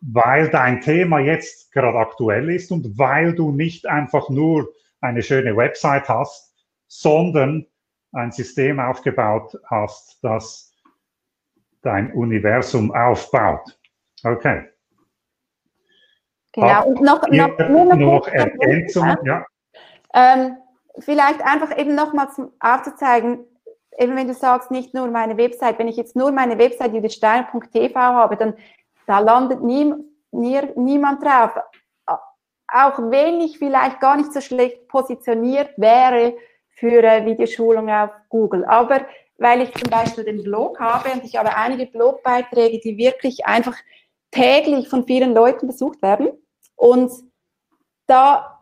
weil 0.00 0.48
dein 0.50 0.80
Thema 0.80 1.18
jetzt 1.18 1.72
gerade 1.72 1.98
aktuell 1.98 2.50
ist 2.50 2.70
und 2.70 2.98
weil 2.98 3.34
du 3.34 3.50
nicht 3.50 3.86
einfach 3.86 4.28
nur 4.28 4.72
eine 5.00 5.22
schöne 5.22 5.56
Website 5.56 6.08
hast, 6.08 6.54
sondern 6.86 7.66
ein 8.12 8.32
System 8.32 8.80
aufgebaut 8.80 9.58
hast, 9.66 10.18
das 10.22 10.72
dein 11.82 12.12
Universum 12.12 12.92
aufbaut. 12.94 13.78
Okay. 14.24 14.68
Genau, 16.52 16.86
und 16.86 17.00
noch, 17.00 17.22
noch, 17.28 17.58
noch, 17.58 17.94
noch 17.94 18.28
Ergänzungen, 18.28 19.16
ja. 19.24 19.44
Ähm, 20.14 20.56
vielleicht 20.98 21.42
einfach 21.42 21.76
eben 21.78 21.94
nochmal 21.94 22.28
aufzuzeigen, 22.58 23.44
eben 23.98 24.16
wenn 24.16 24.26
du 24.26 24.34
sagst, 24.34 24.70
nicht 24.70 24.94
nur 24.94 25.08
meine 25.08 25.36
Website, 25.36 25.78
wenn 25.78 25.88
ich 25.88 25.96
jetzt 25.96 26.16
nur 26.16 26.32
meine 26.32 26.58
Website 26.58 26.94
judithsteiner.tv 26.94 27.94
habe, 27.94 28.36
dann 28.36 28.54
da 29.08 29.20
landet 29.20 29.62
nie, 29.62 29.94
nie, 30.30 30.60
niemand 30.76 31.24
drauf. 31.24 31.52
Auch 32.70 32.98
wenn 32.98 33.40
ich 33.40 33.58
vielleicht 33.58 34.00
gar 34.00 34.16
nicht 34.16 34.32
so 34.34 34.42
schlecht 34.42 34.86
positioniert 34.88 35.70
wäre 35.78 36.36
für 36.68 37.02
äh, 37.02 37.24
Videoschulung 37.24 37.88
auf 37.88 38.10
Google. 38.28 38.66
Aber 38.66 39.00
weil 39.38 39.62
ich 39.62 39.72
zum 39.72 39.88
Beispiel 39.90 40.24
den 40.24 40.42
Blog 40.42 40.78
habe 40.78 41.10
und 41.10 41.24
ich 41.24 41.36
habe 41.36 41.56
einige 41.56 41.86
Blogbeiträge, 41.86 42.80
die 42.80 42.98
wirklich 42.98 43.46
einfach 43.46 43.76
täglich 44.30 44.88
von 44.88 45.06
vielen 45.06 45.32
Leuten 45.32 45.66
besucht 45.66 46.02
werden. 46.02 46.28
Und 46.76 47.10
da 48.06 48.57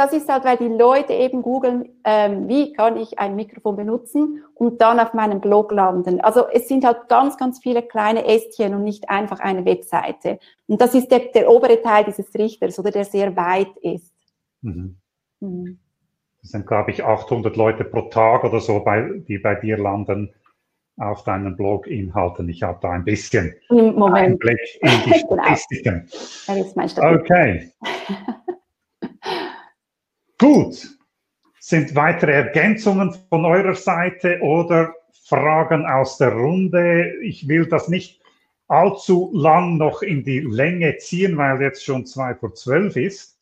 das 0.00 0.14
ist 0.14 0.30
halt, 0.30 0.44
weil 0.44 0.56
die 0.56 0.74
Leute 0.74 1.12
eben 1.12 1.42
googeln, 1.42 1.86
ähm, 2.04 2.48
wie 2.48 2.72
kann 2.72 2.96
ich 2.96 3.18
ein 3.18 3.36
Mikrofon 3.36 3.76
benutzen 3.76 4.42
und 4.54 4.80
dann 4.80 4.98
auf 4.98 5.12
meinem 5.12 5.42
Blog 5.42 5.72
landen. 5.72 6.22
Also 6.22 6.46
es 6.50 6.68
sind 6.68 6.86
halt 6.86 7.08
ganz, 7.10 7.36
ganz 7.36 7.58
viele 7.58 7.82
kleine 7.82 8.24
Ästchen 8.24 8.74
und 8.74 8.82
nicht 8.82 9.10
einfach 9.10 9.40
eine 9.40 9.66
Webseite. 9.66 10.38
Und 10.66 10.80
das 10.80 10.94
ist 10.94 11.08
der, 11.10 11.18
der 11.34 11.50
obere 11.50 11.82
Teil 11.82 12.04
dieses 12.04 12.34
Richters 12.34 12.78
oder 12.78 12.90
der 12.90 13.04
sehr 13.04 13.36
weit 13.36 13.76
ist. 13.82 14.10
Mhm. 14.62 14.96
Mhm. 15.40 15.78
Das 16.40 16.52
sind, 16.52 16.66
glaube 16.66 16.92
ich, 16.92 17.04
800 17.04 17.54
Leute 17.54 17.84
pro 17.84 18.08
Tag 18.08 18.44
oder 18.44 18.60
so, 18.60 18.80
bei, 18.80 19.06
die 19.28 19.38
bei 19.38 19.54
dir 19.54 19.76
landen 19.76 20.32
auf 20.96 21.24
deinen 21.24 21.56
Blog-Inhalten. 21.58 22.48
Ich 22.48 22.62
habe 22.62 22.78
da 22.80 22.92
ein 22.92 23.04
bisschen 23.04 23.54
Moment. 23.68 24.14
Einblick 24.14 24.58
in 24.80 24.90
die 25.04 25.10
genau. 25.28 25.42
Statistiken. 25.42 26.08
genau. 26.46 27.14
Okay. 27.16 27.70
Gut. 30.40 30.88
Sind 31.60 31.94
weitere 31.94 32.32
Ergänzungen 32.32 33.14
von 33.28 33.44
eurer 33.44 33.74
Seite 33.74 34.40
oder 34.40 34.94
Fragen 35.28 35.84
aus 35.84 36.16
der 36.16 36.32
Runde? 36.32 37.12
Ich 37.22 37.46
will 37.46 37.66
das 37.66 37.88
nicht 37.88 38.20
allzu 38.66 39.30
lang 39.34 39.76
noch 39.76 40.00
in 40.00 40.24
die 40.24 40.40
Länge 40.40 40.96
ziehen, 40.96 41.36
weil 41.36 41.60
jetzt 41.60 41.84
schon 41.84 42.06
zwei 42.06 42.34
vor 42.34 42.54
zwölf 42.54 42.96
ist. 42.96 43.38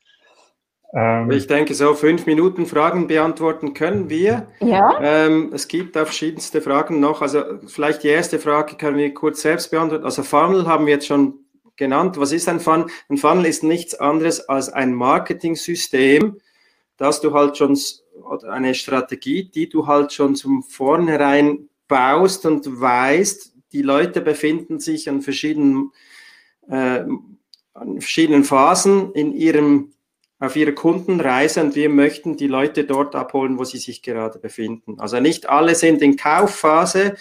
Ähm, 0.93 1.31
ich 1.31 1.47
denke, 1.47 1.75
so 1.75 1.95
fünf 1.95 2.27
Minuten 2.27 2.67
Fragen 2.67 3.07
beantworten 3.07 3.75
können 3.75 4.11
wir. 4.11 4.49
Ja. 4.59 4.99
Ähm, 5.01 5.53
es 5.55 5.69
gibt 5.69 5.93
verschiedenste 5.93 6.61
Fragen 6.61 6.99
noch. 6.99 7.23
Also 7.23 7.45
vielleicht 7.69 8.03
die 8.03 8.09
erste 8.09 8.41
Frage 8.41 8.75
können 8.77 8.97
wir 8.97 9.15
kurz 9.15 9.43
selbst 9.43 9.71
beantworten. 9.71 10.05
Also 10.05 10.25
Funnel 10.25 10.67
haben 10.67 10.87
wir 10.87 10.95
jetzt 10.95 11.07
schon 11.07 11.35
genannt. 11.77 12.19
Was 12.19 12.33
ist 12.33 12.49
ein 12.49 12.59
Funnel? 12.59 12.87
Ein 13.09 13.19
Funnel 13.19 13.47
ist 13.47 13.63
nichts 13.63 13.95
anderes 13.95 14.49
als 14.49 14.69
ein 14.71 14.95
Marketing-System, 14.95 16.39
dass 16.99 17.21
du 17.23 17.33
halt 17.33 17.57
schon 17.57 17.79
eine 18.47 18.75
Strategie, 18.75 19.45
die 19.45 19.69
du 19.69 19.87
halt 19.87 20.13
schon 20.13 20.35
zum 20.35 20.63
Vornherein 20.63 21.69
baust 21.87 22.45
und 22.45 22.81
weißt, 22.81 23.55
die 23.73 23.83
Leute 23.83 24.21
befinden 24.21 24.81
sich 24.81 25.09
an 25.09 25.23
verschiedenen, 25.23 25.93
äh, 26.69 27.05
an 27.75 28.01
verschiedenen 28.01 28.45
Phasen 28.45 29.13
in 29.13 29.33
ihrem, 29.33 29.93
auf 30.41 30.57
ihrer 30.57 30.73
Kundenreise 30.73 31.63
und 31.63 31.75
wir 31.75 31.89
möchten 31.89 32.37
die 32.37 32.47
Leute 32.47 32.85
dort 32.85 33.15
abholen, 33.15 33.59
wo 33.59 33.65
sie 33.65 33.79
sich 33.79 34.03
gerade 34.03 34.39
befinden. 34.39 35.01
Also 35.01 35.21
nicht 35.21 35.49
alle 35.49 35.75
sind 35.75 36.03
in 36.03 36.17
Kaufphase, 36.17 37.17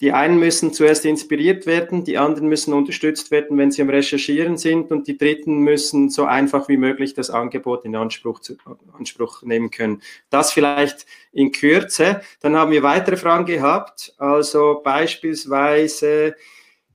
die 0.00 0.12
einen 0.12 0.38
müssen 0.38 0.72
zuerst 0.72 1.04
inspiriert 1.04 1.66
werden, 1.66 2.04
die 2.04 2.16
anderen 2.16 2.48
müssen 2.48 2.72
unterstützt 2.72 3.30
werden, 3.30 3.58
wenn 3.58 3.70
sie 3.70 3.82
am 3.82 3.90
Recherchieren 3.90 4.56
sind 4.56 4.90
und 4.90 5.06
die 5.06 5.18
dritten 5.18 5.58
müssen 5.58 6.08
so 6.08 6.24
einfach 6.24 6.68
wie 6.68 6.78
möglich 6.78 7.12
das 7.12 7.28
Angebot 7.28 7.84
in 7.84 7.94
Anspruch, 7.94 8.40
zu, 8.40 8.56
Anspruch 8.96 9.42
nehmen 9.42 9.70
können. 9.70 10.00
Das 10.30 10.52
vielleicht 10.52 11.04
in 11.32 11.52
Kürze. 11.52 12.22
Dann 12.40 12.56
haben 12.56 12.72
wir 12.72 12.82
weitere 12.82 13.18
Fragen 13.18 13.44
gehabt. 13.44 14.14
Also 14.16 14.80
beispielsweise 14.82 16.34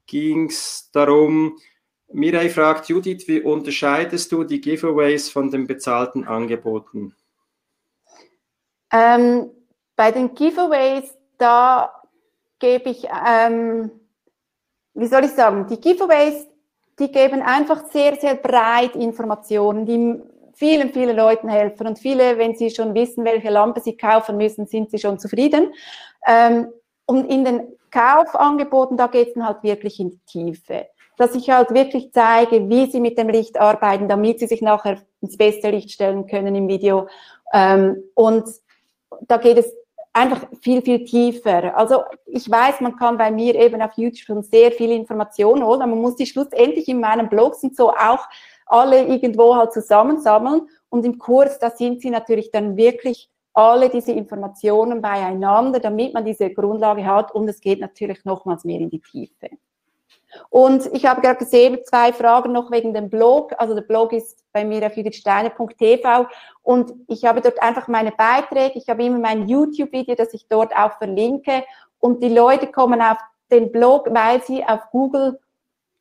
ging 0.07 0.49
es 0.49 0.89
darum, 0.91 1.59
Mirai 2.11 2.49
fragt 2.49 2.89
Judith, 2.89 3.27
wie 3.27 3.41
unterscheidest 3.41 4.31
du 4.31 4.43
die 4.43 4.61
Giveaways 4.61 5.29
von 5.29 5.51
den 5.51 5.67
bezahlten 5.67 6.23
Angeboten? 6.23 7.15
Ähm, 8.91 9.51
bei 9.95 10.11
den 10.11 10.33
Giveaways, 10.33 11.13
da 11.37 11.91
gebe 12.59 12.89
ich, 12.89 13.07
ähm, 13.27 13.91
wie 14.93 15.07
soll 15.07 15.25
ich 15.25 15.31
sagen, 15.31 15.67
die 15.67 15.79
Giveaways, 15.79 16.47
die 16.99 17.11
geben 17.11 17.41
einfach 17.41 17.85
sehr, 17.91 18.15
sehr 18.15 18.35
breit 18.35 18.95
Informationen, 18.95 19.85
die 19.85 20.21
vielen, 20.53 20.91
vielen 20.91 21.15
Leuten 21.15 21.49
helfen. 21.49 21.87
Und 21.87 21.99
viele, 21.99 22.37
wenn 22.37 22.55
sie 22.55 22.69
schon 22.69 22.93
wissen, 22.95 23.25
welche 23.25 23.49
Lampe 23.49 23.81
sie 23.81 23.97
kaufen 23.97 24.37
müssen, 24.37 24.65
sind 24.65 24.89
sie 24.89 24.99
schon 24.99 25.19
zufrieden. 25.19 25.73
Ähm, 26.25 26.69
und 27.05 27.29
in 27.29 27.45
den 27.45 27.67
Kaufangeboten, 27.91 28.97
da 28.97 29.07
geht 29.07 29.29
es 29.29 29.33
dann 29.35 29.45
halt 29.45 29.63
wirklich 29.63 29.99
in 29.99 30.11
die 30.11 30.19
Tiefe. 30.25 30.87
Dass 31.17 31.35
ich 31.35 31.49
halt 31.49 31.73
wirklich 31.73 32.11
zeige, 32.11 32.67
wie 32.69 32.89
sie 32.89 32.99
mit 32.99 33.17
dem 33.17 33.29
Licht 33.29 33.57
arbeiten, 33.57 34.09
damit 34.09 34.39
sie 34.39 34.47
sich 34.47 34.61
nachher 34.61 34.97
ins 35.21 35.37
beste 35.37 35.69
Licht 35.69 35.91
stellen 35.91 36.27
können 36.27 36.55
im 36.55 36.67
Video. 36.67 37.07
Ähm, 37.53 38.03
und 38.15 38.45
da 39.27 39.37
geht 39.37 39.57
es 39.57 39.73
einfach 40.15 40.47
viel, 40.61 40.81
viel 40.81 41.03
tiefer. 41.03 41.77
Also 41.77 42.03
ich 42.25 42.49
weiß, 42.49 42.79
man 42.79 42.95
kann 42.95 43.17
bei 43.17 43.31
mir 43.31 43.53
eben 43.55 43.81
auf 43.81 43.91
YouTube 43.97 44.25
schon 44.25 44.43
sehr 44.43 44.71
viele 44.71 44.95
Informationen 44.95 45.63
holen, 45.63 45.81
aber 45.81 45.91
man 45.91 46.01
muss 46.01 46.15
die 46.15 46.25
schlussendlich 46.25 46.87
in 46.87 47.01
meinen 47.01 47.27
Blogs 47.27 47.63
und 47.63 47.75
so 47.75 47.89
auch 47.91 48.25
alle 48.65 49.05
irgendwo 49.05 49.55
halt 49.55 49.73
zusammensammeln. 49.73 50.69
Und 50.89 51.05
im 51.05 51.17
Kurs, 51.17 51.59
da 51.59 51.69
sind 51.69 52.01
sie 52.01 52.09
natürlich 52.09 52.49
dann 52.51 52.77
wirklich 52.77 53.29
alle 53.53 53.89
diese 53.89 54.13
Informationen 54.13 55.01
beieinander, 55.01 55.79
damit 55.79 56.13
man 56.13 56.25
diese 56.25 56.49
Grundlage 56.49 57.05
hat 57.05 57.33
und 57.33 57.47
es 57.49 57.59
geht 57.59 57.81
natürlich 57.81 58.23
nochmals 58.23 58.63
mehr 58.63 58.79
in 58.79 58.89
die 58.89 59.01
Tiefe. 59.01 59.49
Und 60.49 60.85
ich 60.93 61.05
habe 61.05 61.21
gerade 61.21 61.39
gesehen, 61.39 61.79
zwei 61.85 62.13
Fragen 62.13 62.51
noch 62.51 62.71
wegen 62.71 62.93
dem 62.93 63.09
Blog. 63.09 63.53
Also 63.57 63.73
der 63.73 63.81
Blog 63.81 64.13
ist 64.13 64.43
bei 64.51 64.65
mir 64.65 64.85
auf 64.85 64.95
judithsteiner.tv 64.95 66.27
und 66.63 66.93
ich 67.07 67.25
habe 67.25 67.41
dort 67.41 67.61
einfach 67.61 67.87
meine 67.87 68.11
Beiträge. 68.11 68.77
Ich 68.77 68.89
habe 68.89 69.03
immer 69.03 69.19
mein 69.19 69.47
YouTube-Video, 69.47 70.15
das 70.15 70.33
ich 70.33 70.47
dort 70.47 70.75
auch 70.75 70.97
verlinke. 70.97 71.63
Und 71.99 72.23
die 72.23 72.29
Leute 72.29 72.67
kommen 72.67 73.01
auf 73.01 73.17
den 73.51 73.71
Blog, 73.71 74.07
weil 74.11 74.41
sie 74.43 74.63
auf 74.65 74.81
Google 74.91 75.39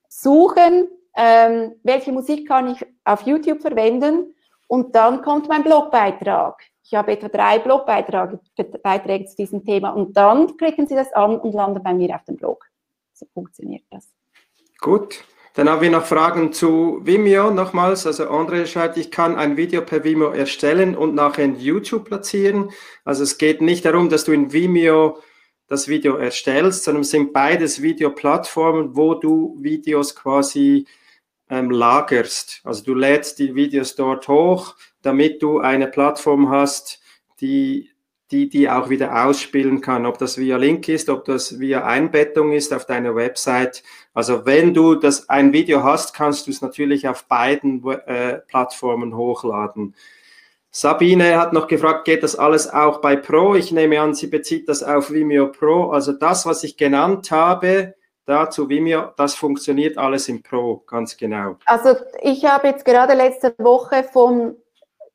suchen, 0.09 0.89
ähm, 1.17 1.75
welche 1.83 2.13
Musik 2.13 2.49
kann 2.49 2.73
ich 2.73 2.85
auf 3.05 3.23
YouTube 3.23 3.61
verwenden. 3.61 4.35
Und 4.67 4.95
dann 4.95 5.23
kommt 5.23 5.49
mein 5.49 5.63
Blogbeitrag. 5.63 6.63
Ich 6.85 6.95
habe 6.95 7.13
etwa 7.13 7.29
drei 7.29 7.59
Blogbeiträge 7.59 8.39
Beiträge 8.83 9.27
zu 9.27 9.37
diesem 9.37 9.65
Thema 9.65 9.91
und 9.91 10.17
dann 10.17 10.57
klicken 10.57 10.87
Sie 10.87 10.95
das 10.95 11.13
an 11.13 11.39
und 11.39 11.55
landen 11.55 11.83
bei 11.83 11.95
mir 11.95 12.15
auf 12.15 12.25
dem 12.25 12.37
Blog. 12.37 12.67
So 13.15 13.27
funktioniert 13.33 13.85
das. 13.91 14.13
Gut. 14.81 15.25
Dann 15.55 15.69
haben 15.69 15.83
wir 15.83 15.91
noch 15.91 16.05
Fragen 16.05 16.53
zu 16.53 17.01
Vimeo 17.05 17.53
nochmals. 17.53 18.09
Also 18.09 18.25
André 18.25 18.67
schreibt, 18.67 18.97
ich 18.97 19.13
kann 19.13 19.37
ein 19.37 19.57
Video 19.57 19.83
per 19.83 20.03
Vimeo 20.03 20.31
erstellen 20.31 20.97
und 20.97 21.15
nachher 21.15 21.45
in 21.45 21.61
YouTube 21.61 22.07
platzieren. 22.07 22.71
Also 23.05 23.23
es 23.23 23.39
geht 23.39 23.61
nicht 23.61 23.85
darum, 23.85 24.09
dass 24.09 24.25
du 24.25 24.33
in 24.33 24.53
Vimeo 24.53 25.21
das 25.69 25.87
Video 25.87 26.17
erstellst, 26.17 26.83
sondern 26.83 27.03
es 27.03 27.11
sind 27.11 27.33
beides 27.33 27.83
Videoplattformen, 27.83 28.97
wo 28.97 29.15
du 29.15 29.57
Videos 29.61 30.17
quasi 30.17 30.87
ähm, 31.49 31.71
lagerst. 31.71 32.61
Also 32.65 32.83
du 32.83 32.95
lädst 32.95 33.39
die 33.39 33.55
Videos 33.55 33.95
dort 33.95 34.27
hoch, 34.27 34.75
damit 35.03 35.41
du 35.41 35.61
eine 35.61 35.87
Plattform 35.87 36.51
hast, 36.51 37.01
die 37.41 37.91
die, 38.35 38.49
die 38.49 38.69
auch 38.69 38.89
wieder 38.89 39.25
ausspielen 39.27 39.81
kann, 39.81 40.07
ob 40.07 40.19
das 40.19 40.39
via 40.39 40.57
Link 40.57 40.89
ist, 40.89 41.09
ob 41.09 41.25
das 41.25 41.61
via 41.61 41.85
Einbettung 41.85 42.51
ist 42.51 42.75
auf 42.75 42.85
deiner 42.85 43.15
Website. 43.15 43.85
Also 44.13 44.45
wenn 44.45 44.75
du 44.75 44.97
das 44.97 45.29
ein 45.29 45.53
Video 45.53 45.85
hast, 45.85 46.15
kannst 46.15 46.49
du 46.49 46.51
es 46.51 46.61
natürlich 46.61 47.07
auf 47.07 47.27
beiden 47.27 47.87
äh, 47.87 48.39
Plattformen 48.49 49.17
hochladen. 49.17 49.95
Sabine 50.73 51.39
hat 51.39 51.53
noch 51.53 51.69
gefragt, 51.69 52.07
geht 52.07 52.25
das 52.25 52.35
alles 52.35 52.69
auch 52.69 53.01
bei 53.01 53.15
Pro? 53.15 53.55
Ich 53.55 53.71
nehme 53.71 54.01
an, 54.01 54.15
sie 54.15 54.27
bezieht 54.27 54.69
das 54.69 54.83
auf 54.83 55.13
Vimeo 55.13 55.53
Pro. 55.53 55.91
Also 55.91 56.11
das, 56.11 56.45
was 56.45 56.65
ich 56.65 56.77
genannt 56.77 57.31
habe, 57.31 57.95
dazu 58.27 58.69
Vimeo, 58.69 59.13
das 59.17 59.37
funktioniert 59.37 59.97
alles 59.97 60.29
im 60.29 60.43
Pro, 60.43 60.83
ganz 60.89 61.17
genau. 61.17 61.55
Also 61.67 61.95
ich 62.21 62.45
habe 62.45 62.67
jetzt 62.67 62.85
gerade 62.85 63.15
letzte 63.15 63.55
Woche 63.59 64.03
von 64.03 64.57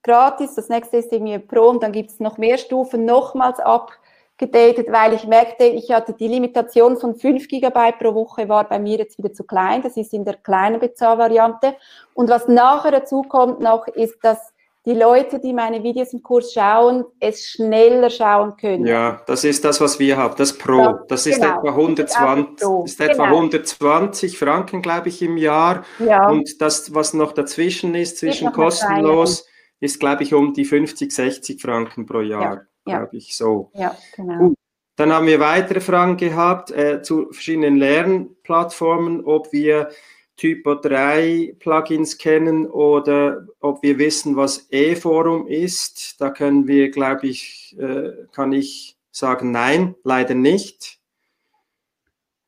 gratis, 0.04 0.56
das 0.56 0.70
nächste 0.70 0.98
ist 0.98 1.12
irgendwie 1.12 1.40
Pro 1.40 1.70
und 1.70 1.84
dann 1.84 1.92
gibt 1.92 2.12
es 2.12 2.20
noch 2.20 2.38
mehr 2.38 2.58
Stufen, 2.58 3.06
nochmals 3.06 3.60
abgedatet, 3.60 4.88
weil 4.92 5.14
ich 5.14 5.28
merkte, 5.28 5.66
ich 5.66 5.92
hatte 5.92 6.14
die 6.14 6.28
Limitation 6.28 6.98
von 6.98 7.16
5 7.16 7.48
GB 7.48 7.92
pro 8.00 8.14
Woche 8.14 8.48
war 8.48 8.68
bei 8.68 8.80
mir 8.80 8.98
jetzt 8.98 9.18
wieder 9.18 9.34
zu 9.34 9.44
klein, 9.44 9.82
das 9.82 9.98
ist 9.98 10.14
in 10.14 10.26
der 10.26 10.36
kleinen 10.36 10.80
Bezahlvariante. 10.80 11.76
Und 12.14 12.30
was 12.30 12.48
nachher 12.48 12.92
dazu 12.92 13.24
kommt 13.24 13.60
noch, 13.60 13.88
ist, 13.88 14.18
dass 14.24 14.54
die 14.86 14.94
Leute, 14.94 15.40
die 15.40 15.52
meine 15.52 15.84
Videos 15.84 16.14
im 16.14 16.24
Kurs 16.24 16.54
schauen, 16.54 17.04
es 17.20 17.46
schneller 17.46 18.10
schauen 18.10 18.56
können. 18.56 18.88
Ja, 18.88 19.22
das 19.28 19.44
ist 19.44 19.66
das, 19.66 19.82
was 19.82 20.00
wir 20.00 20.16
haben, 20.16 20.36
das 20.38 20.58
Pro. 20.58 21.00
Das 21.10 21.28
ist 21.28 21.42
genau. 21.42 21.60
etwa 21.60 21.70
120, 21.70 22.68
ist, 22.86 22.94
ist 22.94 23.02
etwa 23.02 23.26
genau. 23.26 23.36
120 23.36 24.40
Franken, 24.40 24.82
glaube 24.82 25.10
ich, 25.10 25.22
im 25.22 25.38
Jahr. 25.38 25.84
Ja. 26.00 26.30
Und 26.30 26.62
das, 26.62 26.94
was 26.94 27.14
noch 27.14 27.34
dazwischen 27.34 27.94
ist, 27.94 28.20
zwischen 28.20 28.54
kostenlos 28.54 29.49
ist, 29.80 30.00
glaube 30.00 30.24
ich, 30.24 30.34
um 30.34 30.54
die 30.54 30.66
50, 30.66 31.12
60 31.12 31.62
Franken 31.62 32.06
pro 32.06 32.22
Jahr, 32.22 32.66
ja, 32.86 32.98
glaube 32.98 33.18
ich, 33.18 33.36
so. 33.36 33.72
Ja, 33.74 33.96
genau. 34.16 34.38
Gut. 34.40 34.58
Dann 34.96 35.14
haben 35.14 35.28
wir 35.28 35.40
weitere 35.40 35.80
Fragen 35.80 36.18
gehabt 36.18 36.72
äh, 36.72 37.02
zu 37.02 37.32
verschiedenen 37.32 37.78
Lernplattformen, 37.78 39.24
ob 39.24 39.54
wir 39.54 39.90
Typo 40.36 40.76
3 40.76 41.56
Plugins 41.60 42.18
kennen 42.18 42.66
oder 42.66 43.46
ob 43.62 43.82
wir 43.82 43.98
wissen, 43.98 44.36
was 44.36 44.68
E-Forum 44.72 45.48
ist. 45.48 46.20
Da 46.20 46.30
können 46.30 46.68
wir, 46.68 46.92
glaube 46.92 47.28
ich, 47.28 47.78
äh, 47.80 48.12
kann 48.34 48.52
ich 48.52 48.98
sagen, 49.12 49.52
nein, 49.52 49.96
leider 50.04 50.34
nicht. 50.34 51.00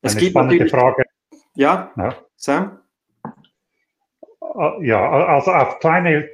Es 0.02 0.12
Eine 0.12 0.20
gibt 0.20 0.32
spannende 0.32 0.68
Frage. 0.68 1.04
Ja, 1.54 1.92
ja, 1.96 2.16
Sam? 2.36 2.80
Äh, 3.24 4.86
ja, 4.86 5.26
also 5.26 5.52
auf 5.52 5.78
kleine 5.78 6.28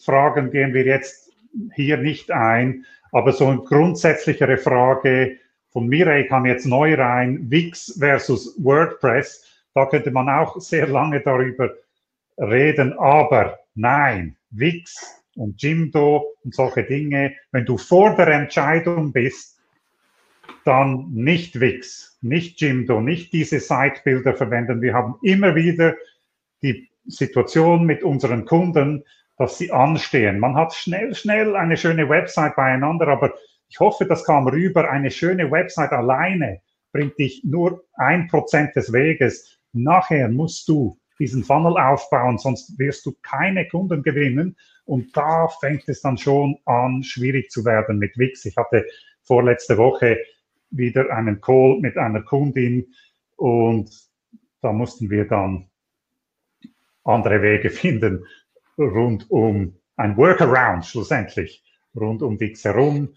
Plugin-Fragen 0.00 0.50
gehen 0.50 0.74
wir 0.74 0.84
jetzt 0.84 1.32
hier 1.74 1.96
nicht 1.96 2.30
ein, 2.30 2.84
aber 3.12 3.32
so 3.32 3.46
eine 3.46 3.58
grundsätzlichere 3.58 4.56
Frage 4.56 5.36
von 5.70 5.86
Mireille 5.86 6.26
kam 6.26 6.46
jetzt 6.46 6.66
neu 6.66 6.94
rein, 6.94 7.50
Wix 7.50 7.96
versus 7.98 8.56
WordPress, 8.58 9.46
da 9.74 9.86
könnte 9.86 10.10
man 10.10 10.28
auch 10.28 10.60
sehr 10.60 10.88
lange 10.88 11.20
darüber 11.20 11.70
reden, 12.38 12.92
aber 12.98 13.58
nein, 13.74 14.36
Wix 14.50 15.22
und 15.36 15.62
Jimdo 15.62 16.34
und 16.44 16.54
solche 16.54 16.84
Dinge, 16.84 17.34
wenn 17.52 17.64
du 17.64 17.78
vor 17.78 18.16
der 18.16 18.28
Entscheidung 18.28 19.12
bist, 19.12 19.58
dann 20.64 21.10
nicht 21.12 21.60
Wix, 21.60 22.18
nicht 22.20 22.60
Jimdo, 22.60 23.00
nicht 23.00 23.32
diese 23.32 23.60
Sitebilder 23.60 24.34
verwenden. 24.34 24.82
Wir 24.82 24.94
haben 24.94 25.14
immer 25.22 25.54
wieder 25.54 25.94
die 26.62 26.88
Situation 27.06 27.86
mit 27.86 28.02
unseren 28.02 28.44
Kunden, 28.44 29.04
dass 29.40 29.56
sie 29.56 29.72
anstehen. 29.72 30.38
Man 30.38 30.54
hat 30.54 30.74
schnell, 30.74 31.14
schnell 31.14 31.56
eine 31.56 31.78
schöne 31.78 32.10
Website 32.10 32.56
beieinander, 32.56 33.08
aber 33.08 33.32
ich 33.68 33.80
hoffe, 33.80 34.04
das 34.04 34.22
kam 34.26 34.46
rüber. 34.46 34.90
Eine 34.90 35.10
schöne 35.10 35.50
Website 35.50 35.92
alleine 35.92 36.60
bringt 36.92 37.18
dich 37.18 37.42
nur 37.42 37.82
ein 37.94 38.28
Prozent 38.28 38.76
des 38.76 38.92
Weges. 38.92 39.58
Nachher 39.72 40.28
musst 40.28 40.68
du 40.68 40.98
diesen 41.18 41.42
Funnel 41.42 41.78
aufbauen, 41.78 42.36
sonst 42.36 42.78
wirst 42.78 43.06
du 43.06 43.14
keine 43.22 43.66
Kunden 43.66 44.02
gewinnen. 44.02 44.58
Und 44.84 45.16
da 45.16 45.48
fängt 45.48 45.88
es 45.88 46.02
dann 46.02 46.18
schon 46.18 46.58
an, 46.66 47.02
schwierig 47.02 47.50
zu 47.50 47.64
werden 47.64 47.98
mit 47.98 48.18
Wix. 48.18 48.44
Ich 48.44 48.58
hatte 48.58 48.84
vorletzte 49.22 49.78
Woche 49.78 50.18
wieder 50.70 51.08
einen 51.16 51.40
Call 51.40 51.78
mit 51.80 51.96
einer 51.96 52.20
Kundin 52.20 52.88
und 53.36 53.90
da 54.60 54.70
mussten 54.70 55.08
wir 55.08 55.24
dann 55.24 55.70
andere 57.04 57.40
Wege 57.40 57.70
finden 57.70 58.26
rund 58.84 59.30
um 59.30 59.76
ein 59.96 60.16
Workaround 60.16 60.84
schlussendlich, 60.86 61.64
rund 61.94 62.22
um 62.22 62.38
Wix 62.40 62.64
herum. 62.64 63.10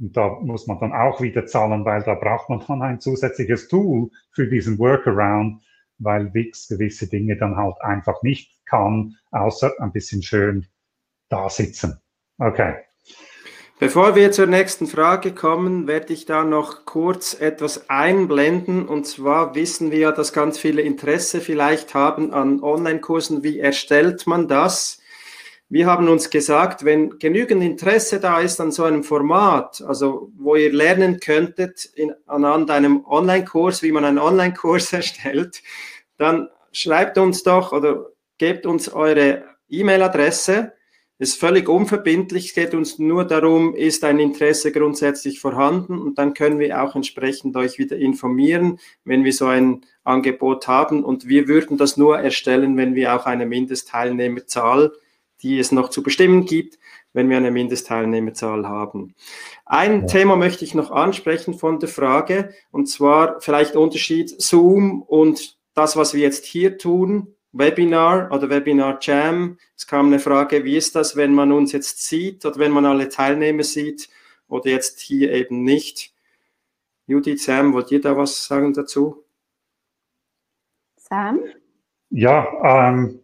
Und 0.00 0.16
da 0.16 0.38
muss 0.40 0.66
man 0.66 0.78
dann 0.78 0.92
auch 0.92 1.20
wieder 1.20 1.46
zahlen, 1.46 1.84
weil 1.84 2.02
da 2.02 2.14
braucht 2.14 2.48
man 2.48 2.62
dann 2.66 2.82
ein 2.82 3.00
zusätzliches 3.00 3.68
Tool 3.68 4.10
für 4.32 4.48
diesen 4.48 4.78
Workaround, 4.78 5.62
weil 5.98 6.32
Wix 6.34 6.68
gewisse 6.68 7.08
Dinge 7.08 7.36
dann 7.36 7.56
halt 7.56 7.80
einfach 7.80 8.22
nicht 8.22 8.64
kann, 8.66 9.16
außer 9.30 9.72
ein 9.80 9.92
bisschen 9.92 10.22
schön 10.22 10.66
da 11.28 11.48
sitzen. 11.48 12.00
Okay. 12.38 12.87
Bevor 13.80 14.16
wir 14.16 14.32
zur 14.32 14.46
nächsten 14.46 14.88
Frage 14.88 15.32
kommen, 15.32 15.86
werde 15.86 16.12
ich 16.12 16.24
da 16.24 16.42
noch 16.42 16.84
kurz 16.84 17.40
etwas 17.40 17.88
einblenden. 17.88 18.88
Und 18.88 19.06
zwar 19.06 19.54
wissen 19.54 19.92
wir 19.92 19.98
ja, 19.98 20.10
dass 20.10 20.32
ganz 20.32 20.58
viele 20.58 20.82
Interesse 20.82 21.40
vielleicht 21.40 21.94
haben 21.94 22.34
an 22.34 22.60
Online-Kursen. 22.60 23.44
Wie 23.44 23.60
erstellt 23.60 24.26
man 24.26 24.48
das? 24.48 24.98
Wir 25.68 25.86
haben 25.86 26.08
uns 26.08 26.28
gesagt, 26.30 26.84
wenn 26.84 27.20
genügend 27.20 27.62
Interesse 27.62 28.18
da 28.18 28.40
ist 28.40 28.60
an 28.60 28.72
so 28.72 28.82
einem 28.82 29.04
Format, 29.04 29.80
also 29.86 30.32
wo 30.36 30.56
ihr 30.56 30.72
lernen 30.72 31.20
könntet 31.20 31.84
in, 31.84 32.12
anhand 32.26 32.72
einem 32.72 33.04
Online-Kurs, 33.06 33.84
wie 33.84 33.92
man 33.92 34.04
einen 34.04 34.18
Online-Kurs 34.18 34.92
erstellt, 34.92 35.62
dann 36.16 36.48
schreibt 36.72 37.16
uns 37.16 37.44
doch 37.44 37.70
oder 37.70 38.06
gebt 38.38 38.66
uns 38.66 38.92
eure 38.92 39.44
E-Mail-Adresse 39.68 40.72
ist 41.18 41.40
völlig 41.40 41.68
unverbindlich. 41.68 42.46
Es 42.46 42.54
geht 42.54 42.74
uns 42.74 42.98
nur 42.98 43.24
darum, 43.24 43.74
ist 43.74 44.04
ein 44.04 44.20
Interesse 44.20 44.70
grundsätzlich 44.70 45.40
vorhanden 45.40 45.98
und 45.98 46.18
dann 46.18 46.32
können 46.32 46.58
wir 46.58 46.82
auch 46.82 46.94
entsprechend 46.94 47.56
euch 47.56 47.78
wieder 47.78 47.96
informieren, 47.96 48.78
wenn 49.04 49.24
wir 49.24 49.32
so 49.32 49.46
ein 49.46 49.84
Angebot 50.04 50.68
haben. 50.68 51.04
Und 51.04 51.26
wir 51.26 51.48
würden 51.48 51.76
das 51.76 51.96
nur 51.96 52.18
erstellen, 52.18 52.76
wenn 52.76 52.94
wir 52.94 53.16
auch 53.16 53.26
eine 53.26 53.46
Mindestteilnehmerzahl, 53.46 54.92
die 55.42 55.58
es 55.58 55.72
noch 55.72 55.90
zu 55.90 56.02
bestimmen 56.02 56.46
gibt, 56.46 56.78
wenn 57.12 57.28
wir 57.28 57.36
eine 57.36 57.50
Mindestteilnehmerzahl 57.50 58.68
haben. 58.68 59.14
Ein 59.66 60.02
ja. 60.02 60.06
Thema 60.06 60.36
möchte 60.36 60.64
ich 60.64 60.74
noch 60.74 60.90
ansprechen 60.92 61.54
von 61.54 61.80
der 61.80 61.88
Frage, 61.88 62.54
und 62.70 62.86
zwar 62.86 63.40
vielleicht 63.40 63.74
Unterschied 63.74 64.40
Zoom 64.40 65.02
und 65.02 65.58
das, 65.74 65.96
was 65.96 66.14
wir 66.14 66.20
jetzt 66.20 66.44
hier 66.44 66.78
tun 66.78 67.34
Webinar 67.58 68.30
oder 68.30 68.48
Webinar 68.48 68.98
Jam. 69.00 69.58
Es 69.76 69.86
kam 69.86 70.06
eine 70.06 70.20
Frage, 70.20 70.64
wie 70.64 70.76
ist 70.76 70.94
das, 70.94 71.16
wenn 71.16 71.34
man 71.34 71.52
uns 71.52 71.72
jetzt 71.72 72.06
sieht 72.06 72.44
oder 72.46 72.58
wenn 72.58 72.72
man 72.72 72.86
alle 72.86 73.08
Teilnehmer 73.08 73.64
sieht 73.64 74.08
oder 74.48 74.70
jetzt 74.70 75.00
hier 75.00 75.32
eben 75.32 75.64
nicht? 75.64 76.14
Judith, 77.06 77.44
Sam, 77.44 77.72
wollt 77.72 77.90
ihr 77.90 78.00
da 78.00 78.16
was 78.16 78.44
sagen 78.46 78.72
dazu? 78.72 79.24
Sam? 80.96 81.40
Ja, 82.10 82.90
ähm, 82.90 83.20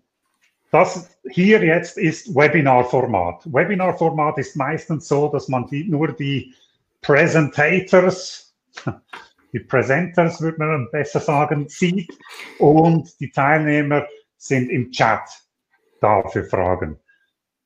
das 0.71 1.17
hier 1.31 1.63
jetzt 1.63 1.99
ist 1.99 2.35
Webinar-Format. 2.35 3.47
Webinar-Format 3.53 4.39
ist 4.39 4.57
meistens 4.57 5.07
so, 5.07 5.29
dass 5.29 5.49
man 5.49 5.67
die, 5.67 5.85
nur 5.85 6.13
die 6.13 6.55
Presentators, 7.03 8.57
die 9.53 9.61
Presenters, 9.61 10.41
würde 10.41 10.59
man 10.59 10.91
besser 10.91 11.21
sagen, 11.21 11.69
sieht 11.69 12.11
und 12.59 13.21
die 13.21 13.31
Teilnehmer 13.31 14.05
sind 14.45 14.71
im 14.71 14.91
Chat 14.91 15.23
da 16.01 16.27
für 16.29 16.45
Fragen. 16.45 16.99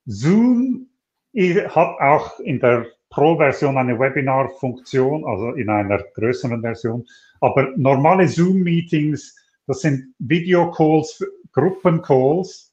Zoom 0.07 0.89
hat 1.35 2.01
auch 2.01 2.39
in 2.41 2.61
der 2.61 2.87
Pro-Version 3.11 3.77
eine 3.77 3.99
Webinar-Funktion, 3.99 5.25
also 5.25 5.53
in 5.53 5.69
einer 5.71 6.03
größeren 6.15 6.61
Version. 6.61 7.07
Aber 7.41 7.73
normale 7.77 8.29
Zoom-Meetings, 8.29 9.35
das 9.67 9.81
sind 9.81 10.15
Video-Calls, 10.19 11.25
Gruppen-Calls 11.53 12.73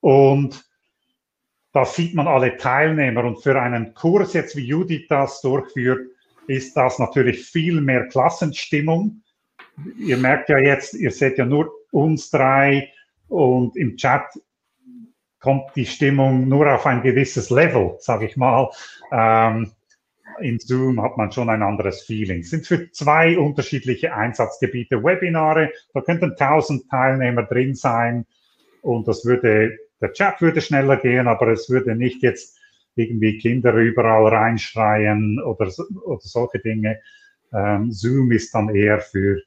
und 0.00 0.64
da 1.72 1.84
sieht 1.84 2.14
man 2.14 2.26
alle 2.26 2.56
Teilnehmer. 2.56 3.24
Und 3.24 3.42
für 3.42 3.60
einen 3.60 3.94
Kurs 3.94 4.32
jetzt, 4.32 4.56
wie 4.56 4.66
Judith 4.66 5.06
das 5.08 5.40
durchführt, 5.40 6.08
ist 6.46 6.76
das 6.76 6.98
natürlich 6.98 7.44
viel 7.44 7.80
mehr 7.80 8.08
Klassenstimmung. 8.08 9.22
Ihr 9.98 10.16
merkt 10.16 10.48
ja 10.48 10.58
jetzt, 10.58 10.94
ihr 10.94 11.10
seht 11.10 11.38
ja 11.38 11.44
nur 11.44 11.70
uns 11.92 12.30
drei 12.30 12.90
und 13.30 13.76
im 13.76 13.96
Chat 13.96 14.24
kommt 15.38 15.74
die 15.74 15.86
Stimmung 15.86 16.48
nur 16.48 16.72
auf 16.72 16.84
ein 16.84 17.02
gewisses 17.02 17.48
Level, 17.48 17.96
sage 17.98 18.26
ich 18.26 18.36
mal. 18.36 18.70
Ähm, 19.10 19.72
in 20.40 20.58
Zoom 20.58 21.02
hat 21.02 21.16
man 21.16 21.32
schon 21.32 21.48
ein 21.48 21.62
anderes 21.62 22.02
Feeling. 22.02 22.40
Es 22.40 22.50
sind 22.50 22.66
für 22.66 22.90
zwei 22.90 23.38
unterschiedliche 23.38 24.14
Einsatzgebiete 24.14 25.02
Webinare. 25.02 25.72
Da 25.94 26.00
könnten 26.02 26.36
tausend 26.36 26.88
Teilnehmer 26.90 27.44
drin 27.44 27.74
sein 27.74 28.26
und 28.82 29.08
das 29.08 29.24
würde, 29.24 29.78
der 30.00 30.12
Chat 30.12 30.40
würde 30.40 30.60
schneller 30.60 30.96
gehen, 30.96 31.28
aber 31.28 31.48
es 31.48 31.68
würde 31.70 31.94
nicht 31.94 32.22
jetzt 32.22 32.58
irgendwie 32.94 33.38
Kinder 33.38 33.74
überall 33.74 34.26
reinschreien 34.28 35.40
oder, 35.42 35.70
oder 36.04 36.20
solche 36.20 36.58
Dinge. 36.58 37.00
Ähm, 37.52 37.92
Zoom 37.92 38.32
ist 38.32 38.54
dann 38.54 38.74
eher 38.74 39.00
für 39.00 39.40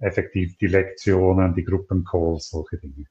effektiv 0.00 0.56
die 0.58 0.66
Lektionen, 0.66 1.54
die 1.54 1.64
Gruppencalls, 1.64 2.50
solche 2.50 2.78
Dinge. 2.78 3.06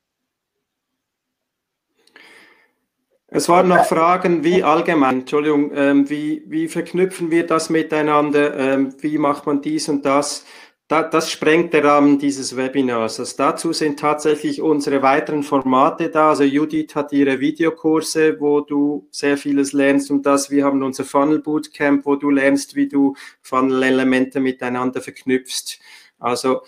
Es 3.32 3.48
waren 3.48 3.68
noch 3.68 3.86
Fragen, 3.86 4.44
wie 4.44 4.64
allgemein, 4.64 5.20
Entschuldigung, 5.20 5.72
ähm, 5.76 6.10
wie, 6.10 6.44
wie 6.48 6.68
verknüpfen 6.68 7.30
wir 7.30 7.46
das 7.46 7.70
miteinander, 7.70 8.58
ähm, 8.58 8.96
wie 9.02 9.20
macht 9.20 9.46
man 9.46 9.62
dies 9.62 9.88
und 9.88 10.04
das? 10.04 10.46
Da, 10.88 11.04
das 11.04 11.30
sprengt 11.30 11.74
der 11.74 11.84
Rahmen 11.84 12.18
dieses 12.18 12.58
Webinars. 12.58 13.20
Also 13.20 13.36
dazu 13.38 13.74
sind 13.74 14.00
tatsächlich 14.00 14.60
unsere 14.64 15.04
weiteren 15.04 15.44
Formate 15.44 16.10
da. 16.10 16.30
Also 16.30 16.44
Judith 16.44 16.96
hat 16.96 17.14
ihre 17.14 17.40
Videokurse, 17.40 18.40
wo 18.40 18.62
du 18.62 19.08
sehr 19.12 19.38
vieles 19.38 19.72
lernst 19.74 20.10
und 20.10 20.26
das. 20.26 20.50
Wir 20.50 20.66
haben 20.66 20.82
unser 20.82 21.04
Funnel 21.04 21.44
Bootcamp, 21.44 22.08
wo 22.08 22.16
du 22.16 22.32
lernst, 22.32 22.76
wie 22.76 22.88
du 22.88 23.16
Funnel-Elemente 23.44 24.40
miteinander 24.40 25.00
verknüpfst. 25.00 25.80
Also 26.20 26.62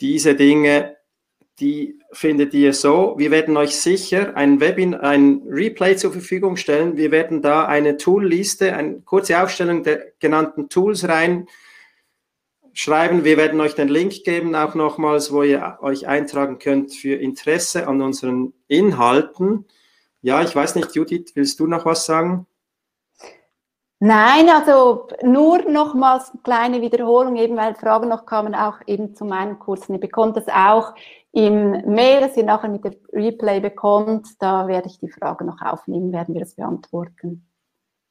diese 0.00 0.34
Dinge 0.34 0.96
die 1.60 1.98
findet 2.12 2.52
ihr 2.52 2.72
so. 2.72 3.14
Wir 3.16 3.30
werden 3.30 3.56
euch 3.56 3.76
sicher 3.76 4.36
ein 4.36 4.60
Webinar, 4.60 5.02
ein 5.02 5.42
Replay 5.48 5.96
zur 5.96 6.12
Verfügung 6.12 6.56
stellen. 6.56 6.96
Wir 6.96 7.10
werden 7.10 7.40
da 7.40 7.64
eine 7.66 7.96
Tool-Liste, 7.96 8.74
eine 8.76 9.00
kurze 9.00 9.42
Aufstellung 9.42 9.82
der 9.82 10.12
genannten 10.18 10.68
Tools 10.68 11.08
rein 11.08 11.48
schreiben. 12.74 13.24
Wir 13.24 13.38
werden 13.38 13.58
euch 13.60 13.74
den 13.74 13.88
Link 13.88 14.24
geben, 14.24 14.54
auch 14.54 14.74
nochmals, 14.74 15.32
wo 15.32 15.42
ihr 15.42 15.78
euch 15.80 16.06
eintragen 16.06 16.58
könnt 16.58 16.92
für 16.92 17.14
Interesse 17.14 17.88
an 17.88 18.02
unseren 18.02 18.52
Inhalten. 18.68 19.64
Ja, 20.20 20.42
ich 20.42 20.54
weiß 20.54 20.74
nicht, 20.74 20.94
Judith, 20.94 21.32
willst 21.34 21.58
du 21.58 21.66
noch 21.66 21.86
was 21.86 22.04
sagen? 22.04 22.46
Nein, 23.98 24.50
also 24.50 25.08
nur 25.22 25.62
nochmals 25.70 26.30
eine 26.30 26.42
kleine 26.42 26.80
Wiederholung, 26.82 27.36
eben 27.36 27.56
weil 27.56 27.74
Fragen 27.74 28.08
noch 28.08 28.26
kamen, 28.26 28.54
auch 28.54 28.76
eben 28.86 29.14
zu 29.14 29.24
meinen 29.24 29.58
Kursen. 29.58 29.94
Ihr 29.94 30.00
bekommt 30.00 30.36
das 30.36 30.48
auch 30.48 30.94
im 31.32 31.70
Mail, 31.86 32.20
das 32.20 32.36
ihr 32.36 32.44
nachher 32.44 32.68
mit 32.68 32.84
dem 32.84 32.94
Replay 33.12 33.60
bekommt. 33.60 34.26
Da 34.38 34.68
werde 34.68 34.88
ich 34.88 34.98
die 34.98 35.08
Frage 35.08 35.44
noch 35.44 35.62
aufnehmen, 35.62 36.12
werden 36.12 36.34
wir 36.34 36.42
das 36.42 36.54
beantworten. 36.56 37.48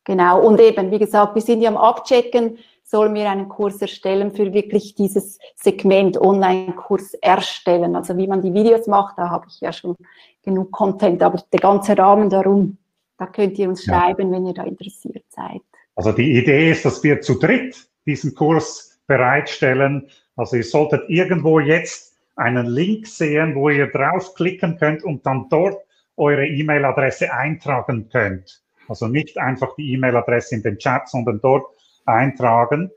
Genau, 0.05 0.41
und 0.41 0.59
eben, 0.59 0.89
wie 0.89 0.99
gesagt, 0.99 1.35
wir 1.35 1.41
sind 1.41 1.61
ja 1.61 1.69
am 1.69 1.77
Abchecken, 1.77 2.57
sollen 2.83 3.13
wir 3.13 3.29
einen 3.29 3.49
Kurs 3.49 3.81
erstellen 3.81 4.31
für 4.31 4.53
wirklich 4.53 4.95
dieses 4.95 5.39
Segment 5.55 6.19
Online-Kurs 6.19 7.15
erstellen. 7.15 7.95
Also 7.95 8.17
wie 8.17 8.27
man 8.27 8.41
die 8.41 8.53
Videos 8.53 8.87
macht, 8.87 9.17
da 9.17 9.29
habe 9.29 9.45
ich 9.49 9.59
ja 9.61 9.71
schon 9.71 9.95
genug 10.43 10.71
Content, 10.71 11.21
aber 11.23 11.43
der 11.51 11.59
ganze 11.59 11.97
Rahmen 11.97 12.29
darum, 12.29 12.77
da 13.17 13.27
könnt 13.27 13.57
ihr 13.57 13.69
uns 13.69 13.83
schreiben, 13.83 14.29
ja. 14.29 14.35
wenn 14.35 14.45
ihr 14.47 14.53
da 14.53 14.63
interessiert 14.63 15.25
seid. 15.29 15.61
Also 15.95 16.11
die 16.11 16.37
Idee 16.37 16.71
ist, 16.71 16.85
dass 16.85 17.03
wir 17.03 17.21
zu 17.21 17.39
dritt 17.39 17.87
diesen 18.05 18.35
Kurs 18.35 18.99
bereitstellen. 19.07 20.09
Also 20.35 20.57
ihr 20.57 20.63
solltet 20.63 21.09
irgendwo 21.09 21.59
jetzt 21.59 22.17
einen 22.35 22.65
Link 22.65 23.07
sehen, 23.07 23.55
wo 23.55 23.69
ihr 23.69 23.87
draufklicken 23.87 24.77
könnt 24.77 25.03
und 25.03 25.25
dann 25.25 25.47
dort 25.49 25.81
eure 26.17 26.45
E-Mail-Adresse 26.45 27.33
eintragen 27.33 28.09
könnt. 28.09 28.61
Also 28.87 29.07
nicht 29.07 29.37
einfach 29.37 29.75
die 29.75 29.93
E-Mail-Adresse 29.93 30.55
in 30.55 30.63
den 30.63 30.77
Chat, 30.77 31.09
sondern 31.09 31.39
dort 31.41 31.65
eintragen, 32.05 32.91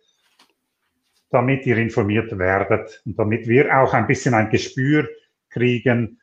damit 1.31 1.67
ihr 1.67 1.79
informiert 1.79 2.37
werdet 2.37 3.03
und 3.07 3.19
damit 3.19 3.47
wir 3.47 3.79
auch 3.79 3.95
ein 3.95 4.07
bisschen 4.07 4.35
ein 4.35 4.51
Gespür 4.51 5.09
kriegen, 5.51 6.21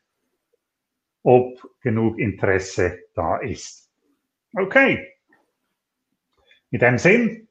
ob 1.23 1.59
genug 1.81 2.19
Interesse 2.19 2.99
da 3.15 3.37
ist. 3.37 3.89
Okay. 4.55 5.14
In 6.71 6.79
dem 6.79 6.97
Sinn, 6.97 7.47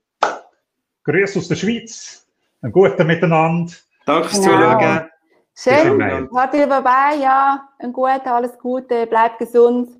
Grüß 1.04 1.36
aus 1.36 1.48
der 1.48 1.56
Schweiz, 1.56 2.26
ein 2.62 2.72
guter 2.72 3.04
Miteinander. 3.04 3.72
Danke 4.06 4.28
fürs. 4.28 4.42
Zuschauen. 4.42 5.10
Schön, 5.56 6.28
wart 6.32 6.54
ihr 6.54 6.66
dabei, 6.66 7.16
ja, 7.20 7.68
ein 7.78 7.92
guter, 7.92 8.34
alles 8.34 8.58
Gute, 8.58 9.06
bleibt 9.06 9.38
gesund. 9.38 9.90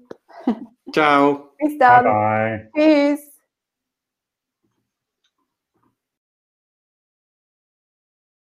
Ciao. 0.93 1.51
Bis 1.59 1.79
dann. 1.79 2.05
Bye, 2.05 2.71
bye. 2.73 3.15
Tschüss. 3.15 3.31